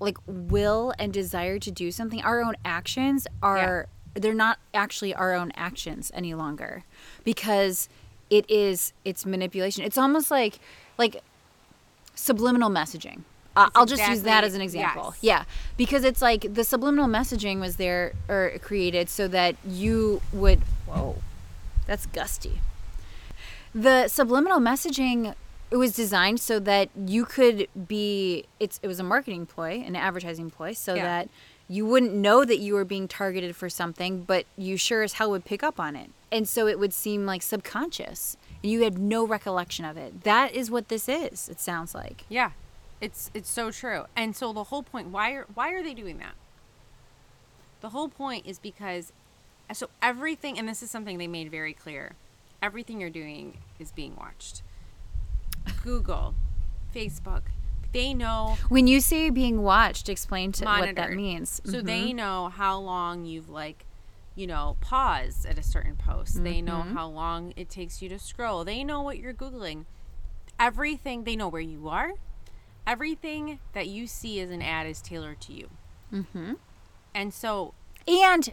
like 0.00 0.16
will 0.26 0.94
and 0.98 1.12
desire 1.12 1.58
to 1.58 1.70
do 1.70 1.90
something, 1.90 2.22
our 2.22 2.42
own 2.42 2.54
actions 2.64 3.26
are 3.42 3.88
they're 4.14 4.34
not 4.34 4.58
actually 4.72 5.14
our 5.14 5.34
own 5.34 5.52
actions 5.54 6.10
any 6.14 6.34
longer 6.34 6.84
because 7.24 7.88
it 8.30 8.48
is 8.48 8.92
it's 9.04 9.26
manipulation. 9.26 9.84
It's 9.84 9.98
almost 9.98 10.30
like 10.30 10.58
like 10.96 11.22
subliminal 12.14 12.70
messaging. 12.70 13.22
Uh, 13.56 13.70
I'll 13.74 13.86
just 13.86 14.06
use 14.08 14.22
that 14.22 14.44
as 14.44 14.54
an 14.54 14.60
example. 14.60 15.14
yes. 15.16 15.24
Yeah, 15.24 15.44
because 15.76 16.04
it's 16.04 16.22
like 16.22 16.54
the 16.54 16.62
subliminal 16.62 17.08
messaging 17.08 17.58
was 17.58 17.74
there 17.74 18.12
or 18.28 18.52
created 18.62 19.08
so 19.08 19.26
that 19.28 19.56
you 19.66 20.22
would. 20.32 20.60
Whoa, 20.86 21.16
that's 21.88 22.06
gusty. 22.06 22.60
The 23.74 24.06
subliminal 24.08 24.60
messaging 24.60 25.34
it 25.70 25.76
was 25.76 25.92
designed 25.92 26.40
so 26.40 26.58
that 26.60 26.88
you 26.96 27.24
could 27.24 27.66
be. 27.88 28.44
It's 28.60 28.78
it 28.82 28.86
was 28.86 29.00
a 29.00 29.02
marketing 29.02 29.44
ploy, 29.46 29.82
an 29.84 29.96
advertising 29.96 30.48
ploy, 30.50 30.72
so 30.72 30.94
Yeah. 30.94 31.02
that 31.04 31.28
you 31.68 31.84
wouldn't 31.84 32.14
know 32.14 32.44
that 32.46 32.58
you 32.60 32.72
were 32.74 32.84
being 32.86 33.06
targeted 33.08 33.54
for 33.54 33.68
something, 33.68 34.22
but 34.22 34.46
you 34.56 34.78
sure 34.78 35.02
as 35.02 35.14
hell 35.14 35.30
would 35.30 35.44
pick 35.44 35.62
up 35.62 35.78
on 35.78 35.94
it, 35.96 36.10
and 36.32 36.48
so 36.48 36.66
it 36.66 36.78
would 36.78 36.94
seem 36.94 37.26
like 37.26 37.42
subconscious. 37.42 38.38
and 38.62 38.70
You 38.72 38.82
had 38.84 38.96
no 38.98 39.26
recollection 39.26 39.84
of 39.84 39.96
it. 39.98 40.22
That 40.22 40.54
is 40.54 40.70
what 40.70 40.88
this 40.88 41.06
is. 41.08 41.48
It 41.50 41.60
sounds 41.60 41.94
like. 41.94 42.24
yeah 42.28 42.52
it's 43.00 43.30
it's 43.32 43.48
so 43.48 43.70
true 43.70 44.06
and 44.16 44.34
so 44.34 44.52
the 44.52 44.64
whole 44.64 44.82
point 44.82 45.06
why 45.06 45.30
are 45.30 45.46
why 45.54 45.70
are 45.70 45.84
they 45.84 45.94
doing 45.94 46.18
that 46.18 46.34
the 47.80 47.90
whole 47.90 48.08
point 48.08 48.44
is 48.44 48.58
because 48.58 49.12
so 49.72 49.88
everything 50.02 50.58
and 50.58 50.68
this 50.68 50.82
is 50.82 50.90
something 50.90 51.18
they 51.18 51.26
made 51.26 51.50
very 51.50 51.72
clear 51.74 52.12
everything 52.62 53.00
you're 53.00 53.10
doing 53.10 53.58
is 53.78 53.92
being 53.92 54.16
watched 54.16 54.62
google 55.82 56.34
facebook 56.94 57.42
they 57.92 58.12
know 58.12 58.56
When 58.68 58.86
you 58.86 59.00
say 59.00 59.30
being 59.30 59.62
watched, 59.62 60.10
explain 60.10 60.52
to 60.52 60.64
what 60.66 60.94
that 60.96 61.12
means. 61.14 61.62
So 61.64 61.80
Mhm. 61.80 61.86
they 61.86 62.12
know 62.12 62.50
how 62.50 62.78
long 62.78 63.24
you've 63.24 63.48
like, 63.48 63.86
you 64.34 64.46
know, 64.46 64.76
paused 64.82 65.46
at 65.46 65.56
a 65.56 65.62
certain 65.62 65.96
post. 65.96 66.44
They 66.44 66.60
know 66.60 66.80
Mm-hmm. 66.82 66.94
how 66.94 67.08
long 67.08 67.54
it 67.56 67.70
takes 67.70 68.02
you 68.02 68.10
to 68.10 68.18
scroll. 68.18 68.62
They 68.62 68.84
know 68.84 69.00
what 69.00 69.18
you're 69.18 69.32
googling. 69.32 69.86
Everything 70.60 71.24
they 71.24 71.34
know 71.34 71.48
where 71.48 71.62
you 71.62 71.88
are. 71.88 72.12
Everything 72.86 73.58
that 73.72 73.86
you 73.88 74.06
see 74.06 74.38
as 74.40 74.50
an 74.50 74.60
ad 74.60 74.86
is 74.86 75.00
tailored 75.00 75.40
to 75.40 75.54
you. 75.54 75.70
Mm-hmm. 76.12 76.52
And 77.14 77.32
so, 77.32 77.72
and 78.06 78.52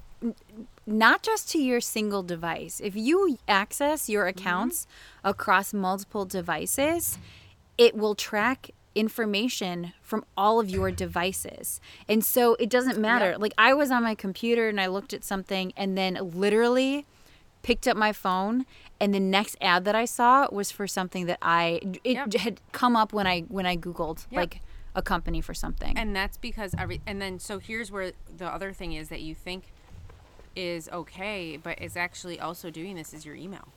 not 0.87 1.23
just 1.23 1.49
to 1.51 1.57
your 1.59 1.81
single 1.81 2.23
device. 2.23 2.79
If 2.83 2.95
you 2.95 3.37
access 3.47 4.07
your 4.09 4.25
Mm-hmm. 4.25 4.39
accounts 4.39 4.87
across 5.23 5.73
multiple 5.73 6.25
devices, 6.25 7.17
it 7.77 7.95
will 7.95 8.15
track 8.15 8.71
information 8.93 9.93
from 10.01 10.23
all 10.37 10.59
of 10.59 10.69
your 10.69 10.89
devices. 10.91 11.81
And 12.07 12.23
so 12.23 12.55
it 12.55 12.69
doesn't 12.69 12.97
matter. 12.97 13.31
Yep. 13.31 13.39
Like 13.39 13.53
I 13.57 13.73
was 13.73 13.91
on 13.91 14.03
my 14.03 14.15
computer 14.15 14.69
and 14.69 14.79
I 14.79 14.87
looked 14.87 15.13
at 15.13 15.23
something 15.23 15.73
and 15.75 15.97
then 15.97 16.17
literally 16.33 17.05
picked 17.61 17.87
up 17.87 17.97
my 17.97 18.13
phone 18.13 18.65
and 18.99 19.13
the 19.13 19.19
next 19.19 19.57
ad 19.59 19.83
that 19.85 19.95
I 19.95 20.05
saw 20.05 20.47
was 20.51 20.71
for 20.71 20.87
something 20.87 21.25
that 21.25 21.39
I 21.41 21.81
it 22.03 22.13
Yep. 22.13 22.33
had 22.35 22.61
come 22.71 22.95
up 22.95 23.11
when 23.11 23.27
I 23.27 23.41
when 23.41 23.65
I 23.65 23.75
googled 23.75 24.25
Yep. 24.31 24.37
like 24.39 24.61
a 24.95 25.01
company 25.01 25.41
for 25.41 25.53
something. 25.53 25.97
and 25.97 26.15
that's 26.15 26.37
because 26.37 26.73
every, 26.77 27.01
and 27.05 27.21
then, 27.21 27.37
so 27.37 27.59
here's 27.59 27.91
where 27.91 28.13
the 28.37 28.45
other 28.47 28.71
thing 28.71 28.93
is 28.93 29.09
that 29.09 29.19
you 29.21 29.35
think 29.35 29.73
is 30.55 30.87
okay, 30.89 31.57
but 31.61 31.81
is 31.81 31.95
actually 31.97 32.39
also 32.39 32.69
doing 32.69 32.95
this 32.95 33.13
is 33.13 33.25
your 33.25 33.35
email. 33.35 33.67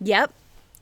yep. 0.00 0.32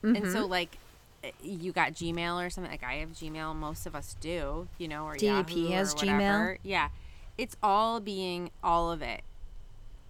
And 0.02 0.30
so, 0.30 0.46
like, 0.46 0.78
eh, 1.24 1.32
you 1.42 1.72
got 1.72 1.92
Gmail 1.92 2.44
or 2.44 2.50
something. 2.50 2.70
Like, 2.70 2.84
I 2.84 2.94
have 2.94 3.10
Gmail. 3.10 3.54
Most 3.56 3.84
of 3.86 3.96
us 3.96 4.14
do, 4.20 4.68
you 4.78 4.86
know, 4.86 5.04
or 5.04 5.16
DEP 5.16 5.50
Yahoo 5.50 5.70
has 5.72 5.92
or 5.94 5.96
Gmail. 5.98 6.58
Yeah, 6.62 6.88
it's 7.36 7.56
all 7.62 7.98
being 7.98 8.50
all 8.62 8.92
of 8.92 9.02
it 9.02 9.22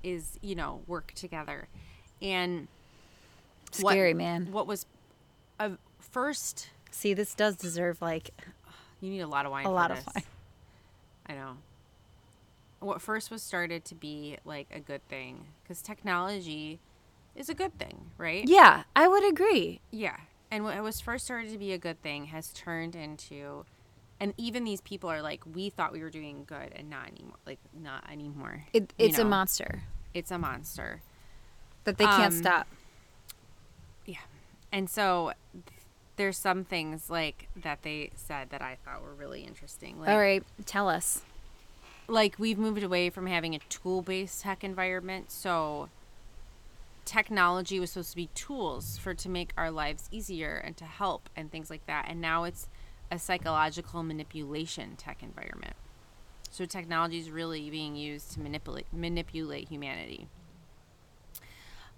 is 0.05 0.39
you 0.43 0.55
know 0.55 0.81
work 0.87 1.13
together, 1.15 1.69
and 2.21 2.69
what- 3.81 3.93
Scary, 3.93 4.15
man. 4.15 4.49
What 4.53 4.67
was 4.67 4.85
a 5.59 5.73
first? 5.99 6.69
See, 6.91 7.15
this 7.15 7.35
does 7.35 7.57
deserve 7.57 8.01
like 8.03 8.31
You 9.01 9.11
need 9.11 9.21
a 9.21 9.27
lot 9.27 9.47
of 9.47 9.53
wine. 9.53 9.65
A 9.65 9.69
for 9.69 9.75
lot 9.75 9.91
of 9.91 10.05
this. 10.05 10.15
wine. 10.15 10.25
I 11.27 11.33
know. 11.35 11.57
What 12.81 13.03
first 13.03 13.31
was 13.31 13.43
started 13.43 13.85
to 13.87 13.95
be 13.95 14.37
like 14.45 14.69
a 14.73 14.81
good 14.81 15.07
thing 15.09 15.47
because 15.63 15.83
technology 15.83 16.79
is 17.35 17.49
a 17.49 17.55
good 17.55 17.77
thing, 17.79 18.11
right? 18.19 18.45
Yeah, 18.47 18.85
I 18.95 19.09
would 19.09 19.29
agree. 19.29 19.81
Yeah. 19.91 20.17
And 20.51 20.65
what 20.65 20.81
was 20.83 21.01
first 21.01 21.25
started 21.25 21.51
to 21.53 21.59
be 21.59 21.73
a 21.73 21.79
good 21.79 22.01
thing 22.03 22.27
has 22.27 22.53
turned 22.53 22.95
into 22.97 23.65
and 24.21 24.35
even 24.37 24.65
these 24.65 24.81
people 24.81 25.09
are 25.11 25.23
like, 25.23 25.43
we 25.55 25.71
thought 25.71 25.93
we 25.93 26.01
were 26.03 26.11
doing 26.11 26.43
good 26.47 26.73
and 26.75 26.89
not 26.91 27.07
anymore 27.09 27.37
like 27.47 27.59
not 27.79 28.05
anymore. 28.11 28.65
It, 28.73 28.93
you 28.99 29.07
it's 29.07 29.19
a 29.19 29.25
monster 29.25 29.83
It's 30.15 30.31
a 30.31 30.39
monster. 30.39 31.03
that 31.85 31.99
they 31.99 32.05
can't 32.05 32.33
Um, 32.35 32.39
stop. 32.39 32.67
Yeah. 34.07 34.17
And 34.73 34.89
so 34.89 35.33
there's 36.17 36.37
some 36.37 36.65
things 36.65 37.09
like 37.11 37.49
that 37.57 37.83
they 37.83 38.11
said 38.17 38.51
that 38.51 38.61
I 38.63 38.77
thought 38.85 39.03
were 39.03 39.15
really 39.15 39.43
interesting. 39.43 40.01
Like 40.01 40.09
All 40.09 40.19
right, 40.19 40.43
tell 40.67 40.89
us. 40.89 41.23
Like 42.09 42.37
we've 42.39 42.59
moved 42.59 42.83
away 42.83 43.11
from 43.11 43.27
having 43.27 43.55
a 43.55 43.59
tool-based 43.69 44.41
tech 44.41 44.65
environment, 44.65 45.31
so 45.31 45.91
technology 47.05 47.79
was 47.79 47.93
supposed 47.93 48.11
to 48.11 48.17
be 48.17 48.29
tools 48.35 48.99
for 48.99 49.15
to 49.15 49.29
make 49.29 49.53
our 49.57 49.71
lives 49.71 50.09
easier 50.11 50.57
and 50.57 50.77
to 50.77 50.85
help 50.85 51.29
and 51.37 51.51
things 51.51 51.71
like 51.71 51.87
that. 51.87 52.07
And 52.09 52.21
now 52.21 52.45
it's 52.45 52.69
a 53.11 53.19
psychological 53.19 54.03
manipulation 54.03 54.97
tech 54.97 55.23
environment. 55.23 55.75
So 56.51 56.65
technology 56.65 57.19
is 57.19 57.31
really 57.31 57.71
being 57.71 57.95
used 57.95 58.33
to 58.33 58.41
manipulate 58.41 58.87
manipulate 58.93 59.69
humanity. 59.69 60.29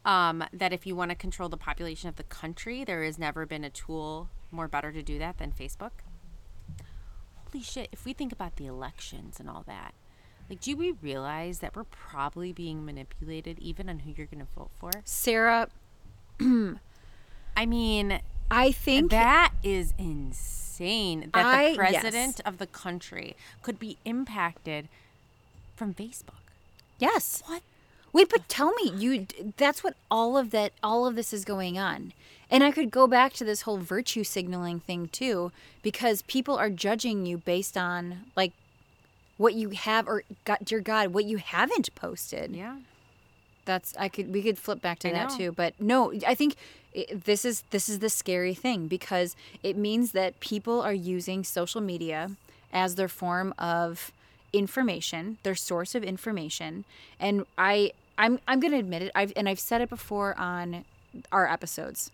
Um, 0.05 0.45
that 0.53 0.73
if 0.73 0.87
you 0.87 0.97
want 0.97 1.11
to 1.11 1.15
control 1.15 1.49
the 1.49 1.57
population 1.57 2.09
of 2.09 2.17
the 2.17 2.23
country, 2.25 2.85
there 2.85 3.03
has 3.05 3.19
never 3.19 3.45
been 3.47 3.65
a 3.65 3.71
tool 3.71 4.29
more 4.51 4.67
better 4.67 4.93
to 4.93 5.03
do 5.03 5.19
that 5.19 5.39
than 5.39 5.53
Facebook. 5.53 5.91
Holy 7.53 7.63
shit! 7.63 7.89
If 7.93 8.05
we 8.05 8.13
think 8.13 8.33
about 8.33 8.57
the 8.57 8.67
elections 8.67 9.41
and 9.41 9.49
all 9.49 9.65
that, 9.67 9.93
like, 10.51 10.61
do 10.61 10.76
we 10.76 10.90
realize 11.01 11.61
that 11.61 11.74
we're 11.76 11.84
probably 11.84 12.53
being 12.53 12.84
manipulated 12.84 13.59
even 13.61 13.88
on 13.88 14.01
who 14.01 14.11
you're 14.16 14.26
going 14.26 14.44
to 14.44 14.53
vote 14.55 14.70
for? 14.78 14.90
Sarah, 15.05 15.68
I 16.40 17.66
mean, 17.66 18.20
I 18.51 18.72
think 18.72 19.11
that 19.11 19.53
is 19.62 19.94
insane 19.98 21.30
that 21.32 21.46
I- 21.46 21.70
the 21.70 21.76
president 21.76 22.40
of 22.44 22.59
the 22.59 22.66
country 22.66 23.36
could 23.62 23.78
be 23.78 23.96
impacted 24.05 24.88
from 25.76 25.94
Facebook. 25.94 26.34
yes. 26.98 27.42
What? 27.46 27.62
Wait, 28.12 28.28
but 28.28 28.48
tell 28.48 28.72
me, 28.72 28.90
you 28.96 29.26
that's 29.57 29.84
what 29.84 29.94
all 30.11 30.36
of 30.36 30.51
that 30.51 30.72
all 30.82 31.07
of 31.07 31.14
this 31.14 31.32
is 31.32 31.44
going 31.44 31.78
on. 31.78 32.12
And 32.51 32.64
I 32.64 32.72
could 32.72 32.90
go 32.90 33.07
back 33.07 33.32
to 33.34 33.44
this 33.44 33.62
whole 33.62 33.78
virtue 33.78 34.24
signaling 34.24 34.80
thing 34.80 35.07
too 35.09 35.53
because 35.80 36.22
people 36.22 36.57
are 36.57 36.70
judging 36.70 37.24
you 37.24 37.38
based 37.38 37.76
on 37.76 38.24
like 38.34 38.53
what 39.41 39.55
you 39.55 39.70
have 39.70 40.07
or 40.07 40.22
God, 40.45 40.59
dear 40.62 40.80
God, 40.80 41.14
what 41.14 41.24
you 41.24 41.38
haven't 41.38 41.95
posted. 41.95 42.55
Yeah. 42.55 42.76
That's 43.64 43.97
I 43.97 44.11
could 44.11 44.32
we 44.34 44.43
could 44.43 44.59
flip 44.59 44.82
back 44.82 44.99
to 44.99 45.09
I 45.09 45.12
that 45.12 45.30
know. 45.30 45.36
too, 45.36 45.53
but 45.53 45.72
no, 45.80 46.12
I 46.26 46.34
think 46.34 46.57
i 46.95 47.07
this 47.11 47.47
is 47.47 47.62
this 47.70 47.88
is 47.88 48.01
the 48.01 48.11
scary 48.11 48.53
thing 48.53 48.86
because 48.86 49.36
it 49.62 49.76
means 49.78 50.12
that 50.12 50.38
people 50.41 50.82
are 50.82 50.93
using 50.93 51.43
social 51.43 51.80
media 51.80 52.32
as 52.70 52.97
their 52.97 53.09
form 53.09 53.55
of 53.59 54.12
information, 54.53 55.38
their 55.43 55.55
source 55.55 55.95
of 55.95 56.05
information, 56.05 56.84
and 57.18 57.47
I 57.57 57.93
I'm 58.18 58.41
I'm 58.47 58.61
going 58.61 58.72
to 58.72 58.78
admit 58.78 59.01
it. 59.03 59.12
I've 59.14 59.32
and 59.36 59.49
I've 59.49 59.61
said 59.61 59.80
it 59.80 59.88
before 59.88 60.38
on 60.38 60.84
our 61.32 61.49
episodes. 61.49 62.11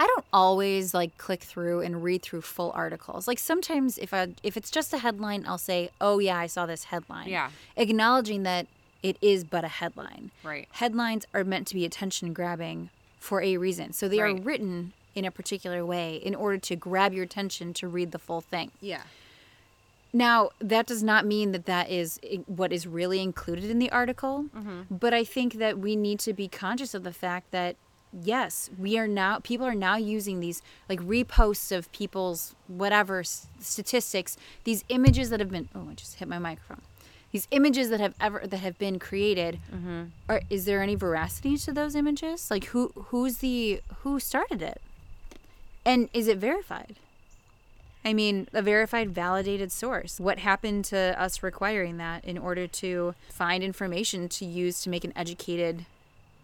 I 0.00 0.06
don't 0.06 0.24
always 0.32 0.94
like 0.94 1.16
click 1.18 1.42
through 1.42 1.80
and 1.80 2.02
read 2.02 2.22
through 2.22 2.42
full 2.42 2.72
articles. 2.74 3.26
Like 3.26 3.38
sometimes 3.38 3.98
if 3.98 4.14
I 4.14 4.28
if 4.42 4.56
it's 4.56 4.70
just 4.70 4.92
a 4.92 4.98
headline, 4.98 5.44
I'll 5.46 5.58
say, 5.58 5.90
"Oh 6.00 6.18
yeah, 6.18 6.38
I 6.38 6.46
saw 6.46 6.66
this 6.66 6.84
headline." 6.84 7.28
Yeah. 7.28 7.50
Acknowledging 7.76 8.44
that 8.44 8.66
it 9.02 9.16
is 9.20 9.44
but 9.44 9.64
a 9.64 9.68
headline. 9.68 10.30
Right. 10.42 10.68
Headlines 10.72 11.26
are 11.34 11.44
meant 11.44 11.66
to 11.68 11.74
be 11.74 11.84
attention 11.84 12.32
grabbing 12.32 12.90
for 13.18 13.42
a 13.42 13.56
reason. 13.56 13.92
So 13.92 14.08
they 14.08 14.20
are 14.20 14.34
written 14.34 14.92
in 15.14 15.24
a 15.24 15.30
particular 15.30 15.84
way 15.84 16.16
in 16.16 16.34
order 16.34 16.58
to 16.58 16.76
grab 16.76 17.12
your 17.12 17.24
attention 17.24 17.74
to 17.74 17.88
read 17.88 18.12
the 18.12 18.18
full 18.18 18.40
thing. 18.40 18.70
Yeah. 18.80 19.02
Now, 20.12 20.50
that 20.60 20.86
does 20.86 21.02
not 21.02 21.26
mean 21.26 21.52
that 21.52 21.66
that 21.66 21.90
is 21.90 22.18
eh, 22.22 22.38
what 22.46 22.72
is 22.72 22.86
really 22.86 23.20
included 23.20 23.64
in 23.64 23.78
the 23.78 23.90
article, 23.90 24.46
mm-hmm. 24.56 24.82
but 24.90 25.12
I 25.12 25.22
think 25.22 25.54
that 25.54 25.78
we 25.78 25.96
need 25.96 26.18
to 26.20 26.32
be 26.32 26.48
conscious 26.48 26.94
of 26.94 27.02
the 27.02 27.12
fact 27.12 27.50
that 27.50 27.76
yes, 28.12 28.70
we 28.78 28.98
are 28.98 29.08
now 29.08 29.38
people 29.40 29.66
are 29.66 29.74
now 29.74 29.96
using 29.96 30.40
these 30.40 30.62
like 30.88 31.00
reposts 31.00 31.76
of 31.76 31.90
people's 31.92 32.54
whatever 32.66 33.20
s- 33.20 33.46
statistics, 33.60 34.36
these 34.64 34.84
images 34.88 35.30
that 35.30 35.40
have 35.40 35.50
been 35.50 35.68
oh, 35.74 35.88
I 35.90 35.94
just 35.94 36.16
hit 36.16 36.28
my 36.28 36.38
microphone. 36.38 36.82
These 37.32 37.46
images 37.50 37.90
that 37.90 38.00
have 38.00 38.14
ever 38.20 38.42
that 38.46 38.58
have 38.60 38.78
been 38.78 38.98
created, 38.98 39.60
mm-hmm. 39.72 40.04
are, 40.28 40.40
is 40.48 40.64
there 40.64 40.82
any 40.82 40.94
veracity 40.94 41.56
to 41.58 41.72
those 41.72 41.94
images? 41.94 42.50
Like 42.50 42.66
who 42.66 42.90
who's 42.94 43.38
the 43.38 43.80
who 44.02 44.18
started 44.18 44.62
it, 44.62 44.80
and 45.84 46.08
is 46.14 46.26
it 46.26 46.38
verified? 46.38 46.96
I 48.04 48.14
mean, 48.14 48.48
a 48.54 48.62
verified, 48.62 49.10
validated 49.10 49.70
source. 49.70 50.18
What 50.18 50.38
happened 50.38 50.86
to 50.86 51.20
us 51.20 51.42
requiring 51.42 51.98
that 51.98 52.24
in 52.24 52.38
order 52.38 52.66
to 52.66 53.14
find 53.28 53.62
information 53.62 54.28
to 54.30 54.46
use 54.46 54.80
to 54.82 54.88
make 54.88 55.04
an 55.04 55.12
educated 55.14 55.84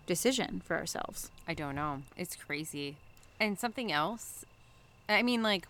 decision 0.07 0.63
for 0.65 0.77
ourselves? 0.77 1.31
I 1.49 1.55
don't 1.55 1.75
know. 1.75 2.03
It's 2.17 2.37
crazy. 2.37 2.97
And 3.41 3.59
something 3.59 3.91
else, 3.93 4.45
I 5.09 5.23
mean, 5.23 5.43
like, 5.43 5.67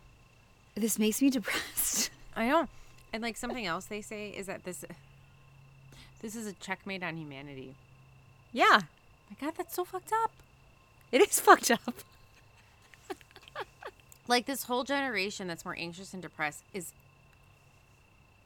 This 0.74 0.98
makes 0.98 1.20
me 1.22 1.30
depressed. 1.38 2.10
I 2.36 2.48
don't. 2.48 2.68
And 3.12 3.22
like 3.22 3.36
something 3.36 3.64
else 3.64 3.84
they 3.86 4.00
say 4.00 4.30
is 4.30 4.46
that 4.46 4.64
this 4.64 4.84
this 6.20 6.34
is 6.34 6.46
a 6.46 6.52
checkmate 6.54 7.02
on 7.02 7.16
humanity. 7.16 7.74
Yeah, 8.52 8.80
My 9.30 9.36
God, 9.40 9.54
that's 9.56 9.74
so 9.74 9.84
fucked 9.84 10.12
up. 10.12 10.30
it 11.12 11.20
is 11.20 11.38
fucked 11.40 11.70
up. 11.70 11.94
Like 14.26 14.46
this 14.46 14.64
whole 14.64 14.84
generation 14.84 15.48
that's 15.48 15.66
more 15.66 15.76
anxious 15.78 16.14
and 16.14 16.22
depressed 16.22 16.62
is 16.72 16.92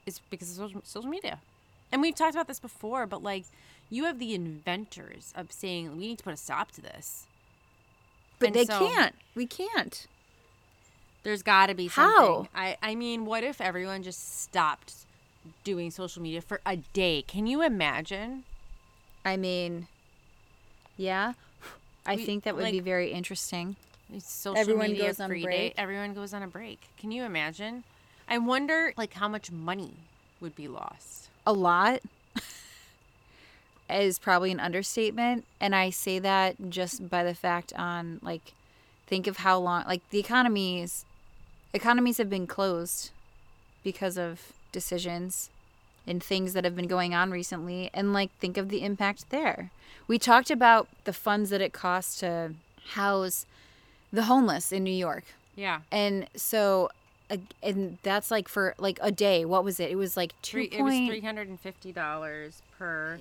is 0.06 0.20
because 0.30 0.50
of 0.50 0.56
social, 0.56 0.80
social 0.84 1.08
media. 1.08 1.38
And 1.92 2.02
we've 2.02 2.14
talked 2.16 2.34
about 2.34 2.48
this 2.48 2.58
before, 2.58 3.06
but 3.06 3.22
like 3.22 3.44
you 3.90 4.04
have 4.04 4.18
the 4.18 4.34
inventors 4.34 5.32
of 5.36 5.50
saying 5.52 5.92
we 5.92 6.08
need 6.08 6.18
to 6.18 6.24
put 6.24 6.34
a 6.34 6.36
stop 6.36 6.70
to 6.72 6.80
this. 6.80 7.24
But 8.38 8.48
And 8.48 8.56
they 8.56 8.64
so- 8.66 8.78
can't. 8.78 9.14
We 9.34 9.46
can't. 9.46 10.06
There's 11.24 11.42
got 11.42 11.66
to 11.66 11.74
be 11.74 11.88
How? 11.88 12.24
something. 12.44 12.48
I 12.54 12.76
I 12.82 12.94
mean, 12.94 13.24
what 13.26 13.42
if 13.44 13.60
everyone 13.60 14.02
just 14.02 14.40
stopped 14.42 14.94
doing 15.64 15.90
social 15.90 16.22
media 16.22 16.40
for 16.40 16.60
a 16.64 16.76
day? 16.76 17.22
Can 17.26 17.46
you 17.46 17.62
imagine? 17.62 18.44
I 19.24 19.36
mean, 19.36 19.88
yeah. 20.96 21.32
I 22.06 22.16
We- 22.16 22.24
think 22.24 22.44
that 22.44 22.56
would 22.56 22.70
be 22.70 22.80
very 22.80 23.12
interesting. 23.12 23.76
Social 24.20 24.56
Everyone 24.56 24.88
media 24.92 25.08
goes 25.08 25.20
on 25.20 25.28
free 25.28 25.42
break. 25.42 25.74
day. 25.76 25.80
Everyone 25.82 26.14
goes 26.14 26.32
on 26.32 26.42
a 26.42 26.46
break. 26.46 26.80
Can 26.98 27.10
you 27.12 27.24
imagine? 27.24 27.84
I 28.26 28.38
wonder 28.38 28.94
like 28.96 29.14
how 29.14 29.28
much 29.28 29.50
money 29.50 29.94
would 30.40 30.54
be 30.54 30.68
lost. 30.68 31.28
a 31.46 31.52
lot 31.52 32.00
is 33.90 34.18
probably 34.18 34.50
an 34.50 34.60
understatement 34.60 35.44
and 35.60 35.74
i 35.74 35.90
say 35.90 36.18
that 36.18 36.56
just 36.68 37.08
by 37.08 37.22
the 37.24 37.34
fact 37.34 37.72
on 37.76 38.18
like 38.22 38.52
think 39.06 39.26
of 39.26 39.38
how 39.38 39.58
long 39.58 39.84
like 39.86 40.02
the 40.10 40.18
economies 40.18 41.04
economies 41.72 42.18
have 42.18 42.30
been 42.30 42.46
closed 42.46 43.10
because 43.82 44.18
of 44.18 44.52
decisions 44.72 45.50
and 46.06 46.22
things 46.22 46.52
that 46.54 46.64
have 46.64 46.74
been 46.74 46.88
going 46.88 47.14
on 47.14 47.30
recently 47.30 47.90
and 47.92 48.12
like 48.12 48.30
think 48.38 48.56
of 48.56 48.70
the 48.70 48.82
impact 48.82 49.28
there. 49.30 49.70
We 50.06 50.18
talked 50.18 50.50
about 50.50 50.88
the 51.04 51.12
funds 51.12 51.50
that 51.50 51.60
it 51.60 51.72
costs 51.72 52.18
to 52.20 52.54
house 52.92 53.44
the 54.10 54.24
homeless 54.24 54.72
in 54.72 54.84
new 54.84 54.90
york. 54.90 55.24
Yeah. 55.54 55.80
and 55.90 56.28
so 56.36 56.90
and 57.62 57.98
that's 58.02 58.30
like 58.30 58.48
for 58.48 58.74
like 58.78 58.98
a 59.02 59.12
day. 59.12 59.44
What 59.44 59.64
was 59.64 59.78
it? 59.80 59.90
It 59.90 59.96
was 59.96 60.16
like 60.16 60.32
two 60.40 60.66
Three, 60.66 60.78
it 60.78 60.82
was 60.82 60.94
$350 60.94 62.52
per 62.78 63.20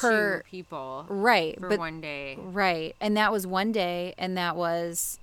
Per- 0.00 0.42
people 0.50 1.06
right 1.08 1.58
for 1.58 1.68
but 1.70 1.78
one 1.78 2.00
day. 2.00 2.38
right 2.40 2.94
and 3.00 3.16
that 3.16 3.30
was 3.32 3.46
one 3.46 3.72
day 3.72 4.14
and 4.18 4.36
that 4.36 4.56
was 4.56 5.18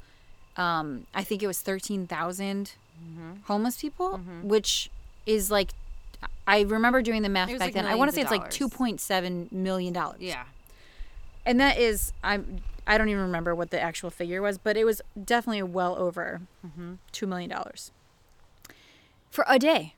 um 0.57 1.05
i 1.13 1.23
think 1.23 1.41
it 1.43 1.47
was 1.47 1.61
13,000 1.61 2.73
Mm-hmm. 3.03 3.31
homeless 3.45 3.81
people 3.81 4.17
which 4.43 4.89
is 5.25 5.49
like 5.51 5.71
i 6.47 6.61
remember 6.61 7.01
doing 7.01 7.21
the 7.23 7.27
math 7.29 7.49
back 7.49 7.59
like 7.59 7.73
then 7.73 7.85
i 7.87 7.95
want 7.95 8.09
to 8.09 8.15
say 8.15 8.21
it's 8.21 8.31
like 8.31 8.49
2.7 8.49 9.51
million 9.51 9.91
dollars 9.93 10.17
Yeah. 10.21 10.43
and 11.45 11.59
that 11.59 11.77
is 11.77 12.13
i'm 12.23 12.61
i 12.87 12.97
don't 12.97 13.09
even 13.09 13.21
remember 13.23 13.53
what 13.55 13.71
the 13.71 13.79
actual 13.81 14.09
figure 14.09 14.41
was 14.41 14.57
but 14.57 14.77
it 14.77 14.85
was 14.85 15.01
definitely 15.21 15.63
well 15.63 15.97
over 15.97 16.41
Mm-hmm. 16.65 16.93
$2 17.11 17.27
million 17.27 17.51
for 19.31 19.43
a 19.47 19.57
day 19.59 19.95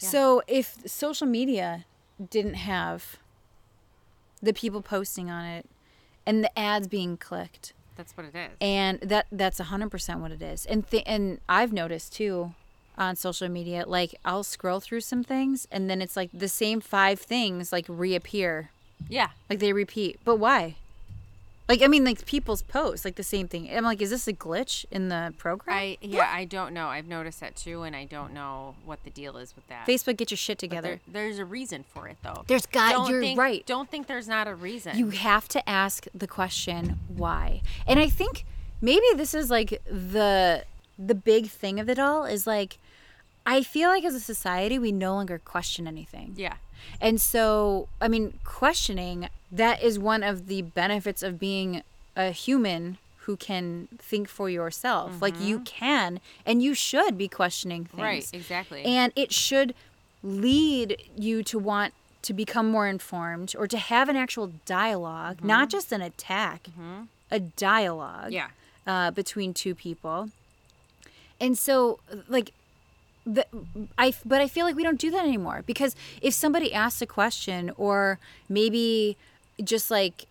Yeah. 0.00 0.08
so 0.08 0.42
if 0.46 0.76
social 0.86 1.26
media 1.26 1.84
didn't 2.30 2.54
have 2.54 3.16
the 4.42 4.52
people 4.52 4.82
posting 4.82 5.30
on 5.30 5.44
it 5.44 5.66
and 6.26 6.42
the 6.44 6.58
ads 6.58 6.86
being 6.88 7.16
clicked. 7.16 7.72
That's 7.96 8.16
what 8.16 8.26
it 8.26 8.34
is. 8.36 8.50
and 8.60 8.98
that 9.00 9.26
that's 9.30 9.60
100% 9.60 10.18
what 10.20 10.32
it 10.32 10.42
is. 10.42 10.66
And 10.66 10.86
th- 10.88 11.04
and 11.06 11.40
i've 11.48 11.72
noticed 11.72 12.12
too 12.14 12.54
on 12.98 13.16
social 13.16 13.48
media 13.48 13.84
like 13.86 14.14
i'll 14.24 14.44
scroll 14.44 14.78
through 14.80 15.00
some 15.00 15.24
things 15.24 15.66
and 15.72 15.90
then 15.90 16.00
it's 16.00 16.16
like 16.16 16.30
the 16.32 16.46
same 16.48 16.80
five 16.80 17.18
things 17.20 17.72
like 17.72 17.86
reappear. 17.88 18.70
Yeah. 19.08 19.30
like 19.50 19.58
they 19.60 19.72
repeat. 19.72 20.18
But 20.24 20.36
why 20.36 20.76
like 21.68 21.82
i 21.82 21.86
mean 21.86 22.04
like 22.04 22.24
people's 22.26 22.62
posts 22.62 23.04
like 23.04 23.14
the 23.16 23.22
same 23.22 23.48
thing 23.48 23.68
i'm 23.74 23.84
like 23.84 24.02
is 24.02 24.10
this 24.10 24.28
a 24.28 24.32
glitch 24.32 24.84
in 24.90 25.08
the 25.08 25.32
program 25.38 25.76
I 25.76 25.98
yeah, 26.00 26.30
I 26.32 26.44
don't 26.44 26.74
know. 26.74 26.88
I've 26.88 27.06
noticed 27.08 27.40
that 27.40 27.56
too 27.56 27.82
and 27.82 27.96
I 27.96 28.04
don't 28.04 28.32
know 28.34 28.74
what 28.84 29.02
the 29.04 29.10
deal 29.10 29.36
is 29.36 29.54
with 29.56 29.66
that. 29.68 29.86
facebook 29.86 30.16
get 30.16 30.30
your 30.30 30.36
shit 30.38 30.58
together 30.58 31.00
there, 31.06 31.24
there's 31.24 31.38
a 31.38 31.44
reason 31.44 31.84
for 31.92 32.06
it 32.08 32.16
though. 32.22 32.44
There's 32.46 32.66
got- 32.66 32.92
Don't 32.92 33.10
you're 33.10 33.20
think, 33.20 33.38
right. 33.38 33.64
Don't 33.66 33.90
think 33.90 34.06
there's 34.06 34.28
not 34.28 34.46
a 34.46 34.54
reason. 34.54 34.98
you 34.98 35.10
have 35.10 35.48
to 35.48 35.68
ask 35.68 36.06
the 36.14 36.26
question 36.26 36.98
why 37.08 37.62
and 37.86 37.98
i 37.98 38.08
think 38.08 38.44
maybe 38.80 39.06
this 39.16 39.32
is 39.34 39.50
like 39.50 39.82
the 39.86 40.64
the 40.98 41.14
big 41.14 41.46
thing 41.48 41.80
of 41.80 41.88
it 41.88 41.98
all 41.98 42.24
is 42.24 42.46
like 42.46 42.78
i 43.46 43.62
feel 43.62 43.88
like 43.88 44.04
as 44.04 44.14
a 44.14 44.20
society 44.20 44.78
we 44.78 44.92
no 44.92 45.14
longer 45.14 45.38
question 45.38 45.86
anything 45.88 46.34
yeah. 46.36 46.54
and 47.00 47.20
so 47.20 47.88
i 48.00 48.06
mean 48.08 48.38
questioning 48.44 49.28
that 49.54 49.82
is 49.82 49.98
one 49.98 50.22
of 50.22 50.48
the 50.48 50.62
benefits 50.62 51.22
of 51.22 51.38
being 51.38 51.82
a 52.16 52.30
human 52.30 52.98
who 53.18 53.36
can 53.36 53.88
think 53.98 54.28
for 54.28 54.50
yourself 54.50 55.22
like 55.22 55.38
you 55.40 55.56
mm-hmm. 55.56 55.64
can 55.64 56.20
and 56.44 56.62
you 56.62 56.74
should 56.74 57.16
be 57.16 57.28
questioning 57.28 57.86
things 57.86 58.02
Right, 58.02 58.28
exactly. 58.32 58.84
and 58.84 59.12
it 59.16 59.32
should 59.32 59.74
lead 60.22 61.02
you 61.16 61.42
to 61.44 61.58
want 61.58 61.94
to 62.22 62.32
become 62.32 62.70
more 62.70 62.86
informed 62.88 63.54
or 63.58 63.66
to 63.66 63.78
have 63.78 64.08
an 64.08 64.16
actual 64.16 64.52
dialog 64.66 65.42
not 65.44 65.68
mm-hmm. 65.68 65.68
just 65.68 65.92
an 65.92 66.00
attack, 66.00 66.64
mm-hmm. 66.64 67.02
a 67.30 67.40
dialogue 67.40 68.32
Yeah. 68.32 68.48
uh, 68.86 69.10
between 69.10 69.54
two 69.54 69.74
people. 69.74 70.30
And 71.40 71.58
so, 71.58 71.98
like, 72.28 72.52
the, 73.26 73.46
I 73.98 74.14
but 74.24 74.40
I 74.40 74.48
feel 74.48 74.64
like 74.66 74.76
we 74.76 74.82
don't 74.82 75.00
do 75.00 75.10
that 75.10 75.24
anymore 75.24 75.62
because 75.66 75.96
if 76.20 76.34
somebody 76.34 76.72
asks 76.72 77.00
a 77.02 77.06
question 77.06 77.72
or 77.76 78.18
maybe 78.48 79.16
just 79.62 79.90
like 79.90 80.26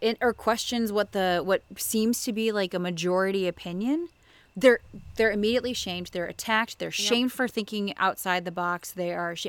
it, 0.00 0.18
or 0.20 0.32
questions 0.32 0.92
what 0.92 1.12
the 1.12 1.42
what 1.44 1.62
seems 1.76 2.22
to 2.24 2.32
be 2.32 2.52
like 2.52 2.74
a 2.74 2.78
majority 2.78 3.48
opinion, 3.48 4.08
they're 4.56 4.80
they're 5.16 5.32
immediately 5.32 5.72
shamed. 5.72 6.08
They're 6.12 6.26
attacked. 6.26 6.78
They're 6.78 6.90
shamed 6.90 7.32
for 7.32 7.48
thinking 7.48 7.92
outside 7.96 8.44
the 8.44 8.50
box. 8.52 8.92
They 8.92 9.12
are. 9.12 9.34
Sh- 9.34 9.48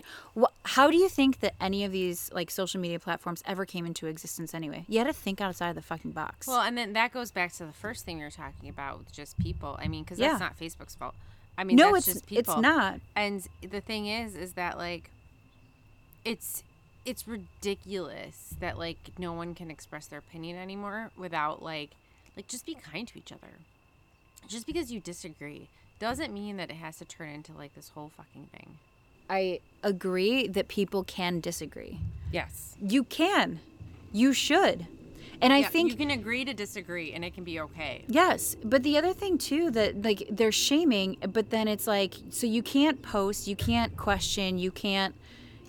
how 0.63 0.89
do 0.89 0.97
you 0.97 1.09
think 1.09 1.41
that 1.41 1.53
any 1.61 1.83
of 1.83 1.91
these 1.91 2.31
like 2.33 2.49
social 2.49 2.79
media 2.81 2.99
platforms 2.99 3.43
ever 3.45 3.65
came 3.65 3.85
into 3.85 4.07
existence 4.07 4.53
anyway? 4.53 4.85
You 4.87 4.99
had 4.99 5.07
to 5.07 5.13
think 5.13 5.41
outside 5.41 5.69
of 5.69 5.75
the 5.75 5.81
fucking 5.81 6.11
box. 6.11 6.47
Well, 6.47 6.61
and 6.61 6.77
then 6.77 6.93
that 6.93 7.11
goes 7.13 7.31
back 7.31 7.51
to 7.53 7.65
the 7.65 7.73
first 7.73 8.03
thing 8.05 8.17
we 8.17 8.23
were 8.23 8.31
talking 8.31 8.67
about 8.69 8.97
with 8.99 9.11
just 9.11 9.37
people. 9.37 9.77
I 9.81 9.87
mean, 9.87 10.03
because 10.03 10.17
Yeah. 10.19 10.29
that's 10.37 10.39
not 10.39 10.59
Facebook's 10.59 10.95
fault. 10.95 11.15
I 11.57 11.63
mean, 11.63 11.75
no, 11.77 11.93
that's 11.93 12.07
it's 12.07 12.15
just 12.17 12.27
people. 12.27 12.53
it's 12.55 12.61
not. 12.61 12.99
And 13.15 13.45
the 13.61 13.79
thing 13.81 14.07
is, 14.07 14.35
is 14.35 14.53
that 14.53 14.77
like, 14.77 15.09
it's 16.25 16.63
it's 17.05 17.27
ridiculous 17.27 18.55
that 18.59 18.77
like 18.77 18.97
no 19.17 19.33
one 19.33 19.53
can 19.55 19.69
express 19.69 20.07
their 20.07 20.19
opinion 20.19 20.57
anymore 20.57 21.11
without 21.17 21.61
like 21.61 21.91
like 22.35 22.47
just 22.47 22.65
be 22.65 22.75
kind 22.75 23.07
to 23.07 23.17
each 23.17 23.31
other. 23.31 23.59
Just 24.47 24.65
because 24.65 24.91
you 24.91 24.99
disagree 24.99 25.69
doesn't 25.99 26.33
mean 26.33 26.57
that 26.57 26.69
it 26.69 26.75
has 26.75 26.97
to 26.97 27.05
turn 27.05 27.29
into 27.29 27.53
like 27.53 27.73
this 27.75 27.89
whole 27.89 28.11
fucking 28.15 28.47
thing. 28.51 28.77
I 29.29 29.59
agree 29.83 30.47
that 30.47 30.67
people 30.67 31.03
can 31.03 31.39
disagree. 31.39 31.99
Yes. 32.31 32.75
You 32.81 33.03
can. 33.03 33.59
You 34.11 34.33
should. 34.33 34.85
And 35.41 35.51
I 35.51 35.59
Yeah, 35.59 35.69
think 35.69 35.91
you 35.91 35.97
can 35.97 36.11
agree 36.11 36.45
to 36.45 36.53
disagree 36.53 37.11
and 37.13 37.25
it 37.25 37.33
can 37.33 37.43
be 37.43 37.59
okay. 37.59 38.03
Yes, 38.07 38.55
but 38.63 38.83
the 38.83 38.97
other 38.97 39.13
thing 39.13 39.37
too 39.37 39.71
that 39.71 40.01
like 40.03 40.27
they're 40.29 40.51
shaming, 40.51 41.17
but 41.31 41.49
then 41.49 41.67
it's 41.67 41.87
like 41.87 42.15
so 42.29 42.47
you 42.47 42.61
can't 42.63 43.01
post, 43.01 43.47
you 43.47 43.55
can't 43.55 43.97
question, 43.97 44.57
you 44.57 44.71
can't, 44.71 45.13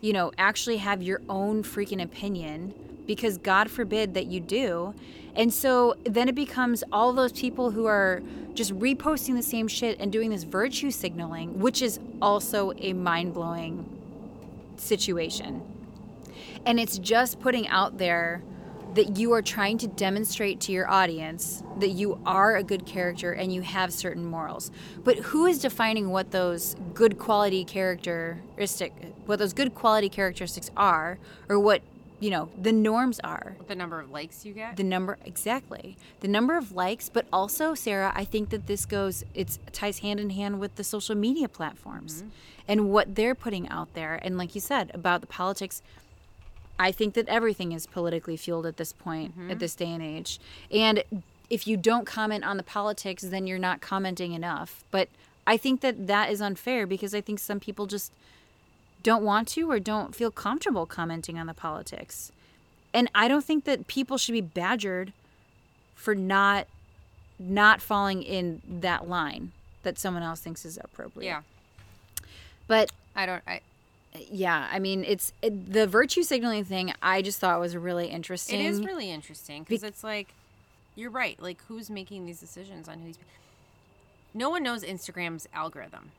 you 0.01 0.13
know, 0.13 0.33
actually 0.39 0.77
have 0.79 1.03
your 1.03 1.23
own 1.29 1.63
freaking 1.63 2.03
opinion 2.03 2.75
because 3.07 3.39
God 3.39 3.71
forbid 3.71 4.15
that 4.15 4.27
you 4.27 4.41
do. 4.41 4.95
And 5.35 5.53
so 5.53 5.95
then 6.05 6.29
it 6.29 6.35
becomes 6.35 6.83
all 6.91 7.13
those 7.13 7.33
people 7.33 7.71
who 7.71 7.87
are 7.87 8.23
just 8.55 8.77
reposting 8.79 9.37
the 9.37 9.43
same 9.43 9.69
shit 9.69 9.99
and 10.01 10.11
doing 10.11 10.31
this 10.31 10.45
virtue 10.45 10.91
signaling, 10.91 11.59
which 11.59 11.83
is 11.83 12.01
also 12.23 12.73
a 12.79 12.95
mind-blowing 12.95 13.85
situation. 14.77 15.63
And 16.65 16.81
it's 16.81 16.99
just 16.99 17.39
putting 17.39 17.69
out 17.69 17.99
there 17.99 18.43
that 18.97 19.19
you 19.19 19.33
are 19.33 19.43
trying 19.43 19.77
to 19.79 19.87
demonstrate 19.87 20.59
to 20.59 20.73
your 20.73 20.91
audience 20.91 21.63
that 21.79 21.91
you 21.91 22.19
are 22.25 22.57
a 22.57 22.63
good 22.63 22.87
character 22.87 23.33
and 23.33 23.53
you 23.53 23.61
have 23.61 23.93
certain 23.93 24.25
morals. 24.25 24.71
But 25.05 25.19
who 25.19 25.45
is 25.45 25.59
defining 25.59 26.11
what 26.11 26.31
those 26.31 26.75
good 26.95 27.19
quality 27.19 27.65
characteristic 27.65 28.93
what 29.27 29.39
those 29.39 29.53
good 29.53 29.75
quality 29.75 30.09
characteristics 30.09 30.71
are 30.77 31.19
or 31.49 31.59
what, 31.59 31.83
you 32.21 32.31
know, 32.31 32.49
the 32.61 32.73
norms 32.73 33.21
are? 33.21 33.57
The 33.67 33.75
number 33.75 34.01
of 34.01 34.11
likes 34.11 34.47
you 34.47 34.55
get. 34.55 34.77
The 34.77 34.85
number 34.85 35.19
exactly. 35.27 35.99
The 36.21 36.29
number 36.29 36.57
of 36.57 36.73
likes, 36.73 37.11
but 37.11 37.27
also 37.31 37.75
Sarah, 37.75 38.13
I 38.15 38.25
think 38.25 38.49
that 38.49 38.67
this 38.67 38.87
goes 38.87 39.25
it's 39.35 39.59
ties 39.73 39.99
hand 39.99 40.21
in 40.21 40.31
hand 40.31 40.59
with 40.59 40.77
the 40.77 40.85
social 40.85 41.15
media 41.15 41.49
platforms 41.49 42.23
mm-hmm. 42.23 42.29
and 42.67 42.91
what 42.91 43.15
they're 43.15 43.35
putting 43.35 43.69
out 43.69 43.93
there 43.93 44.19
and 44.23 44.39
like 44.39 44.55
you 44.55 44.61
said 44.63 44.91
about 44.95 45.21
the 45.21 45.27
politics 45.27 45.83
I 46.79 46.93
think 46.93 47.15
that 47.15 47.29
everything 47.29 47.73
is 47.73 47.87
politically 47.87 48.37
fueled 48.37 48.67
at 48.67 48.77
this 48.77 48.93
point, 48.93 49.33
at 49.37 49.43
mm-hmm. 49.43 49.59
this 49.59 49.75
day 49.75 49.91
and 49.91 50.03
age. 50.03 50.39
And 50.71 51.03
if 51.49 51.67
you 51.67 51.77
don't 51.77 52.07
comment 52.07 52.45
on 52.45 52.57
the 52.57 52.63
politics, 52.63 53.23
then 53.23 53.47
you're 53.47 53.59
not 53.59 53.81
commenting 53.81 54.33
enough. 54.33 54.85
But 54.91 55.09
I 55.47 55.57
think 55.57 55.81
that 55.81 56.07
that 56.07 56.31
is 56.31 56.41
unfair 56.41 56.87
because 56.87 57.15
I 57.15 57.21
think 57.21 57.39
some 57.39 57.61
people 57.61 57.87
just 57.87 58.13
don't 59.03 59.23
want 59.23 59.49
to 59.49 59.71
or 59.71 59.79
don't 59.79 60.15
feel 60.15 60.31
comfortable 60.31 60.87
commenting 60.87 61.39
on 61.39 61.47
the 61.47 61.55
politics. 61.55 62.33
And 62.93 63.11
I 63.15 63.29
don't 63.29 63.45
think 63.45 63.65
that 63.65 63.87
people 63.87 64.19
should 64.19 64.33
be 64.33 64.41
badgered 64.41 65.13
for 65.95 66.15
not 66.15 66.67
not 67.39 67.83
falling 67.83 68.23
in 68.23 68.63
that 68.67 69.09
line 69.09 69.53
that 69.83 69.99
someone 69.99 70.23
else 70.23 70.41
thinks 70.41 70.65
is 70.65 70.79
appropriate. 70.83 71.27
yeah. 71.27 71.43
But 72.67 72.91
I 73.15 73.27
don't. 73.27 73.43
I. 73.47 73.61
yeah, 74.31 74.69
I 74.71 74.79
mean, 74.79 75.05
it's 75.05 75.33
it, 75.43 75.73
the 75.73 75.87
virtue 75.87 76.23
signaling 76.23 76.65
thing. 76.65 76.93
I 77.03 77.23
just 77.23 77.39
thought 77.39 77.59
was 77.61 77.77
really 77.77 78.09
interesting. 78.09 78.61
It 78.61 78.67
is 78.67 78.81
really 78.83 79.11
interesting 79.11 79.65
because 79.65 79.83
it's 79.83 80.05
like, 80.05 80.29
you're 80.95 81.11
right. 81.11 81.41
Like, 81.41 81.59
who's 81.69 81.91
making 81.91 82.27
these 82.27 82.41
decisions 82.41 82.89
on 82.89 83.01
who's? 83.01 83.19
No 84.35 84.51
one 84.51 84.63
knows 84.63 84.83
Instagram's 84.83 85.49
algorithm. 85.53 86.11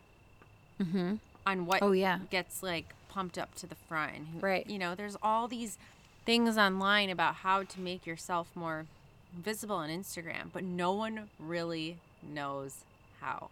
Mm-hmm. 0.81 1.15
On 1.45 1.65
what? 1.65 1.81
Oh, 1.81 1.91
yeah. 1.91 2.19
Gets 2.29 2.63
like 2.63 2.93
pumped 3.09 3.37
up 3.37 3.55
to 3.55 3.67
the 3.67 3.75
front, 3.75 4.15
and 4.15 4.27
who, 4.27 4.39
Right. 4.39 4.69
You 4.69 4.77
know, 4.79 4.95
there's 4.95 5.17
all 5.21 5.47
these 5.47 5.77
things 6.25 6.57
online 6.57 7.09
about 7.09 7.35
how 7.35 7.63
to 7.63 7.79
make 7.79 8.05
yourself 8.05 8.47
more 8.53 8.85
visible 9.35 9.77
on 9.77 9.89
Instagram, 9.89 10.49
but 10.51 10.63
no 10.63 10.91
one 10.91 11.29
really 11.39 11.97
knows 12.21 12.83
how. 13.21 13.49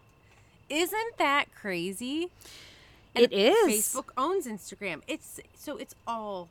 Isn't 0.68 1.16
that 1.18 1.46
crazy? 1.54 2.30
It 3.18 3.32
is. 3.32 3.88
Facebook 3.88 4.08
owns 4.16 4.46
Instagram. 4.46 5.02
It's 5.06 5.40
so 5.56 5.76
it's 5.76 5.94
all 6.06 6.48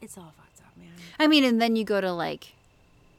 it's 0.00 0.16
all 0.16 0.32
fucked 0.36 0.60
up, 0.66 0.76
man. 0.76 0.88
I 1.18 1.26
mean, 1.26 1.44
and 1.44 1.60
then 1.60 1.76
you 1.76 1.84
go 1.84 2.00
to 2.00 2.12
like, 2.12 2.54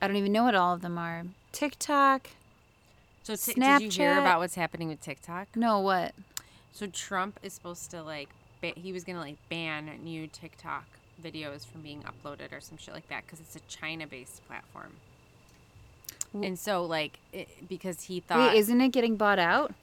I 0.01 0.07
don't 0.07 0.17
even 0.17 0.31
know 0.31 0.43
what 0.43 0.55
all 0.55 0.73
of 0.73 0.81
them 0.81 0.97
are. 0.97 1.23
TikTok. 1.51 2.29
So 3.23 3.35
t- 3.35 3.53
did 3.53 3.81
you 3.81 3.89
hear 3.89 4.19
about 4.19 4.39
what's 4.39 4.55
happening 4.55 4.87
with 4.87 5.01
TikTok? 5.01 5.47
No, 5.55 5.79
what? 5.79 6.13
So 6.73 6.87
Trump 6.87 7.39
is 7.43 7.53
supposed 7.53 7.91
to 7.91 8.01
like 8.01 8.29
ba- 8.61 8.73
he 8.75 8.91
was 8.91 9.03
gonna 9.03 9.19
like 9.19 9.37
ban 9.49 9.91
new 10.03 10.27
TikTok 10.27 10.85
videos 11.23 11.65
from 11.65 11.81
being 11.81 12.03
uploaded 12.03 12.51
or 12.51 12.59
some 12.59 12.77
shit 12.77 12.93
like 12.93 13.07
that 13.09 13.25
because 13.25 13.39
it's 13.39 13.55
a 13.55 13.59
China-based 13.67 14.45
platform. 14.47 14.93
And 16.33 16.57
so 16.57 16.83
like 16.85 17.19
it, 17.33 17.49
because 17.67 18.03
he 18.03 18.21
thought 18.21 18.53
Wait, 18.53 18.57
isn't 18.57 18.81
it 18.81 18.89
getting 18.89 19.17
bought 19.17 19.37
out? 19.39 19.73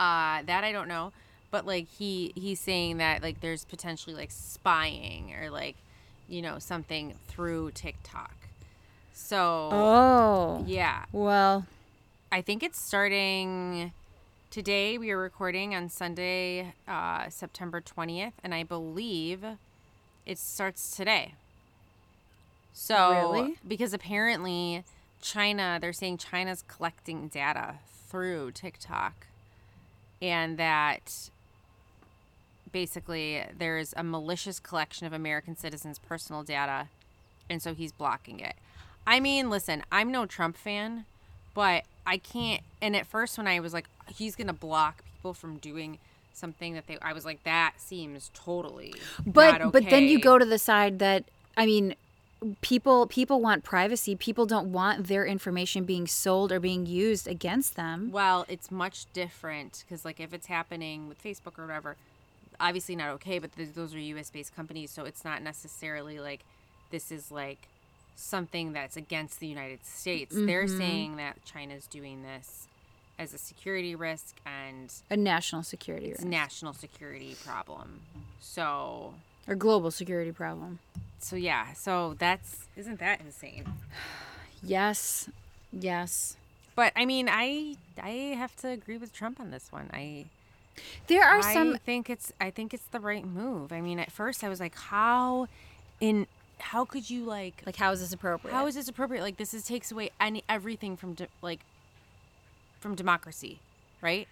Uh 0.00 0.42
that 0.46 0.64
I 0.64 0.72
don't 0.72 0.88
know, 0.88 1.12
but 1.52 1.64
like 1.66 1.86
he 1.86 2.32
he's 2.34 2.58
saying 2.58 2.96
that 2.96 3.22
like 3.22 3.40
there's 3.40 3.64
potentially 3.64 4.16
like 4.16 4.30
spying 4.32 5.32
or 5.40 5.50
like 5.50 5.76
you 6.28 6.42
know 6.42 6.58
something 6.58 7.14
through 7.28 7.70
TikTok. 7.72 8.34
So 9.12 9.68
Oh. 9.72 10.64
yeah, 10.66 11.04
Well, 11.12 11.66
I 12.32 12.40
think 12.40 12.62
it's 12.62 12.80
starting 12.80 13.92
today. 14.50 14.96
We 14.98 15.10
are 15.10 15.18
recording 15.18 15.74
on 15.74 15.88
Sunday, 15.88 16.72
uh, 16.88 17.28
September 17.28 17.80
20th, 17.80 18.32
and 18.42 18.54
I 18.54 18.62
believe 18.64 19.44
it 20.26 20.38
starts 20.38 20.96
today. 20.96 21.34
So, 22.72 23.10
Really? 23.32 23.56
because 23.66 23.92
apparently 23.92 24.84
China, 25.20 25.78
they're 25.80 25.92
saying 25.92 26.18
China's 26.18 26.64
collecting 26.66 27.28
data 27.28 27.74
through 28.08 28.52
TikTok, 28.52 29.26
and 30.22 30.58
that 30.58 31.30
basically 32.72 33.42
there's 33.56 33.94
a 33.96 34.04
malicious 34.04 34.60
collection 34.60 35.06
of 35.06 35.12
American 35.12 35.56
citizens' 35.56 35.98
personal 35.98 36.42
data, 36.42 36.88
and 37.48 37.62
so 37.62 37.74
he's 37.74 37.92
blocking 37.92 38.40
it. 38.40 38.54
I 39.06 39.20
mean, 39.20 39.50
listen, 39.50 39.82
I'm 39.90 40.12
no 40.12 40.26
Trump 40.26 40.56
fan, 40.56 41.04
but 41.54 41.84
I 42.06 42.18
can't. 42.18 42.62
And 42.80 42.94
at 42.94 43.06
first, 43.06 43.38
when 43.38 43.46
I 43.46 43.60
was 43.60 43.72
like, 43.72 43.86
he's 44.14 44.36
gonna 44.36 44.52
block 44.52 45.02
people 45.16 45.34
from 45.34 45.56
doing 45.56 45.98
something 46.32 46.74
that 46.74 46.86
they, 46.86 46.98
I 47.02 47.12
was 47.12 47.24
like, 47.24 47.42
that 47.44 47.74
seems 47.78 48.30
totally. 48.34 48.94
but 49.26 49.58
not 49.58 49.72
but 49.72 49.90
then 49.90 50.04
you 50.04 50.20
go 50.20 50.38
to 50.38 50.44
the 50.44 50.58
side 50.58 50.98
that 51.00 51.24
I 51.56 51.66
mean, 51.66 51.94
people 52.60 53.06
people 53.06 53.40
want 53.40 53.64
privacy. 53.64 54.16
People 54.16 54.46
don't 54.46 54.72
want 54.72 55.06
their 55.08 55.24
information 55.26 55.84
being 55.84 56.06
sold 56.06 56.52
or 56.52 56.60
being 56.60 56.86
used 56.86 57.28
against 57.28 57.76
them. 57.76 58.10
Well, 58.12 58.46
it's 58.48 58.70
much 58.70 59.06
different 59.12 59.84
because, 59.86 60.04
like, 60.04 60.20
if 60.20 60.32
it's 60.32 60.46
happening 60.46 61.08
with 61.08 61.22
Facebook 61.22 61.58
or 61.58 61.66
whatever, 61.66 61.96
obviously 62.58 62.96
not 62.96 63.10
okay. 63.10 63.38
But 63.38 63.54
th- 63.56 63.74
those 63.74 63.94
are 63.94 63.98
U.S. 63.98 64.30
based 64.30 64.54
companies, 64.56 64.90
so 64.90 65.04
it's 65.04 65.24
not 65.24 65.42
necessarily 65.42 66.18
like 66.18 66.40
this 66.90 67.12
is 67.12 67.30
like 67.30 67.58
something 68.16 68.72
that's 68.72 68.96
against 68.96 69.40
the 69.40 69.46
United 69.46 69.84
States. 69.84 70.34
They're 70.34 70.64
Mm-hmm. 70.64 70.78
saying 70.78 71.16
that 71.16 71.44
China's 71.44 71.86
doing 71.86 72.22
this 72.22 72.66
as 73.18 73.32
a 73.34 73.38
security 73.38 73.94
risk 73.94 74.36
and 74.46 74.92
A 75.10 75.16
national 75.16 75.62
security 75.62 76.06
it's 76.08 76.18
risk. 76.20 76.26
a 76.26 76.30
national 76.30 76.72
security 76.72 77.36
problem. 77.44 78.00
So, 78.40 79.14
or 79.50 79.56
global 79.56 79.90
security 79.90 80.32
problem. 80.32 80.78
so 81.18 81.36
yeah. 81.36 81.72
So 81.74 82.14
that's 82.18 82.68
isn't 82.76 83.00
that 83.00 83.20
insane? 83.20 83.64
Yes. 84.62 85.28
Yes. 85.72 86.36
But 86.76 86.92
I 86.94 87.06
mean, 87.06 87.28
I 87.30 87.76
I 88.00 88.10
have 88.36 88.54
to 88.56 88.68
agree 88.68 88.98
with 88.98 89.12
Trump 89.12 89.40
on 89.40 89.50
this 89.50 89.72
one. 89.72 89.88
I 89.92 90.26
There 91.06 91.24
are 91.24 91.38
I 91.40 91.52
some 91.54 91.76
think 91.78 92.08
it's 92.10 92.32
I 92.40 92.50
think 92.50 92.72
it's 92.74 92.84
the 92.92 93.00
right 93.00 93.26
move. 93.26 93.72
I 93.72 93.80
mean, 93.80 93.98
at 93.98 94.12
first 94.12 94.44
I 94.44 94.48
was 94.48 94.60
like, 94.60 94.74
how 94.76 95.48
in 96.00 96.26
how 96.58 96.84
could 96.84 97.08
you 97.08 97.24
like 97.24 97.62
like 97.66 97.76
how 97.76 97.90
is 97.92 98.00
this 98.00 98.12
appropriate? 98.12 98.52
how 98.54 98.66
is 98.66 98.74
this 98.74 98.86
appropriate? 98.88 99.22
Like 99.22 99.38
this 99.38 99.54
is 99.54 99.64
takes 99.64 99.90
away 99.90 100.10
any 100.20 100.44
everything 100.48 100.96
from 100.96 101.14
de- 101.14 101.28
like 101.42 101.60
from 102.80 102.94
democracy, 102.94 103.58
right? 104.02 104.28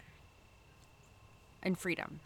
And 1.63 1.79
freedom. 1.79 2.21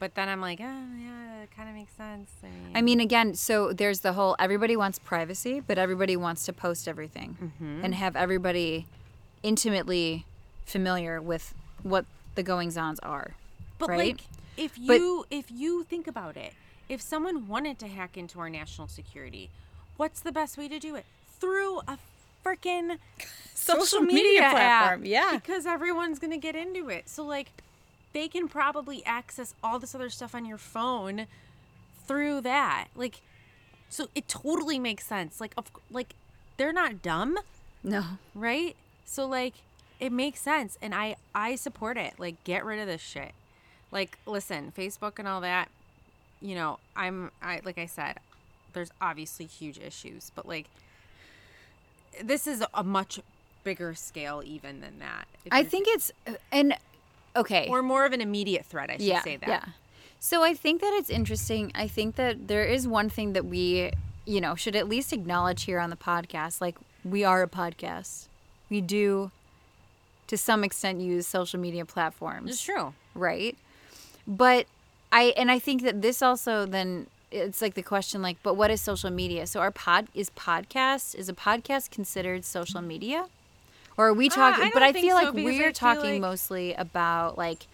But 0.00 0.14
then 0.16 0.28
I'm 0.28 0.40
like, 0.40 0.58
oh 0.60 0.64
yeah, 0.98 1.42
it 1.44 1.50
kind 1.56 1.68
of 1.68 1.74
makes 1.76 1.92
sense. 1.92 2.30
I 2.42 2.46
mean, 2.46 2.72
I 2.76 2.82
mean, 2.82 3.00
again, 3.00 3.34
so 3.34 3.72
there's 3.72 4.00
the 4.00 4.14
whole 4.14 4.34
everybody 4.40 4.76
wants 4.76 4.98
privacy, 4.98 5.60
but 5.60 5.78
everybody 5.78 6.16
wants 6.16 6.44
to 6.46 6.52
post 6.52 6.88
everything 6.88 7.36
Mm-hmm. 7.40 7.84
and 7.84 7.94
have 7.94 8.16
everybody 8.16 8.86
intimately 9.44 10.24
familiar 10.66 11.20
with 11.20 11.54
what 11.82 12.04
the 12.34 12.42
goings 12.42 12.76
ons 12.76 12.98
are. 13.00 13.32
But 13.78 13.88
right? 13.90 13.98
like, 13.98 14.20
if 14.56 14.74
But- 14.86 14.94
you 15.00 15.24
if 15.30 15.50
you 15.50 15.84
think 15.84 16.06
about 16.06 16.36
it, 16.36 16.54
if 16.88 17.00
someone 17.00 17.46
wanted 17.48 17.78
to 17.80 17.86
hack 17.88 18.16
into 18.16 18.40
our 18.40 18.50
national 18.50 18.88
security, 18.88 19.50
what's 19.96 20.20
the 20.20 20.32
best 20.32 20.58
way 20.58 20.68
to 20.68 20.78
do 20.78 20.94
it? 20.96 21.04
Through 21.38 21.80
a 21.88 21.98
freaking 22.44 22.98
social, 23.54 24.00
media, 24.00 24.40
platform, 24.50 25.00
app. 25.02 25.06
yeah. 25.06 25.32
because 25.34 25.66
everyone's 25.66 26.18
gonna 26.18 26.38
get 26.38 26.56
into 26.56 26.88
it. 26.88 27.08
So 27.08 27.22
like, 27.24 27.50
they 28.12 28.28
can 28.28 28.48
probably 28.48 29.04
access 29.04 29.54
all 29.62 29.78
this 29.78 29.94
other 29.94 30.10
stuff 30.10 30.34
on 30.34 30.44
your 30.44 30.58
phone 30.58 31.26
through 32.06 32.40
that. 32.42 32.88
Like, 32.96 33.20
so 33.88 34.08
it 34.14 34.26
totally 34.28 34.78
makes 34.78 35.06
sense. 35.06 35.40
Like, 35.40 35.52
of 35.56 35.70
like, 35.90 36.14
they're 36.56 36.72
not 36.72 37.00
dumb 37.00 37.38
No. 37.82 38.04
right 38.34 38.76
so 39.06 39.26
like 39.26 39.54
it 39.98 40.12
makes 40.12 40.40
sense 40.40 40.76
and 40.82 40.94
i 40.94 41.16
i 41.34 41.54
support 41.56 41.96
it 41.96 42.12
like 42.18 42.44
get 42.44 42.66
rid 42.66 42.78
of 42.78 42.86
this 42.86 43.00
shit 43.00 43.32
like 43.90 44.18
listen 44.26 44.70
facebook 44.76 45.18
and 45.18 45.26
all 45.26 45.40
that 45.40 45.70
you 46.42 46.54
know 46.54 46.78
i'm 46.94 47.30
i 47.42 47.60
like 47.64 47.78
i 47.78 47.86
said 47.86 48.18
there's 48.74 48.90
obviously 49.00 49.46
huge 49.46 49.78
issues 49.78 50.30
but 50.34 50.46
like 50.46 50.66
this 52.22 52.46
is 52.46 52.62
a 52.74 52.84
much 52.84 53.20
bigger 53.64 53.94
scale 53.94 54.42
even 54.44 54.80
than 54.82 54.98
that 54.98 55.26
I 55.50 55.62
think 55.64 55.86
it's 55.88 56.12
uh, 56.26 56.32
and 56.52 56.76
okay. 57.36 57.66
or 57.68 57.82
more 57.82 58.04
of 58.04 58.12
an 58.12 58.20
immediate 58.20 58.64
threat 58.66 58.90
i 58.90 58.94
should 58.94 59.02
yeah, 59.02 59.22
say 59.22 59.36
that 59.36 59.48
Yeah. 59.48 59.64
So 60.22 60.44
I 60.44 60.52
think 60.52 60.82
that 60.82 60.92
it's 60.92 61.08
interesting. 61.08 61.72
I 61.74 61.88
think 61.88 62.16
that 62.16 62.46
there 62.46 62.64
is 62.64 62.86
one 62.86 63.08
thing 63.08 63.32
that 63.32 63.46
we, 63.46 63.90
you 64.26 64.38
know, 64.38 64.54
should 64.54 64.76
at 64.76 64.86
least 64.86 65.14
acknowledge 65.14 65.64
here 65.64 65.80
on 65.80 65.88
the 65.88 65.96
podcast. 65.96 66.60
Like 66.60 66.76
we 67.06 67.24
are 67.24 67.42
a 67.42 67.48
podcast. 67.48 68.26
We 68.68 68.82
do 68.82 69.30
to 70.26 70.36
some 70.36 70.62
extent 70.62 71.00
use 71.00 71.26
social 71.26 71.58
media 71.58 71.84
platforms. 71.84 72.52
it's 72.52 72.62
true 72.62 72.94
right 73.16 73.56
but 74.28 74.64
i 75.10 75.34
and 75.36 75.50
i 75.50 75.58
think 75.58 75.82
that 75.82 76.02
this 76.02 76.22
also 76.22 76.64
then 76.64 77.08
it's 77.32 77.60
like 77.60 77.74
the 77.74 77.82
question 77.82 78.22
like 78.22 78.36
but 78.44 78.54
what 78.54 78.70
is 78.70 78.80
social 78.80 79.10
media 79.10 79.44
so 79.44 79.58
our 79.58 79.72
pod 79.72 80.06
is 80.14 80.30
podcast 80.30 81.16
is 81.16 81.28
a 81.28 81.32
podcast 81.32 81.90
considered 81.90 82.44
social 82.44 82.80
media 82.80 83.26
or 83.96 84.08
are 84.08 84.14
we 84.14 84.26
Uh, 84.28 84.34
talking 84.34 84.64
I 84.66 84.70
but 84.72 84.82
i 84.82 84.92
feel 84.92 85.16
so, 85.18 85.24
like 85.24 85.34
we're 85.34 85.52
feel 85.64 85.72
talking 85.72 86.12
like- 86.14 86.20
mostly 86.20 86.74
about 86.74 87.36
like 87.38 87.66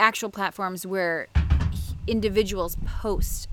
actual 0.00 0.30
platforms 0.30 0.86
where 0.86 1.28
individuals 2.06 2.76
post 2.86 3.48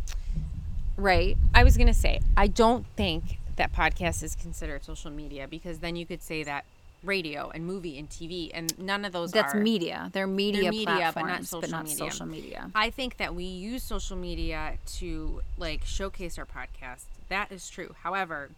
right 0.98 1.38
i 1.54 1.64
was 1.64 1.78
gonna 1.78 1.94
say 1.94 2.20
i 2.36 2.48
don't 2.48 2.86
think 2.96 3.40
that 3.56 3.72
podcast 3.74 4.24
is 4.24 4.36
considered 4.36 4.84
social 4.84 5.12
media 5.12 5.48
because 5.48 5.80
then 5.80 5.96
you 5.96 6.06
could 6.06 6.22
say 6.22 6.44
that 6.44 6.66
radio 7.04 7.50
and 7.56 7.66
movie 7.66 7.98
and 7.98 8.10
tv 8.10 8.52
and 8.54 8.78
none 8.78 9.04
of 9.06 9.12
those 9.12 9.32
that's 9.32 9.56
are 9.56 9.60
media 9.60 10.10
they're 10.14 10.28
media, 10.28 10.70
media, 10.70 11.12
but 11.16 11.24
not 11.26 11.44
social 11.46 11.80
media. 11.80 11.96
social 11.96 12.26
media 12.28 12.70
I 12.76 12.90
think 12.92 13.18
that 13.18 13.34
we 13.34 13.44
use 13.46 13.82
social 13.82 14.16
media 14.18 14.78
to 14.98 15.42
like 15.58 15.84
showcase 15.84 16.38
our 16.38 16.46
podcast. 16.46 17.06
That 17.30 17.52
is 17.52 17.68
true. 17.70 17.96
However, 18.04 18.50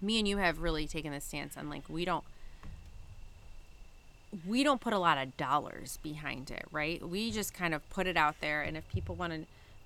me 0.00 0.18
and 0.18 0.28
you 0.28 0.36
have 0.38 0.60
really 0.60 0.86
taken 0.86 1.12
the 1.12 1.20
stance 1.20 1.56
on 1.56 1.68
like 1.68 1.82
we 1.88 2.04
don't 2.04 2.24
we 4.46 4.62
don't 4.62 4.80
put 4.80 4.92
a 4.92 4.98
lot 4.98 5.16
of 5.18 5.36
dollars 5.38 5.98
behind 6.02 6.50
it, 6.50 6.64
right? 6.70 7.06
We 7.06 7.30
just 7.30 7.54
kind 7.54 7.74
of 7.74 7.88
put 7.88 8.06
it 8.06 8.16
out 8.16 8.36
there 8.40 8.62
and 8.62 8.76
if 8.76 8.86
people 8.90 9.14
want 9.14 9.32
to 9.32 9.40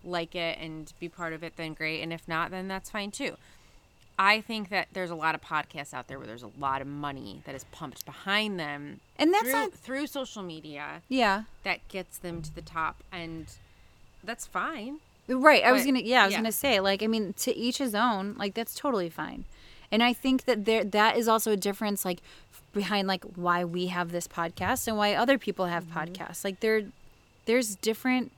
like 0.05 0.35
it 0.35 0.59
and 0.61 0.93
be 0.99 1.09
part 1.09 1.33
of 1.33 1.45
it 1.45 1.57
then 1.57 1.75
great 1.75 2.01
and 2.03 2.13
if 2.13 2.27
not 2.27 2.51
then 2.51 2.67
that's 2.69 2.91
fine 2.91 3.11
too. 3.11 3.37
I 4.19 4.41
think 4.41 4.69
that 4.69 4.89
there's 4.93 5.11
a 5.11 5.15
lot 5.15 5.35
of 5.35 5.41
podcasts 5.41 5.95
out 5.95 6.07
there 6.09 6.19
where 6.19 6.27
there's 6.27 6.43
a 6.43 6.51
lot 6.59 6.81
of 6.83 6.87
money 6.87 7.41
that 7.47 7.55
is 7.55 7.65
pumped 7.73 8.05
behind 8.05 8.59
them 8.61 9.01
And 9.19 9.33
that's 9.33 9.45
through, 9.45 9.53
not- 9.53 9.73
through 9.73 10.07
social 10.09 10.43
media 10.43 11.03
yeah 11.09 11.45
that 11.63 11.87
gets 11.89 12.19
them 12.19 12.43
to 12.43 12.55
the 12.55 12.61
top 12.63 13.03
and 13.13 13.47
that's 14.25 14.47
fine 14.47 14.99
Right. 15.29 15.63
I 15.65 15.71
was 15.71 15.85
gonna 15.87 16.01
yeah, 16.01 16.23
I 16.23 16.27
was 16.27 16.33
yeah. 16.33 16.39
gonna 16.41 16.51
say, 16.53 16.81
like, 16.81 17.01
I 17.01 17.07
mean, 17.07 17.33
to 17.39 17.57
each 17.57 17.79
his 17.79 17.95
own, 17.95 18.35
like 18.37 18.55
that's 18.55 18.75
totally 18.75 19.09
fine. 19.09 19.45
And 19.93 20.03
I 20.03 20.13
think 20.15 20.47
that 20.47 20.65
there 20.65 20.83
that 20.83 21.17
is 21.17 21.29
also 21.29 21.53
a 21.53 21.57
difference 21.57 22.05
like 22.05 22.21
behind 22.73 23.07
like 23.07 23.23
why 23.37 23.65
we 23.65 23.87
have 23.89 24.11
this 24.11 24.27
podcast 24.27 24.89
and 24.89 24.97
why 24.97 25.15
other 25.15 25.39
people 25.39 25.67
have 25.67 25.85
Mm-hmm. 25.85 25.99
podcasts. 25.99 26.43
Like 26.45 26.61
there 26.61 26.85
there's 27.45 27.77
different 27.77 28.33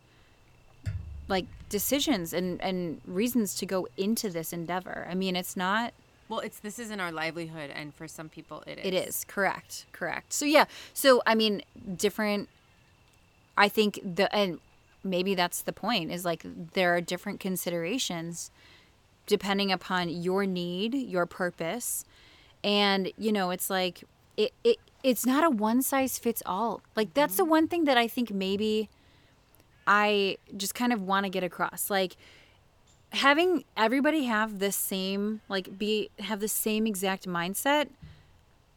like 1.28 1.46
decisions 1.68 2.32
and 2.32 2.60
and 2.60 3.00
reasons 3.06 3.54
to 3.56 3.66
go 3.66 3.88
into 3.96 4.28
this 4.28 4.52
endeavor. 4.52 5.06
I 5.08 5.14
mean, 5.14 5.36
it's 5.36 5.56
not 5.56 5.94
well 6.28 6.40
it's 6.40 6.58
this 6.58 6.78
isn't 6.78 7.00
our 7.00 7.12
livelihood 7.12 7.70
and 7.74 7.94
for 7.94 8.08
some 8.08 8.28
people 8.28 8.62
it 8.66 8.78
is 8.78 8.84
It 8.84 8.94
is 8.94 9.24
correct, 9.28 9.86
correct. 9.92 10.32
So 10.32 10.44
yeah, 10.44 10.64
so 10.92 11.22
I 11.26 11.34
mean, 11.34 11.62
different. 11.96 12.48
I 13.56 13.68
think 13.68 14.00
the 14.02 14.34
and 14.34 14.58
maybe 15.04 15.34
that's 15.34 15.62
the 15.62 15.72
point 15.72 16.10
is 16.10 16.24
like 16.24 16.44
there 16.72 16.94
are 16.96 17.00
different 17.00 17.38
considerations 17.40 18.50
depending 19.26 19.72
upon 19.72 20.08
your 20.08 20.46
need, 20.46 20.94
your 20.94 21.26
purpose, 21.26 22.04
and 22.62 23.12
you 23.16 23.32
know 23.32 23.50
it's 23.50 23.70
like 23.70 24.04
it 24.36 24.52
it 24.62 24.78
it's 25.02 25.26
not 25.26 25.44
a 25.44 25.50
one 25.50 25.82
size 25.82 26.18
fits 26.18 26.42
all. 26.46 26.80
Like 26.96 27.14
that's 27.14 27.36
the 27.36 27.42
mm-hmm. 27.42 27.50
one 27.50 27.68
thing 27.68 27.84
that 27.84 27.98
I 27.98 28.08
think 28.08 28.30
maybe 28.30 28.88
I 29.86 30.38
just 30.56 30.74
kind 30.74 30.92
of 30.92 31.02
want 31.02 31.24
to 31.24 31.30
get 31.30 31.44
across. 31.44 31.90
Like 31.90 32.16
having 33.14 33.64
everybody 33.76 34.24
have 34.24 34.58
the 34.58 34.72
same 34.72 35.40
like 35.48 35.78
be 35.78 36.10
have 36.18 36.40
the 36.40 36.48
same 36.48 36.86
exact 36.86 37.26
mindset 37.28 37.88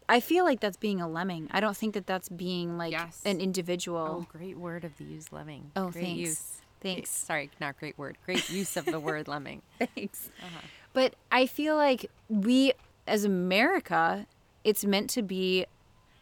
i 0.08 0.20
feel 0.20 0.46
like 0.46 0.60
that's 0.60 0.78
being 0.78 1.02
a 1.02 1.10
lemming 1.10 1.48
i 1.52 1.60
don't 1.60 1.76
think 1.76 1.94
that 1.96 2.06
that's 2.06 2.30
being 2.30 2.78
like 2.78 2.92
Yes. 2.92 3.22
an 3.26 3.38
oh 3.38 3.44
individual 3.44 4.28
great 4.30 4.58
word 4.58 4.84
of 4.84 4.96
the 4.98 5.04
use 5.04 5.32
lemming 5.32 5.72
Oh, 5.76 5.90
great 5.90 6.04
thanks. 6.04 6.20
use 6.20 6.62
Thanks. 6.82 7.10
sorry 7.10 7.50
not 7.60 7.78
great 7.80 7.98
word. 7.98 8.18
Great 8.26 8.50
use 8.50 8.78
of 8.78 8.86
the 8.86 9.00
word 9.00 9.28
lemming. 9.28 9.62
Thanks. 9.96 10.30
Uh-huh. 10.42 10.62
But 10.94 11.16
i 11.32 11.46
feel 11.46 11.76
like 11.76 12.10
we 12.30 12.74
as 13.08 13.24
america 13.24 14.26
it's 14.64 14.84
meant 14.84 15.10
to 15.12 15.22
be 15.22 15.66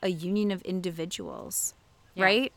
a 0.03 0.09
union 0.09 0.51
of 0.51 0.61
individuals 0.63 1.73
Yeah. 2.13 2.25
right? 2.25 2.53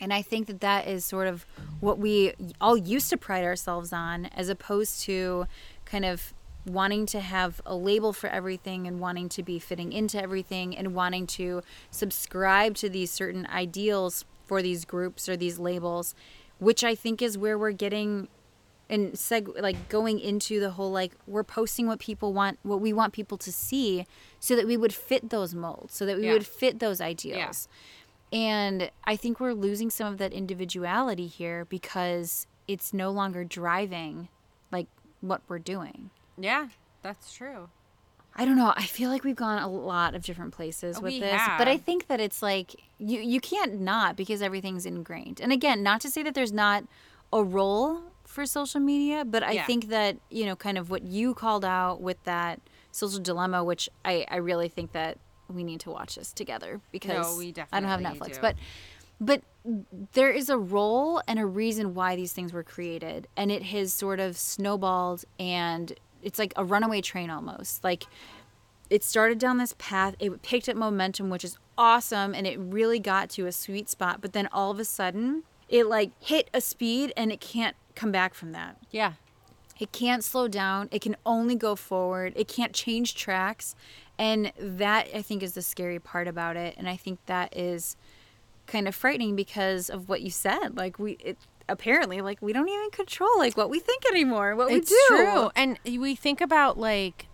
And 0.00 0.12
i 0.12 0.22
think 0.22 0.46
that 0.46 0.60
that 0.60 0.86
is 0.86 1.04
sort 1.04 1.26
of 1.26 1.44
what 1.80 1.98
we 1.98 2.32
all 2.60 2.76
used 2.76 3.10
to 3.10 3.16
pride 3.16 3.44
ourselves 3.44 3.92
on 3.92 4.26
as 4.26 4.48
opposed 4.48 5.00
to 5.02 5.46
kind 5.84 6.04
of 6.04 6.32
wanting 6.66 7.06
to 7.06 7.20
have 7.20 7.60
a 7.64 7.74
label 7.74 8.12
for 8.12 8.28
everything 8.28 8.86
and 8.86 9.00
wanting 9.00 9.28
to 9.30 9.42
be 9.42 9.58
fitting 9.58 9.90
into 9.92 10.20
everything 10.22 10.76
and 10.76 10.94
wanting 10.94 11.26
to 11.26 11.62
subscribe 11.90 12.74
to 12.74 12.88
these 12.90 13.10
certain 13.10 13.46
ideals 13.46 14.24
for 14.46 14.60
these 14.60 14.84
groups 14.84 15.28
or 15.28 15.36
these 15.36 15.58
labels 15.58 16.14
which 16.58 16.82
i 16.84 16.94
think 16.94 17.20
is 17.22 17.36
where 17.38 17.58
we're 17.58 17.72
getting 17.72 18.28
and 18.90 19.12
seg- 19.12 19.60
like 19.60 19.88
going 19.90 20.18
into 20.18 20.58
the 20.60 20.70
whole 20.70 20.90
like 20.90 21.12
we're 21.26 21.44
posting 21.44 21.86
what 21.86 21.98
people 21.98 22.32
want 22.32 22.58
what 22.62 22.80
we 22.80 22.92
want 22.92 23.12
people 23.12 23.36
to 23.36 23.52
see 23.52 24.06
so 24.40 24.56
that 24.56 24.66
we 24.66 24.76
would 24.76 24.94
fit 24.94 25.30
those 25.30 25.54
molds 25.54 25.94
so 25.94 26.06
that 26.06 26.16
we 26.16 26.24
Yeah. 26.26 26.32
would 26.32 26.46
fit 26.46 26.78
those 26.78 27.00
ideals 27.00 27.68
yeah. 28.32 28.38
and 28.38 28.90
i 29.04 29.14
think 29.16 29.40
we're 29.40 29.52
losing 29.52 29.90
some 29.90 30.10
of 30.12 30.18
that 30.18 30.32
individuality 30.32 31.26
here 31.26 31.64
because 31.66 32.46
it's 32.66 32.92
no 32.94 33.10
longer 33.10 33.44
driving 33.44 34.28
like 34.72 34.86
what 35.20 35.42
we're 35.48 35.58
doing 35.58 36.10
yeah 36.38 36.68
that's 37.02 37.32
true 37.32 37.68
I 38.38 38.44
don't 38.44 38.56
know. 38.56 38.72
I 38.76 38.84
feel 38.86 39.10
like 39.10 39.24
we've 39.24 39.36
gone 39.36 39.60
a 39.60 39.68
lot 39.68 40.14
of 40.14 40.22
different 40.22 40.54
places 40.54 40.96
with 40.96 41.14
We 41.14 41.20
this, 41.20 41.42
but 41.58 41.66
I 41.66 41.76
think 41.76 42.06
that 42.06 42.20
it's 42.20 42.40
like 42.40 42.76
you 42.98 43.20
you 43.20 43.40
can't 43.40 43.80
not 43.80 44.16
because 44.16 44.40
everything's 44.42 44.86
ingrained. 44.86 45.40
And 45.40 45.52
again, 45.52 45.82
not 45.82 46.00
to 46.02 46.08
say 46.10 46.22
that 46.22 46.34
there's 46.34 46.52
not 46.52 46.84
a 47.32 47.42
role 47.42 48.00
for 48.24 48.46
social 48.46 48.80
media, 48.80 49.24
but 49.24 49.42
I 49.42 49.52
Yeah. 49.52 49.66
think 49.66 49.88
that 49.88 50.18
you 50.30 50.46
know, 50.46 50.54
kind 50.54 50.78
of 50.78 50.88
what 50.90 51.02
you 51.02 51.34
called 51.34 51.64
out 51.64 52.00
with 52.00 52.22
that 52.24 52.60
social 52.92 53.18
dilemma, 53.20 53.64
which 53.64 53.88
I 54.04 54.24
I 54.30 54.36
really 54.36 54.68
think 54.68 54.92
that 54.92 55.18
we 55.52 55.64
need 55.64 55.80
to 55.80 55.90
watch 55.90 56.14
this 56.14 56.32
together 56.32 56.80
because 56.92 57.36
we 57.38 57.52
I 57.72 57.80
don't 57.80 57.88
have 57.88 58.00
Netflix, 58.00 58.34
do. 58.34 58.38
but 58.40 58.54
but 59.20 59.42
there 60.12 60.30
is 60.30 60.48
a 60.48 60.56
role 60.56 61.20
and 61.26 61.40
a 61.40 61.46
reason 61.46 61.92
why 61.94 62.14
these 62.14 62.32
things 62.32 62.52
were 62.52 62.62
created 62.62 63.26
and 63.36 63.50
it 63.50 63.64
has 63.64 63.92
sort 63.92 64.20
of 64.20 64.38
snowballed 64.38 65.24
and 65.40 65.92
it's 66.22 66.38
like 66.38 66.52
a 66.56 66.64
runaway 66.64 67.00
train 67.00 67.30
almost 67.30 67.82
like 67.84 68.04
it 68.90 69.04
started 69.04 69.38
down 69.38 69.58
this 69.58 69.74
path 69.78 70.14
it 70.18 70.42
picked 70.42 70.68
up 70.68 70.76
momentum 70.76 71.30
which 71.30 71.44
is 71.44 71.58
awesome 71.76 72.34
and 72.34 72.46
it 72.46 72.58
really 72.58 72.98
got 72.98 73.28
to 73.30 73.46
a 73.46 73.52
sweet 73.52 73.88
spot 73.88 74.20
but 74.20 74.32
then 74.32 74.48
all 74.52 74.70
of 74.70 74.78
a 74.78 74.84
sudden 74.84 75.42
it 75.68 75.86
like 75.86 76.10
hit 76.20 76.48
a 76.54 76.60
speed 76.60 77.12
and 77.16 77.30
it 77.30 77.40
can't 77.40 77.76
come 77.94 78.12
back 78.12 78.34
from 78.34 78.52
that. 78.52 78.76
Yeah. 78.90 79.14
It 79.78 79.92
can't 79.92 80.24
slow 80.24 80.48
down. 80.48 80.88
It 80.90 81.02
can 81.02 81.16
only 81.24 81.54
go 81.54 81.76
forward. 81.76 82.32
It 82.36 82.48
can't 82.48 82.72
change 82.72 83.14
tracks. 83.14 83.76
And 84.18 84.52
that 84.58 85.08
I 85.14 85.22
think 85.22 85.42
is 85.42 85.52
the 85.52 85.62
scary 85.62 85.98
part 85.98 86.26
about 86.26 86.56
it. 86.56 86.74
And 86.76 86.88
I 86.88 86.96
think 86.96 87.20
that 87.26 87.56
is 87.56 87.96
kind 88.66 88.88
of 88.88 88.94
frightening 88.94 89.36
because 89.36 89.88
of 89.88 90.08
what 90.08 90.22
you 90.22 90.30
said. 90.30 90.76
Like 90.76 90.98
we 90.98 91.12
it 91.20 91.38
apparently 91.68 92.20
like 92.20 92.40
we 92.40 92.52
don't 92.52 92.68
even 92.68 92.90
control 92.90 93.38
like 93.38 93.56
what 93.56 93.70
we 93.70 93.78
think 93.78 94.04
anymore, 94.06 94.56
what 94.56 94.70
it's 94.70 94.90
we 94.90 94.96
do. 94.96 95.22
It's 95.22 95.32
true. 95.32 95.50
And 95.54 95.78
we 95.84 96.14
think 96.14 96.40
about 96.40 96.78
like 96.78 97.26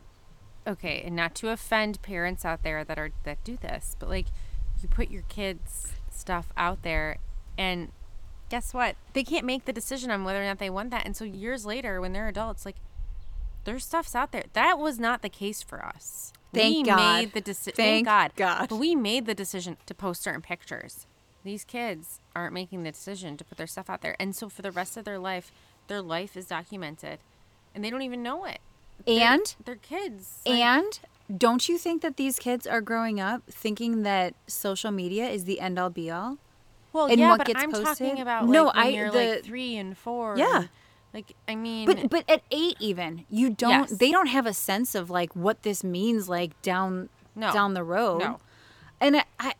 okay, 0.66 1.02
and 1.04 1.14
not 1.14 1.34
to 1.36 1.50
offend 1.50 2.00
parents 2.02 2.44
out 2.44 2.62
there 2.62 2.84
that 2.84 2.98
are 2.98 3.10
that 3.24 3.42
do 3.44 3.56
this, 3.56 3.96
but 3.98 4.08
like 4.08 4.26
you 4.82 4.88
put 4.88 5.10
your 5.10 5.22
kids 5.28 5.92
stuff 6.10 6.52
out 6.56 6.82
there 6.82 7.18
and 7.56 7.90
guess 8.48 8.74
what? 8.74 8.96
They 9.14 9.24
can't 9.24 9.44
make 9.44 9.64
the 9.64 9.72
decision 9.72 10.10
on 10.10 10.24
whether 10.24 10.42
or 10.42 10.46
not 10.46 10.58
they 10.58 10.70
want 10.70 10.90
that. 10.90 11.06
And 11.06 11.16
so 11.16 11.24
years 11.24 11.64
later 11.64 12.00
when 12.00 12.12
they're 12.12 12.28
adults 12.28 12.64
like 12.64 12.76
their 13.64 13.78
stuff's 13.78 14.14
out 14.14 14.32
there. 14.32 14.44
That 14.52 14.78
was 14.78 14.98
not 14.98 15.22
the 15.22 15.28
case 15.28 15.62
for 15.62 15.84
us. 15.84 16.32
Thank 16.52 16.86
we 16.86 16.92
God. 16.92 17.18
made 17.18 17.32
the 17.32 17.40
decision. 17.40 17.76
Thank 17.76 18.06
Thank 18.06 18.06
God. 18.06 18.32
God. 18.36 18.68
But 18.68 18.76
we 18.76 18.94
made 18.94 19.26
the 19.26 19.34
decision 19.34 19.76
to 19.86 19.94
post 19.94 20.22
certain 20.22 20.42
pictures. 20.42 21.06
These 21.44 21.64
kids 21.64 22.20
aren't 22.34 22.54
making 22.54 22.82
the 22.82 22.90
decision 22.92 23.36
to 23.36 23.44
put 23.44 23.58
their 23.58 23.66
stuff 23.66 23.90
out 23.90 24.00
there. 24.00 24.16
And 24.18 24.34
so 24.34 24.48
for 24.48 24.62
the 24.62 24.70
rest 24.72 24.96
of 24.96 25.04
their 25.04 25.18
life, 25.18 25.52
their 25.88 26.00
life 26.00 26.36
is 26.36 26.46
documented 26.46 27.18
and 27.74 27.84
they 27.84 27.90
don't 27.90 28.02
even 28.02 28.22
know 28.22 28.44
it. 28.44 28.60
They're- 29.06 29.20
And 29.20 29.54
they're 29.64 29.76
kids. 29.76 30.40
Like, 30.46 30.54
and 30.60 31.00
don't 31.36 31.68
you 31.68 31.76
think 31.78 32.00
that 32.02 32.16
these 32.16 32.38
kids 32.38 32.66
are 32.66 32.80
growing 32.80 33.20
up 33.20 33.42
thinking 33.50 34.02
that 34.04 34.34
social 34.46 34.90
media 34.90 35.28
is 35.28 35.44
the 35.44 35.60
end 35.60 35.78
all 35.78 35.90
be 35.90 36.10
all? 36.10 36.38
well, 36.92 37.06
and 37.06 37.18
yeah, 37.18 37.28
what 37.30 37.38
but 37.38 37.46
gets 37.48 37.60
I'm 37.62 37.72
posted? 37.72 37.86
talking 38.08 38.20
about 38.22 38.46
No, 38.48 38.66
like, 38.66 38.74
when 38.76 38.84
I- 38.86 38.88
you're 38.90 39.10
the- 39.10 39.30
like 39.34 39.44
three 39.44 39.76
and 39.76 39.98
four. 39.98 40.36
Yeah. 40.38 40.56
and, 40.58 40.68
like 41.12 41.34
I 41.48 41.56
mean, 41.56 41.86
But 41.86 42.08
but 42.08 42.24
at 42.30 42.42
eight 42.52 42.76
even, 42.80 43.24
you 43.28 43.50
don't 43.50 43.70
Yes. 43.90 43.90
they 43.98 44.10
don't 44.12 44.28
have 44.28 44.46
a 44.46 44.54
sense 44.54 44.94
of 44.94 45.10
like 45.10 45.34
what 45.34 45.62
this 45.64 45.82
means 45.84 46.28
like 46.28 46.60
down 46.62 47.08
No. 47.34 47.52
down 47.52 47.74
the 47.74 47.82
road. 47.84 48.20
No. 48.20 48.38
And 49.00 49.16
I- 49.16 49.24
I 49.40 49.54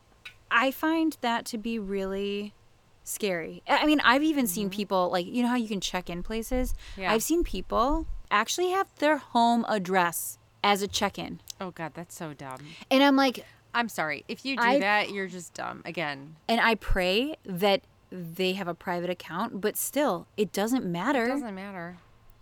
I 0.57 0.70
find 0.70 1.16
that 1.20 1.44
to 1.46 1.59
be 1.59 1.78
really 1.78 2.55
scary. 3.02 3.62
I 3.68 3.84
mean, 3.86 4.00
I've 4.00 4.22
even 4.22 4.46
seen 4.46 4.70
people 4.70 5.11
like 5.11 5.26
you 5.26 5.42
know 5.42 5.48
how 5.48 5.57
you 5.57 5.68
can 5.68 5.80
check 5.80 6.09
in 6.09 6.22
places? 6.22 6.72
Mm-hmm. 6.72 7.00
Yeah. 7.02 7.12
I've 7.12 7.22
seen 7.22 7.42
people 7.44 8.07
actually 8.30 8.70
have 8.70 8.86
their 8.98 9.18
home 9.18 9.64
address 9.68 10.38
as 10.62 10.80
a 10.80 10.88
check-in. 10.88 11.40
oh 11.61 11.70
god, 11.72 11.92
that's 11.94 12.14
so 12.14 12.32
dumb. 12.32 12.59
And 12.90 13.02
I'm 13.02 13.16
like 13.16 13.44
I'm 13.74 13.88
sorry. 13.88 14.24
If 14.28 14.44
you 14.44 14.57
do 14.57 14.62
I- 14.62 14.78
that, 14.78 15.11
you're 15.11 15.26
just 15.26 15.52
dumb. 15.55 15.82
Again, 15.84 16.36
and 16.48 16.61
I 16.61 16.76
pray 16.76 17.36
that 17.44 17.82
they 18.12 18.52
have 18.52 18.68
a 18.68 18.74
private 18.74 19.11
account, 19.11 19.61
but 19.61 19.76
still, 19.76 20.28
it 20.36 20.52
doesn't 20.52 20.84
matter. 20.86 21.24
it 21.24 21.28
doesn't 21.28 21.55
matter. 21.55 21.96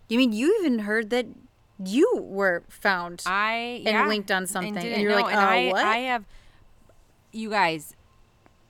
You 0.07 0.19
mean 0.19 0.31
you 0.31 0.55
even 0.59 0.79
heard 0.79 1.09
that 1.09 1.25
you 1.83 2.07
were 2.21 2.61
found 2.69 3.23
I 3.25 3.81
and 3.85 3.95
yeah, 3.95 4.07
linked 4.07 4.29
on 4.31 4.45
something, 4.45 4.75
and 4.77 4.81
didn't 4.83 5.01
you're 5.01 5.15
like, 5.15 5.25
know. 5.25 5.31
and 5.31 5.39
"Uh, 5.39 5.41
I, 5.41 5.71
what?" 5.71 5.83
I 5.85 5.97
have, 5.97 6.23
you 7.31 7.49
guys, 7.49 7.95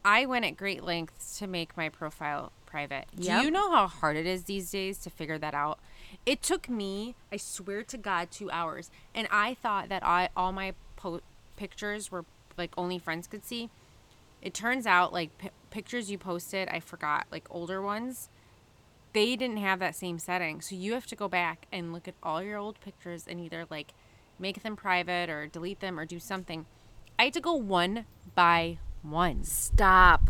I 0.06 0.26
went 0.26 0.46
at 0.46 0.58
great 0.58 0.84
lengths 0.84 1.38
to 1.40 1.48
make 1.48 1.76
my 1.78 1.90
profile 1.90 2.52
private. 2.66 3.06
Yep. 3.18 3.40
Do 3.40 3.46
you 3.46 3.52
know 3.52 3.72
how 3.72 3.88
hard 3.88 4.18
it 4.18 4.26
is 4.26 4.44
these 4.44 4.72
days 4.72 4.98
to 5.00 5.10
figure 5.10 5.38
that 5.38 5.54
out? 5.54 5.80
It 6.26 6.42
took 6.42 6.70
me, 6.70 7.16
I 7.32 7.38
swear 7.38 7.84
to 7.84 7.98
God, 7.98 8.32
two 8.32 8.52
hours, 8.52 8.92
and 9.16 9.28
I 9.32 9.54
thought 9.56 9.90
that 9.90 10.04
I 10.04 10.30
all 10.36 10.52
my 10.52 10.74
po- 10.96 11.22
pictures 11.56 12.12
were 12.12 12.26
like 12.58 12.72
only 12.78 13.00
friends 13.00 13.28
could 13.28 13.46
see. 13.46 13.70
It 14.42 14.54
turns 14.54 14.86
out 14.86 15.14
like 15.14 15.38
pi 15.38 15.50
pictures 15.70 16.12
you 16.12 16.18
posted, 16.20 16.68
I 16.70 16.80
forgot, 16.80 17.26
like 17.32 17.48
older 17.50 17.82
ones 17.82 18.30
they 19.14 19.36
didn't 19.36 19.58
have 19.58 19.80
that 19.80 19.96
same 19.96 20.20
setting. 20.20 20.60
So 20.60 20.76
you 20.76 20.94
have 20.94 21.08
to 21.08 21.16
go 21.16 21.28
back 21.28 21.68
and 21.72 21.94
look 21.94 22.08
at 22.08 22.16
all 22.22 22.44
your 22.44 22.58
old 22.58 22.80
pictures 22.82 23.26
and 23.28 23.40
either 23.40 23.66
like 23.70 23.94
make 24.38 24.64
them 24.64 24.76
private 24.76 25.30
or 25.30 25.48
delete 25.48 25.80
them 25.80 26.00
or 26.00 26.06
do 26.06 26.20
something. 26.20 26.66
I 27.18 27.26
had 27.26 27.34
to 27.34 27.42
go 27.42 27.54
one 27.54 28.06
by 28.36 28.80
one. 29.04 29.44
Stop. 29.44 30.22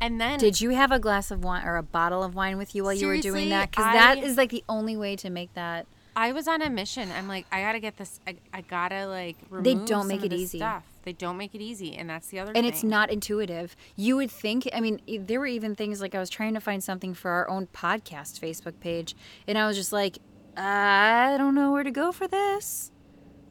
And 0.00 0.20
then 0.20 0.38
Did 0.38 0.60
you 0.60 0.70
have 0.70 0.90
a 0.90 0.98
glass 0.98 1.30
of 1.30 1.44
wine 1.44 1.64
or 1.64 1.76
a 1.76 1.82
bottle 1.82 2.24
of 2.24 2.34
wine 2.34 2.58
with 2.58 2.74
you 2.74 2.82
while 2.82 2.92
you 2.92 3.06
were 3.06 3.12
doing 3.18 3.22
Seriously, 3.22 3.48
that? 3.50 3.70
Because 3.70 3.92
that 3.92 4.18
is 4.18 4.36
like 4.36 4.50
the 4.50 4.64
only 4.68 4.96
way 4.96 5.14
to 5.16 5.30
make 5.30 5.54
that. 5.54 5.86
I 6.16 6.32
was 6.32 6.46
on 6.48 6.60
a 6.60 6.68
mission. 6.68 7.10
I'm 7.12 7.28
like, 7.28 7.46
I 7.52 7.62
gotta 7.62 7.78
get 7.80 7.96
this. 7.96 8.20
I, 8.26 8.36
I 8.52 8.62
gotta 8.62 9.06
like 9.06 9.36
remove 9.48 9.64
They 9.64 9.74
don't 9.74 9.88
some 10.02 10.08
make 10.08 10.18
of 10.18 10.24
it 10.24 10.30
this 10.30 10.40
easy. 10.40 10.58
Stuff. 10.58 10.84
They 11.04 11.12
don't 11.12 11.36
make 11.36 11.54
it 11.54 11.60
easy, 11.60 11.96
and 11.96 12.08
that's 12.10 12.28
the 12.28 12.38
other. 12.40 12.52
And 12.54 12.64
it's 12.66 12.82
thing. 12.82 12.90
not 12.90 13.10
intuitive. 13.10 13.74
You 13.96 14.16
would 14.16 14.30
think, 14.30 14.68
I 14.72 14.80
mean, 14.80 15.00
e- 15.06 15.18
there 15.18 15.40
were 15.40 15.46
even 15.46 15.74
things 15.74 16.00
like 16.00 16.14
I 16.14 16.20
was 16.20 16.30
trying 16.30 16.54
to 16.54 16.60
find 16.60 16.82
something 16.84 17.12
for 17.14 17.30
our 17.30 17.48
own 17.48 17.66
podcast 17.68 18.38
Facebook 18.40 18.78
page, 18.78 19.16
and 19.48 19.56
I 19.58 19.66
was 19.66 19.76
just 19.76 19.92
like, 19.92 20.18
I 20.56 21.34
don't 21.38 21.54
know 21.56 21.72
where 21.72 21.82
to 21.82 21.90
go 21.90 22.12
for 22.12 22.28
this. 22.28 22.92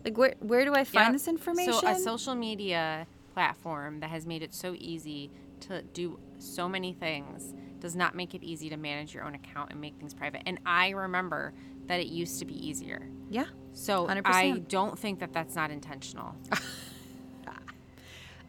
Like, 0.06 0.18
where, 0.18 0.34
where 0.40 0.64
do 0.64 0.74
I 0.74 0.84
find 0.86 1.08
Yep. 1.08 1.14
this 1.14 1.28
uh, 1.28 1.32
information? 1.32 1.74
So 1.74 1.88
a 1.88 1.96
social 2.00 2.36
media 2.36 3.06
platform 3.34 4.00
that 4.02 4.10
has 4.10 4.26
made 4.26 4.44
it 4.44 4.54
so 4.54 4.76
easy 4.78 5.32
to 5.62 5.82
do 5.82 6.20
so 6.40 6.68
many 6.68 6.94
things 6.94 7.54
does 7.80 7.96
not 7.96 8.16
make 8.16 8.36
it 8.36 8.44
easy 8.44 8.70
to 8.70 8.78
manage 8.78 9.14
your 9.14 9.24
own 9.24 9.36
account 9.36 9.72
and 9.72 9.82
make 9.82 9.96
things 9.98 10.14
private. 10.14 10.42
And 10.46 10.60
I 10.66 10.90
remember 10.90 11.54
that 11.88 12.00
it 12.00 12.08
used 12.08 12.40
to 12.40 12.46
be 12.46 12.68
easier. 12.68 13.02
yeah. 13.30 13.46
So 13.74 14.06
100%. 14.06 14.24
I 14.26 14.52
don't 14.68 15.00
think 15.00 15.20
that 15.20 15.32
that's 15.32 15.56
not 15.56 15.72
intentional. 15.72 16.36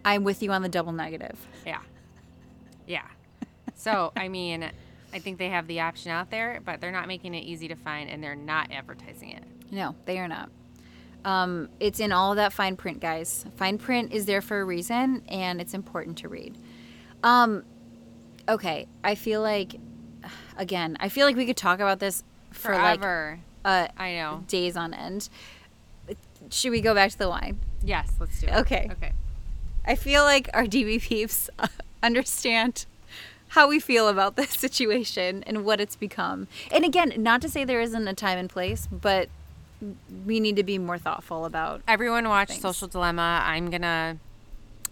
I'm 0.04 0.24
with 0.24 0.42
you 0.42 0.50
on 0.50 0.62
the 0.62 0.68
double 0.68 0.92
negative. 0.92 1.38
yeah. 1.64 1.80
Yeah. 2.88 3.06
So, 3.76 4.12
I 4.16 4.28
mean, 4.28 4.68
I 5.12 5.18
think 5.20 5.38
they 5.38 5.48
have 5.48 5.68
the 5.68 5.80
option 5.80 6.10
out 6.10 6.30
there, 6.30 6.60
but 6.64 6.80
they're 6.80 6.90
not 6.90 7.06
making 7.06 7.34
it 7.34 7.44
easy 7.44 7.68
to 7.68 7.76
find 7.76 8.10
and 8.10 8.22
they're 8.22 8.34
not 8.34 8.72
advertising 8.72 9.30
it. 9.30 9.44
No, 9.70 9.94
they 10.04 10.18
are 10.18 10.26
not. 10.28 10.50
Um, 11.24 11.68
it's 11.78 12.00
in 12.00 12.12
all 12.12 12.32
of 12.32 12.36
that 12.36 12.52
fine 12.52 12.76
print, 12.76 13.00
guys. 13.00 13.44
Fine 13.56 13.78
print 13.78 14.12
is 14.12 14.26
there 14.26 14.42
for 14.42 14.60
a 14.60 14.64
reason, 14.64 15.22
and 15.28 15.60
it's 15.60 15.74
important 15.74 16.18
to 16.18 16.28
read. 16.28 16.56
Um, 17.22 17.64
okay, 18.48 18.86
I 19.04 19.14
feel 19.14 19.40
like, 19.40 19.76
again, 20.56 20.96
I 21.00 21.08
feel 21.08 21.26
like 21.26 21.36
we 21.36 21.46
could 21.46 21.56
talk 21.56 21.78
about 21.78 22.00
this 22.00 22.24
for 22.50 22.74
Forever. 22.74 23.38
like 23.64 23.88
uh, 23.90 24.02
I 24.02 24.14
know. 24.14 24.44
days 24.48 24.76
on 24.76 24.94
end. 24.94 25.28
Should 26.50 26.72
we 26.72 26.80
go 26.80 26.94
back 26.94 27.10
to 27.12 27.18
the 27.18 27.28
wine? 27.28 27.58
Yes, 27.84 28.12
let's 28.18 28.40
do 28.40 28.48
it. 28.48 28.54
Okay. 28.54 28.88
Okay. 28.92 29.12
I 29.84 29.94
feel 29.94 30.22
like 30.24 30.48
our 30.52 30.64
DB 30.64 31.00
peeps 31.00 31.48
understand 32.02 32.86
how 33.48 33.68
we 33.68 33.78
feel 33.78 34.08
about 34.08 34.36
this 34.36 34.50
situation 34.58 35.42
and 35.46 35.64
what 35.64 35.80
it's 35.80 35.96
become. 35.96 36.48
And 36.70 36.84
again, 36.84 37.12
not 37.16 37.40
to 37.42 37.48
say 37.48 37.64
there 37.64 37.80
isn't 37.80 38.08
a 38.08 38.14
time 38.14 38.38
and 38.38 38.50
place, 38.50 38.88
but 38.90 39.28
we 40.26 40.40
need 40.40 40.56
to 40.56 40.62
be 40.62 40.78
more 40.78 40.98
thoughtful 40.98 41.44
about 41.44 41.82
Everyone 41.88 42.28
watch 42.28 42.48
Thanks. 42.48 42.62
Social 42.62 42.88
Dilemma. 42.88 43.42
I'm 43.44 43.70
gonna 43.70 44.18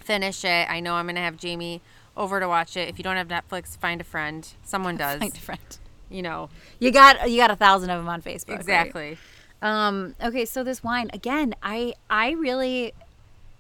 finish 0.00 0.44
it. 0.44 0.68
I 0.70 0.80
know 0.80 0.94
I'm 0.94 1.06
gonna 1.06 1.20
have 1.20 1.36
Jamie 1.36 1.80
over 2.16 2.40
to 2.40 2.48
watch 2.48 2.76
it. 2.76 2.88
If 2.88 2.98
you 2.98 3.04
don't 3.04 3.16
have 3.16 3.28
Netflix, 3.28 3.76
find 3.76 4.00
a 4.00 4.04
friend. 4.04 4.46
Someone 4.64 4.96
does. 4.98 5.20
find 5.20 5.34
a 5.34 5.40
friend. 5.40 5.78
You 6.08 6.22
know 6.22 6.50
You 6.80 6.90
got 6.90 7.30
you 7.30 7.36
got 7.36 7.50
a 7.52 7.56
thousand 7.56 7.90
of 7.90 7.98
them 8.00 8.08
on 8.08 8.20
Facebook. 8.22 8.50
right? 8.50 8.60
exactly. 8.60 9.18
Um. 9.62 10.14
Okay. 10.22 10.44
So 10.44 10.64
this 10.64 10.82
wine 10.82 11.10
again. 11.12 11.54
I 11.62 11.94
I 12.08 12.30
really, 12.32 12.92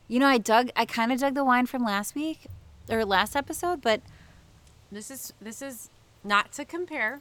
you 0.08 0.18
know, 0.18 0.26
I 0.26 0.38
dug. 0.38 0.70
I 0.74 0.84
kind 0.84 1.12
of 1.12 1.20
dug 1.20 1.34
the 1.34 1.44
wine 1.44 1.66
from 1.66 1.84
last 1.84 2.14
week 2.14 2.46
or 2.88 3.04
last 3.04 3.36
episode, 3.36 3.82
but 3.82 4.00
This 4.90 5.10
is 5.10 5.32
this 5.40 5.62
is 5.62 5.90
not 6.24 6.50
to 6.52 6.64
compare, 6.64 7.20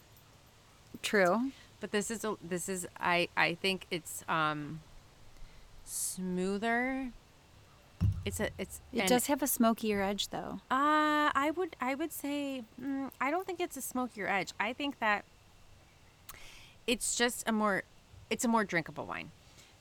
true. 1.03 1.51
But 1.79 1.91
this 1.91 2.11
is 2.11 2.23
a, 2.23 2.35
this 2.41 2.69
is 2.69 2.87
I 2.99 3.29
I 3.35 3.55
think 3.55 3.85
it's 3.91 4.23
um 4.27 4.81
smoother. 5.83 7.11
It's 8.25 8.39
a 8.39 8.49
it's 8.57 8.81
It 8.93 9.07
does 9.07 9.27
have 9.27 9.41
a 9.41 9.47
smokier 9.47 10.01
edge, 10.01 10.29
though. 10.29 10.59
Uh, 10.71 11.31
I 11.33 11.51
would 11.55 11.75
I 11.81 11.95
would 11.95 12.13
say 12.13 12.63
mm, 12.81 13.09
I 13.19 13.31
don't 13.31 13.45
think 13.45 13.59
it's 13.59 13.77
a 13.77 13.81
smokier 13.81 14.27
edge. 14.27 14.53
I 14.59 14.73
think 14.73 14.99
that 14.99 15.25
it's 16.87 17.15
just 17.15 17.47
a 17.47 17.51
more 17.51 17.83
it's 18.29 18.45
a 18.45 18.47
more 18.47 18.63
drinkable 18.63 19.05
wine. 19.05 19.31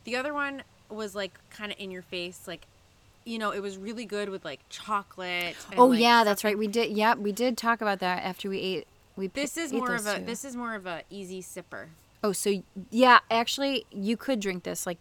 The 0.05 0.17
other 0.17 0.33
one 0.33 0.63
was 0.89 1.15
like 1.15 1.33
kind 1.51 1.71
of 1.73 1.79
in 1.79 1.91
your 1.91 2.03
face, 2.03 2.47
like 2.47 2.67
you 3.25 3.39
know, 3.39 3.51
it 3.51 3.61
was 3.61 3.77
really 3.77 4.07
good 4.07 4.31
with 4.31 4.45
like 4.45 4.61
chocolate. 4.71 5.57
and, 5.71 5.79
oh 5.79 5.87
like, 5.87 6.01
yeah, 6.01 6.25
that's 6.25 6.45
right. 6.45 6.57
We 6.57 6.67
did. 6.67 6.97
Yeah, 6.97 7.15
we 7.15 7.31
did 7.31 7.59
talk 7.59 7.81
about 7.81 7.99
that 8.01 8.25
after 8.25 8.49
we 8.49 8.59
ate. 8.59 8.87
We 9.19 9.27
This 9.27 9.57
is 9.57 9.73
more 9.73 9.95
of 9.97 10.07
a 10.07 10.19
two. 10.21 10.25
this 10.25 10.45
is 10.45 10.55
more 10.57 10.75
of 10.77 10.87
a 10.87 11.03
easy 11.11 11.43
sipper. 11.43 11.89
Oh, 12.23 12.33
so 12.33 12.63
yeah, 12.91 13.19
actually, 13.31 13.85
you 13.91 14.17
could 14.17 14.39
drink 14.41 14.63
this 14.63 14.87
like 14.87 14.99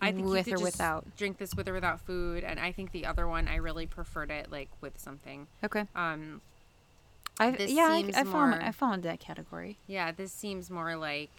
I 0.00 0.12
think 0.12 0.26
with 0.26 0.46
you 0.46 0.56
or 0.56 0.60
without. 0.60 1.16
drink 1.16 1.38
this 1.38 1.54
with 1.54 1.66
or 1.66 1.72
without 1.72 2.00
food, 2.02 2.44
and 2.44 2.60
I 2.60 2.70
think 2.72 2.92
the 2.92 3.06
other 3.06 3.26
one 3.26 3.48
I 3.48 3.56
really 3.56 3.86
preferred 3.86 4.30
it 4.30 4.52
like 4.52 4.68
with 4.82 4.98
something. 4.98 5.46
Okay. 5.64 5.86
Um, 5.96 6.42
I 7.40 7.56
yeah, 7.58 7.88
I, 7.88 8.10
I 8.14 8.24
fall 8.24 8.46
more- 8.48 8.62
I 8.62 8.70
fall 8.72 8.92
into 8.92 9.08
that 9.08 9.20
category. 9.20 9.78
Yeah, 9.86 10.12
this 10.12 10.30
seems 10.30 10.70
more 10.70 10.94
like, 10.94 11.30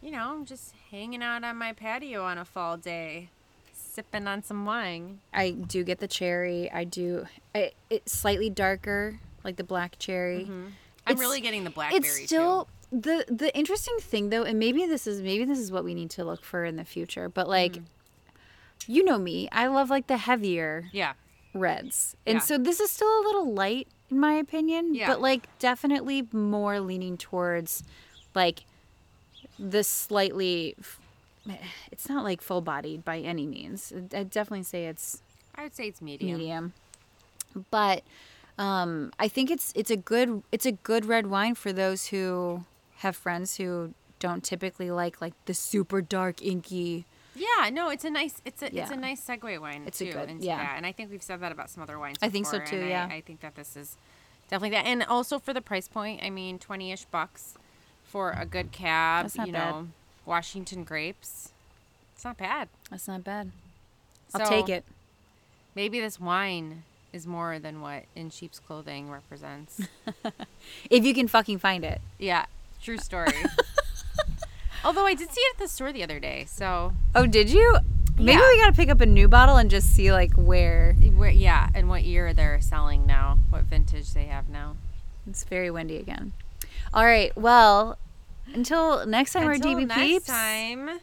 you 0.00 0.12
know, 0.12 0.42
just 0.46 0.74
hanging 0.92 1.22
out 1.22 1.42
on 1.42 1.56
my 1.56 1.72
patio 1.72 2.22
on 2.24 2.38
a 2.38 2.44
fall 2.44 2.76
day, 2.76 3.30
sipping 3.74 4.28
on 4.28 4.44
some 4.44 4.64
wine. 4.64 5.18
I 5.34 5.50
do 5.50 5.82
get 5.82 5.98
the 5.98 6.08
cherry. 6.08 6.70
I 6.70 6.84
do. 6.84 7.26
I, 7.54 7.72
it's 7.90 8.12
slightly 8.12 8.48
darker, 8.48 9.18
like 9.48 9.56
the 9.56 9.64
black 9.64 9.98
cherry. 9.98 10.44
I'm 10.44 10.74
It's- 11.06 11.18
really 11.18 11.40
getting 11.40 11.64
the 11.64 11.70
blackberry. 11.70 11.98
It's 11.98 12.24
still 12.26 12.68
the 12.92 13.24
the 13.28 13.54
interesting 13.56 13.96
thing 14.00 14.28
though, 14.30 14.42
and 14.44 14.58
maybe 14.58 14.86
this 14.86 15.06
is 15.06 15.20
maybe 15.22 15.44
this 15.44 15.58
is 15.58 15.72
what 15.72 15.84
we 15.84 15.94
need 15.94 16.10
to 16.10 16.24
look 16.24 16.44
for 16.44 16.64
in 16.64 16.76
the 16.76 16.84
future. 16.84 17.28
But 17.28 17.48
like, 17.48 17.72
Mm. 17.72 17.84
you 18.86 19.04
know 19.04 19.18
me, 19.18 19.48
I 19.52 19.66
love 19.68 19.88
like 19.90 20.06
the 20.06 20.18
heavier. 20.18 20.88
Yeah. 20.92 21.14
reds, 21.54 22.14
and 22.26 22.36
Yeah. 22.36 22.40
so 22.42 22.58
this 22.58 22.78
is 22.78 22.90
still 22.92 23.08
a 23.20 23.22
little 23.24 23.52
light 23.52 23.88
in 24.10 24.20
my 24.20 24.34
opinion. 24.34 24.94
Yeah. 24.94 25.08
But 25.08 25.20
like, 25.22 25.48
definitely 25.58 26.28
more 26.30 26.78
leaning 26.78 27.16
towards 27.16 27.82
like 28.34 28.60
the 29.58 29.82
slightly. 29.82 30.76
It's 31.90 32.08
not 32.08 32.22
like 32.24 32.42
full 32.42 32.60
bodied 32.60 33.02
by 33.04 33.18
any 33.20 33.46
means. 33.46 33.92
I'd 34.14 34.30
definitely 34.30 34.62
say 34.64 34.86
it's 34.86 35.22
I 35.54 35.62
would 35.64 35.74
say 35.74 35.88
it's 35.88 36.02
medium. 36.02 36.38
medium. 36.38 36.72
But 37.70 38.04
um, 38.58 39.12
I 39.18 39.28
think 39.28 39.50
it's 39.50 39.72
it's 39.76 39.90
a 39.90 39.96
good 39.96 40.42
it's 40.52 40.66
a 40.66 40.72
good 40.72 41.04
red 41.06 41.26
wine 41.28 41.54
for 41.54 41.72
those 41.72 42.06
who 42.08 42.64
have 42.98 43.14
friends 43.16 43.56
who 43.56 43.94
don't 44.18 44.42
typically 44.42 44.90
like 44.90 45.20
like 45.20 45.34
the 45.46 45.54
super 45.54 46.00
dark 46.02 46.42
inky. 46.42 47.04
Yeah, 47.36 47.70
no, 47.70 47.88
it's 47.90 48.04
a 48.04 48.10
nice 48.10 48.42
it's 48.44 48.62
a 48.62 48.76
it's 48.76 48.90
a 48.90 48.96
nice 48.96 49.24
segue 49.24 49.60
wine 49.60 49.84
It's 49.86 50.00
a 50.00 50.06
too 50.06 50.12
good- 50.12 50.28
into 50.28 50.46
yeah. 50.46 50.56
that. 50.58 50.74
And 50.76 50.84
I 50.84 50.90
think 50.92 51.10
we've 51.10 51.22
said 51.22 51.40
that 51.40 51.52
about 51.52 51.70
some 51.70 51.82
other 51.82 51.98
wines. 51.98 52.18
I 52.20 52.28
think 52.28 52.46
so 52.46 52.58
too, 52.58 52.84
yeah. 52.84 53.06
I, 53.08 53.16
I 53.16 53.20
think 53.20 53.40
that 53.40 53.54
this 53.54 53.76
is 53.76 53.96
definitely 54.50 54.76
that. 54.76 54.86
And 54.86 55.04
also 55.04 55.38
for 55.38 55.54
the 55.54 55.60
price 55.60 55.86
point, 55.86 56.20
I 56.24 56.30
mean, 56.30 56.58
twenty 56.58 56.90
ish 56.90 57.04
bucks 57.04 57.54
for 58.02 58.32
a 58.32 58.44
good 58.44 58.72
cab. 58.72 59.30
You 59.36 59.52
bad. 59.52 59.52
know, 59.52 59.88
Washington 60.26 60.82
grapes. 60.82 61.52
It's 62.16 62.24
not 62.24 62.36
bad. 62.38 62.68
That's 62.90 63.06
not 63.06 63.22
bad. 63.22 63.52
I'll 64.34 64.44
So, 64.44 64.50
take 64.50 64.68
it. 64.68 64.84
Maybe 65.76 66.00
this 66.00 66.18
wine 66.18 66.82
is 67.12 67.26
more 67.26 67.58
than 67.58 67.80
what 67.80 68.04
in 68.14 68.30
sheep's 68.30 68.58
clothing 68.58 69.10
represents. 69.10 69.80
If 70.90 71.04
you 71.04 71.14
can 71.14 71.28
fucking 71.28 71.58
find 71.58 71.84
it. 71.84 72.00
yeah, 72.18 72.46
true 72.82 72.98
story. 72.98 73.32
Although 74.84 75.06
I 75.06 75.14
did 75.14 75.30
see 75.32 75.40
it 75.40 75.54
at 75.56 75.58
the 75.60 75.68
store 75.68 75.92
the 75.92 76.02
other 76.02 76.20
day, 76.20 76.44
so 76.48 76.92
Oh, 77.14 77.26
did 77.26 77.50
you? 77.50 77.76
Maybe 78.16 78.32
Yeah. 78.38 78.48
we 78.48 78.58
gotta 78.58 78.72
pick 78.74 78.88
up 78.90 79.00
a 79.00 79.06
new 79.06 79.28
bottle 79.28 79.56
and 79.56 79.70
just 79.70 79.94
see 79.94 80.12
like 80.12 80.32
where. 80.34 80.94
where, 81.14 81.30
yeah, 81.30 81.68
and 81.74 81.88
what 81.88 82.04
year 82.04 82.32
they're 82.32 82.60
selling 82.60 83.06
now, 83.06 83.38
what 83.50 83.62
vintage 83.64 84.12
they 84.12 84.26
have 84.26 84.48
now. 84.48 84.76
It's 85.28 85.44
very 85.44 85.70
windy 85.70 85.96
again. 85.98 86.32
All 86.94 87.04
right. 87.04 87.36
Well, 87.36 87.98
until 88.54 89.04
next 89.06 89.32
time 89.34 89.48
Until 89.48 89.74
we're 89.74 89.80
DB 89.82 89.86
next 89.88 90.00
peeps. 90.00 90.26
time. 90.26 91.00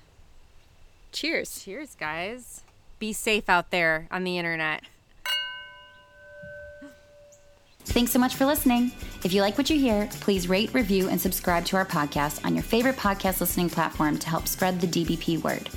Cheers. 1.11 1.63
Cheers, 1.63 1.95
guys. 1.95 2.61
Be 2.99 3.13
safe 3.13 3.49
out 3.49 3.71
there 3.71 4.07
on 4.11 4.23
the 4.23 4.37
internet. 4.37 4.83
Thanks 7.85 8.11
so 8.11 8.19
much 8.19 8.35
for 8.35 8.45
listening. 8.45 8.91
If 9.23 9.31
you 9.31 9.41
like 9.41 9.57
what 9.57 9.69
you 9.69 9.79
hear, 9.79 10.09
please 10.19 10.49
rate, 10.49 10.73
review, 10.73 11.07
and 11.07 11.19
subscribe 11.19 11.65
to 11.65 11.77
our 11.77 11.85
podcast 11.85 12.43
on 12.43 12.53
your 12.53 12.63
favorite 12.63 12.97
podcast 12.97 13.39
listening 13.39 13.69
platform 13.69 14.17
to 14.17 14.29
help 14.29 14.47
spread 14.47 14.81
the 14.81 14.87
DBP 14.87 15.41
word. 15.43 15.69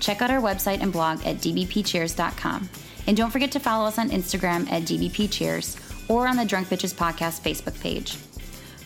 Check 0.00 0.20
out 0.22 0.30
our 0.30 0.40
website 0.40 0.80
and 0.80 0.92
blog 0.92 1.24
at 1.24 1.36
dbpcheers.com. 1.36 2.68
And 3.06 3.16
don't 3.16 3.30
forget 3.30 3.52
to 3.52 3.60
follow 3.60 3.86
us 3.86 3.98
on 3.98 4.10
Instagram 4.10 4.70
at 4.72 4.82
dbpcheers 4.82 6.10
or 6.10 6.26
on 6.26 6.36
the 6.36 6.44
Drunk 6.44 6.68
Bitches 6.68 6.94
Podcast 6.94 7.42
Facebook 7.42 7.80
page. 7.80 8.16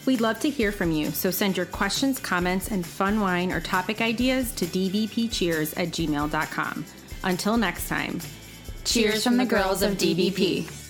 We'd 0.04 0.20
love 0.20 0.38
to 0.40 0.50
hear 0.50 0.70
from 0.70 0.92
you, 0.92 1.10
so 1.10 1.30
send 1.30 1.56
your 1.56 1.66
questions, 1.66 2.18
comments, 2.18 2.70
and 2.70 2.86
fun 2.86 3.20
wine 3.20 3.52
or 3.52 3.60
topic 3.60 4.00
ideas 4.00 4.52
to 4.52 4.66
dbpcheers 4.66 5.76
at 5.76 5.88
gmail.com. 5.88 6.84
Until 7.24 7.56
next 7.56 7.88
time, 7.88 8.20
Cheers 8.86 9.24
from 9.24 9.36
the 9.36 9.44
girls 9.44 9.82
of 9.82 9.94
DBP. 9.94 10.85